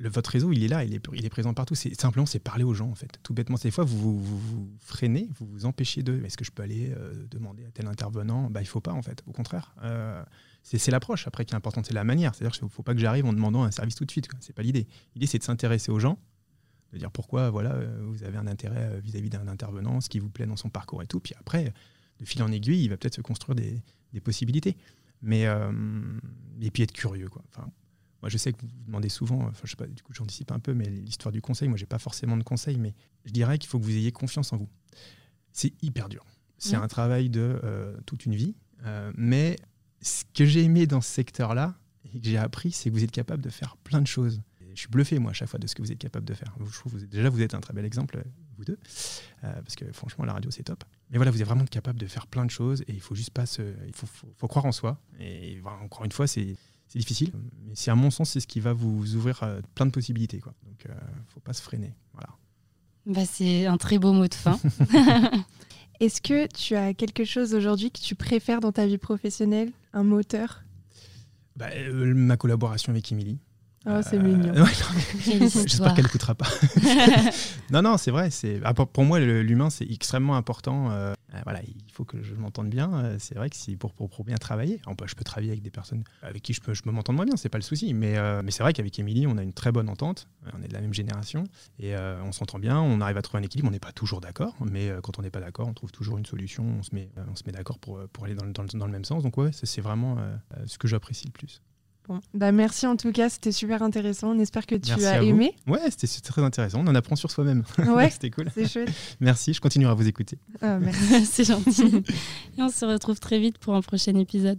votre 0.01 0.31
réseau, 0.31 0.53
il 0.53 0.62
est 0.62 0.69
là, 0.69 0.85
il 0.85 0.95
est, 0.95 1.31
présent 1.31 1.55
partout. 1.55 1.75
Simplement 1.75 2.27
c'est 2.27 2.40
parler 2.40 2.64
aux 2.64 2.75
gens 2.75 2.90
en 2.90 2.95
fait. 2.95 3.19
Tout 3.23 3.33
bêtement, 3.33 3.57
des 3.62 3.71
fois 3.71 3.85
vous 3.85 3.97
vous, 3.97 4.19
vous, 4.19 4.38
vous 4.38 4.69
freinez, 4.81 5.31
vous 5.38 5.47
vous 5.47 5.64
empêchez 5.64 6.03
de. 6.03 6.23
Est-ce 6.25 6.37
que 6.37 6.45
je 6.45 6.51
peux 6.51 6.62
aller 6.62 6.93
demander 7.31 7.64
à 7.64 7.71
tel 7.71 7.87
intervenant? 7.87 8.51
Bah 8.51 8.61
il 8.61 8.67
faut 8.67 8.81
pas 8.81 8.93
en 8.93 9.03
fait. 9.03 9.23
Au 9.27 9.33
contraire, 9.33 9.75
c'est 10.62 10.90
l'approche 10.90 11.27
après 11.27 11.47
qui 11.47 11.55
est 11.55 11.57
importante, 11.57 11.87
c'est 11.87 11.95
la 11.95 12.05
manière. 12.05 12.35
C'est-à-dire 12.35 12.59
qu'il 12.59 12.69
faut 12.69 12.83
pas 12.83 12.93
que 12.93 13.01
j'arrive 13.01 13.25
en 13.25 13.33
demandant 13.33 13.62
un 13.62 13.71
service 13.71 13.95
tout 13.95 14.05
de 14.05 14.11
suite. 14.11 14.29
C'est 14.40 14.55
pas 14.55 14.62
l'idée. 14.62 14.87
L'idée 15.14 15.27
c'est 15.27 15.38
de 15.38 15.45
s'intéresser 15.45 15.90
aux 15.90 16.01
gens, 16.01 16.19
de 16.94 16.98
dire 16.98 17.11
pourquoi 17.11 17.50
voilà 17.50 17.74
euh, 17.74 18.00
vous 18.07 18.22
avez 18.24 18.38
un 18.38 18.46
intérêt 18.46 18.90
euh, 18.94 19.00
vis-à-vis 19.00 19.30
d'un 19.30 19.46
intervenant, 19.48 20.00
ce 20.00 20.09
qui 20.09 20.18
vous 20.20 20.30
plaît 20.30 20.46
dans 20.46 20.57
son 20.57 20.70
parcours 20.70 21.02
et 21.02 21.07
tout. 21.07 21.20
Puis 21.20 21.35
après, 21.38 21.72
de 22.20 22.24
fil 22.24 22.42
en 22.42 22.50
aiguille, 22.50 22.85
il 22.85 22.88
va 22.88 22.96
peut-être 22.96 23.14
se 23.16 23.20
construire 23.20 23.54
des, 23.57 23.83
des 24.12 24.20
possibilités. 24.20 24.76
Mais 25.22 25.46
euh, 25.46 25.72
et 26.61 26.70
puis 26.70 26.83
être 26.83 26.92
curieux 26.92 27.28
quoi. 27.28 27.42
Enfin, 27.50 27.68
moi 28.22 28.28
je 28.28 28.37
sais 28.38 28.52
que 28.52 28.61
vous 28.61 28.68
demandez 28.87 29.09
souvent, 29.09 29.42
enfin 29.46 29.61
je 29.64 29.70
sais 29.70 29.76
pas, 29.76 29.87
du 29.87 30.02
coup 30.02 30.12
j'anticipe 30.12 30.50
un 30.52 30.59
peu, 30.59 30.74
mais 30.74 30.87
l'histoire 30.88 31.33
du 31.33 31.40
conseil, 31.42 31.68
moi 31.68 31.76
j'ai 31.78 31.87
pas 31.87 31.98
forcément 31.98 32.37
de 32.37 32.42
conseil, 32.42 32.78
mais 32.78 32.94
je 33.24 33.33
dirais 33.33 33.59
qu'il 33.59 33.68
faut 33.68 33.78
que 33.78 33.85
vous 33.85 33.96
ayez 33.96 34.12
confiance 34.12 34.52
en 34.52 34.57
vous. 34.59 34.68
C'est 35.52 35.72
hyper 35.83 36.09
dur. 36.09 36.24
C'est 36.59 36.76
Mhm. 36.76 36.83
un 36.83 36.88
travail 36.88 37.30
de 37.30 37.61
euh, 37.64 37.96
toute 38.07 38.26
une 38.26 38.35
vie, 38.35 38.54
euh, 38.85 39.12
mais 39.16 39.57
ce 40.02 40.24
que 40.35 40.44
j'ai 40.44 40.62
aimé 40.62 40.87
dans 40.87 41.00
ce 41.00 41.11
secteur-là 41.11 41.74
et 42.14 42.20
que 42.20 42.26
j'ai 42.28 42.37
appris, 42.38 42.70
c'est 42.72 42.90
que 42.90 42.94
vous 42.94 43.04
êtes 43.04 43.11
capable 43.11 43.42
de 43.42 43.50
faire 43.50 43.76
plein 43.78 44.00
de 44.02 44.07
choses. 44.07 44.40
Et 44.74 44.76
je 44.76 44.80
suis 44.80 44.88
bluffé 44.88 45.20
moi 45.20 45.30
à 45.30 45.34
chaque 45.34 45.48
fois 45.48 45.60
de 45.60 45.68
ce 45.68 45.74
que 45.76 45.82
vous 45.82 45.92
êtes 45.92 45.98
capable 45.98 46.26
de 46.26 46.34
faire. 46.34 46.52
Je 46.58 46.72
trouve 46.78 46.92
que 46.92 46.98
vous 46.98 47.04
êtes- 47.04 47.10
déjà 47.10 47.28
vous 47.30 47.40
êtes 47.40 47.54
un 47.54 47.60
très 47.60 47.72
bel 47.72 47.84
exemple, 47.84 48.20
vous 48.58 48.64
deux, 48.64 48.76
euh, 49.44 49.52
parce 49.62 49.76
que 49.76 49.84
franchement 49.92 50.24
la 50.24 50.32
radio 50.32 50.50
c'est 50.50 50.64
top. 50.64 50.82
Mais 51.10 51.16
voilà, 51.18 51.30
vous 51.30 51.40
êtes 51.40 51.46
vraiment 51.46 51.64
capable 51.66 52.00
de 52.00 52.06
faire 52.06 52.26
plein 52.26 52.44
de 52.44 52.50
choses 52.50 52.82
et 52.88 52.92
il 52.92 53.00
faut 53.00 53.14
juste 53.14 53.30
pas 53.30 53.46
se, 53.46 53.62
il 53.87 53.94
faut, 53.94 54.06
faut- 54.06 54.26
faut 54.37 54.48
croire 54.48 54.64
en 54.64 54.72
soi. 54.72 55.00
Et 55.20 55.60
voilà, 55.60 55.78
encore 55.78 56.04
une 56.04 56.10
fois, 56.12 56.26
c'est 56.26 56.56
c'est 56.88 56.98
difficile, 56.98 57.32
mais 57.66 57.72
c'est 57.74 57.90
à 57.90 57.94
mon 57.94 58.10
sens 58.10 58.30
c'est 58.30 58.40
ce 58.40 58.46
qui 58.46 58.60
va 58.60 58.72
vous 58.72 59.14
ouvrir 59.14 59.42
euh, 59.44 59.60
plein 59.76 59.87
de 59.87 59.90
possibilités. 59.92 60.38
Quoi. 60.40 60.54
Donc, 60.64 60.87
euh, 60.87 60.92
faut 61.28 61.40
pas 61.40 61.52
se 61.52 61.62
freiner. 61.62 61.94
Voilà. 62.12 62.28
Bah, 63.06 63.24
c'est 63.24 63.66
un 63.66 63.76
très 63.78 63.98
beau 63.98 64.12
mot 64.12 64.26
de 64.26 64.34
fin. 64.34 64.58
Est-ce 66.00 66.20
que 66.20 66.46
tu 66.52 66.74
as 66.74 66.92
quelque 66.94 67.24
chose 67.24 67.54
aujourd'hui 67.54 67.90
que 67.90 68.00
tu 68.00 68.14
préfères 68.14 68.60
dans 68.60 68.72
ta 68.72 68.87
vie 68.87 68.98
professionnelle? 68.98 69.70
Un 69.92 70.02
moteur? 70.02 70.62
Bah, 71.56 71.68
euh, 71.72 72.14
ma 72.14 72.37
collaboration 72.37 72.90
avec 72.92 73.10
Émilie. 73.12 73.38
Oh, 73.87 74.01
c'est 74.03 74.16
Euh, 74.16 74.23
mignon. 74.23 74.53
ouais, 74.55 74.61
non, 74.61 75.01
Quelle 75.25 75.49
J'espère 75.68 75.94
qu'elle 75.94 76.05
n'écoutera 76.05 76.35
pas. 76.35 76.47
non, 77.70 77.83
non, 77.83 77.97
c'est 77.99 78.11
vrai. 78.11 78.31
C'est 78.31 78.61
ah, 78.64 78.73
pour, 78.75 79.05
moi 79.05 79.20
l'humain 79.20 79.70
c'est 79.70 79.85
extrêmement 79.90 80.37
important. 80.37 80.90
euh, 80.90 81.12
euh, 81.35 81.38
voilà, 81.44 81.61
il 81.62 81.92
faut 81.92 82.05
que 82.05 82.23
je 82.23 82.35
m'entende 82.35 82.70
bien. 82.70 82.92
euh, 82.94 83.16
c'est 83.18 83.35
vrai 83.35 83.51
que 83.51 83.57
si 83.57 83.77
pour, 83.77 83.92
pour, 83.92 84.09
pour 84.09 84.25
bien 84.25 84.37
travailler, 84.37 84.81
je 85.07 85.14
peux 85.14 85.25
travailler 85.25 85.51
avec 85.51 85.62
des 85.62 85.70
personnes 85.70 86.05
avec 86.23 86.42
qui 86.42 86.53
je 86.55 86.61
peux 86.61 86.73
je 86.75 86.83
me 86.87 86.92
m'entendre 86.92 87.16
moins 87.16 87.27
bien, 87.27 87.37
c'est 87.37 87.49
pas 87.49 87.59
le 87.59 87.62
souci. 87.62 87.92
Mais, 87.92 88.16
euh, 88.16 88.40
mais 88.44 88.53
c'est 88.53 88.62
vrai 88.62 88.73
qu'avec 88.73 88.99
Émilie, 88.99 89.27
on 89.27 89.37
a 89.37 89.42
une 89.42 89.53
très 89.53 89.73
bonne 89.73 89.88
entente. 89.88 90.29
Euh, 90.47 90.51
On 90.59 90.62
est 90.62 90.68
de 90.68 90.73
la 90.75 90.81
même 90.81 90.94
génération 90.94 91.44
et 91.79 91.94
euh, 91.97 92.23
on 92.25 92.33
s'entend 92.33 92.59
bien. 92.59 92.81
On 92.81 93.01
arrive 93.01 93.16
à 93.18 93.23
trouver 93.23 93.40
un 93.42 93.44
équilibre. 93.44 93.68
On 93.68 93.73
n'est 93.73 93.79
pas 93.81 93.92
toujours 93.92 94.20
d'accord, 94.20 94.55
mais 94.70 94.88
euh, 94.90 95.01
quand 95.03 95.18
on 95.18 95.23
n'est 95.23 95.31
pas 95.31 95.40
d'accord, 95.40 95.66
on 95.68 95.75
trouve 95.75 95.90
toujours 95.92 96.16
une 96.18 96.27
solution. 96.27 96.64
On 96.79 96.83
se 96.83 96.94
met, 96.94 97.11
euh, 97.18 97.25
on 97.31 97.37
se 97.37 97.42
met 97.47 97.53
d'accord 97.53 97.79
pour, 97.79 97.99
euh, 97.99 98.09
pour 98.12 98.25
aller 98.25 98.35
dans, 98.35 98.44
le- 98.47 98.53
dans 98.53 98.62
le- 98.62 98.79
dans 98.79 98.87
le 98.87 98.92
même 98.92 99.05
sens. 99.05 99.23
Donc 99.23 99.37
ouais, 99.37 99.51
c'est 99.53 99.81
vraiment 99.81 100.16
euh, 100.18 100.37
euh, 100.57 100.62
ce 100.66 100.79
que 100.79 100.87
j'apprécie 100.88 101.27
le 101.27 101.33
plus. 101.33 101.61
Bon, 102.07 102.21
bah 102.35 102.53
merci 102.53 102.87
en 102.87 102.97
tout 102.97 103.12
cas, 103.12 103.31
c'était 103.31 103.51
super 103.53 103.83
intéressant. 103.83 104.33
On 104.33 104.38
espère 104.38 104.67
que 104.67 104.75
tu 104.75 104.90
Merci 104.90 105.07
as 105.07 105.21
vous. 105.21 105.27
aimé. 105.29 105.55
Ouais, 105.67 105.81
c'était 105.90 106.07
c'était 106.07 106.29
très 106.29 106.43
intéressant. 106.43 106.81
On 106.85 106.87
en 106.87 106.95
apprend 106.95 107.17
sur 107.17 107.31
soi-même. 107.31 107.64
Ouais, 107.79 108.11
c'était 108.11 108.29
cool. 108.31 108.51
c'est 108.55 108.69
chouette. 108.69 108.90
Merci, 109.21 109.55
je 109.55 109.61
continuerai 109.61 109.93
à 109.93 109.95
vous 109.95 110.07
écouter. 110.07 110.38
Ah, 110.61 110.79
merci. 110.79 111.25
c'est 111.25 111.45
gentil. 111.45 112.03
Et 112.59 112.62
on 112.62 112.69
se 112.69 112.85
retrouve 112.85 113.21
très 113.21 113.38
vite 113.38 113.57
pour 113.59 113.75
un 113.75 113.81
prochain 113.81 114.14
épisode. 114.17 114.59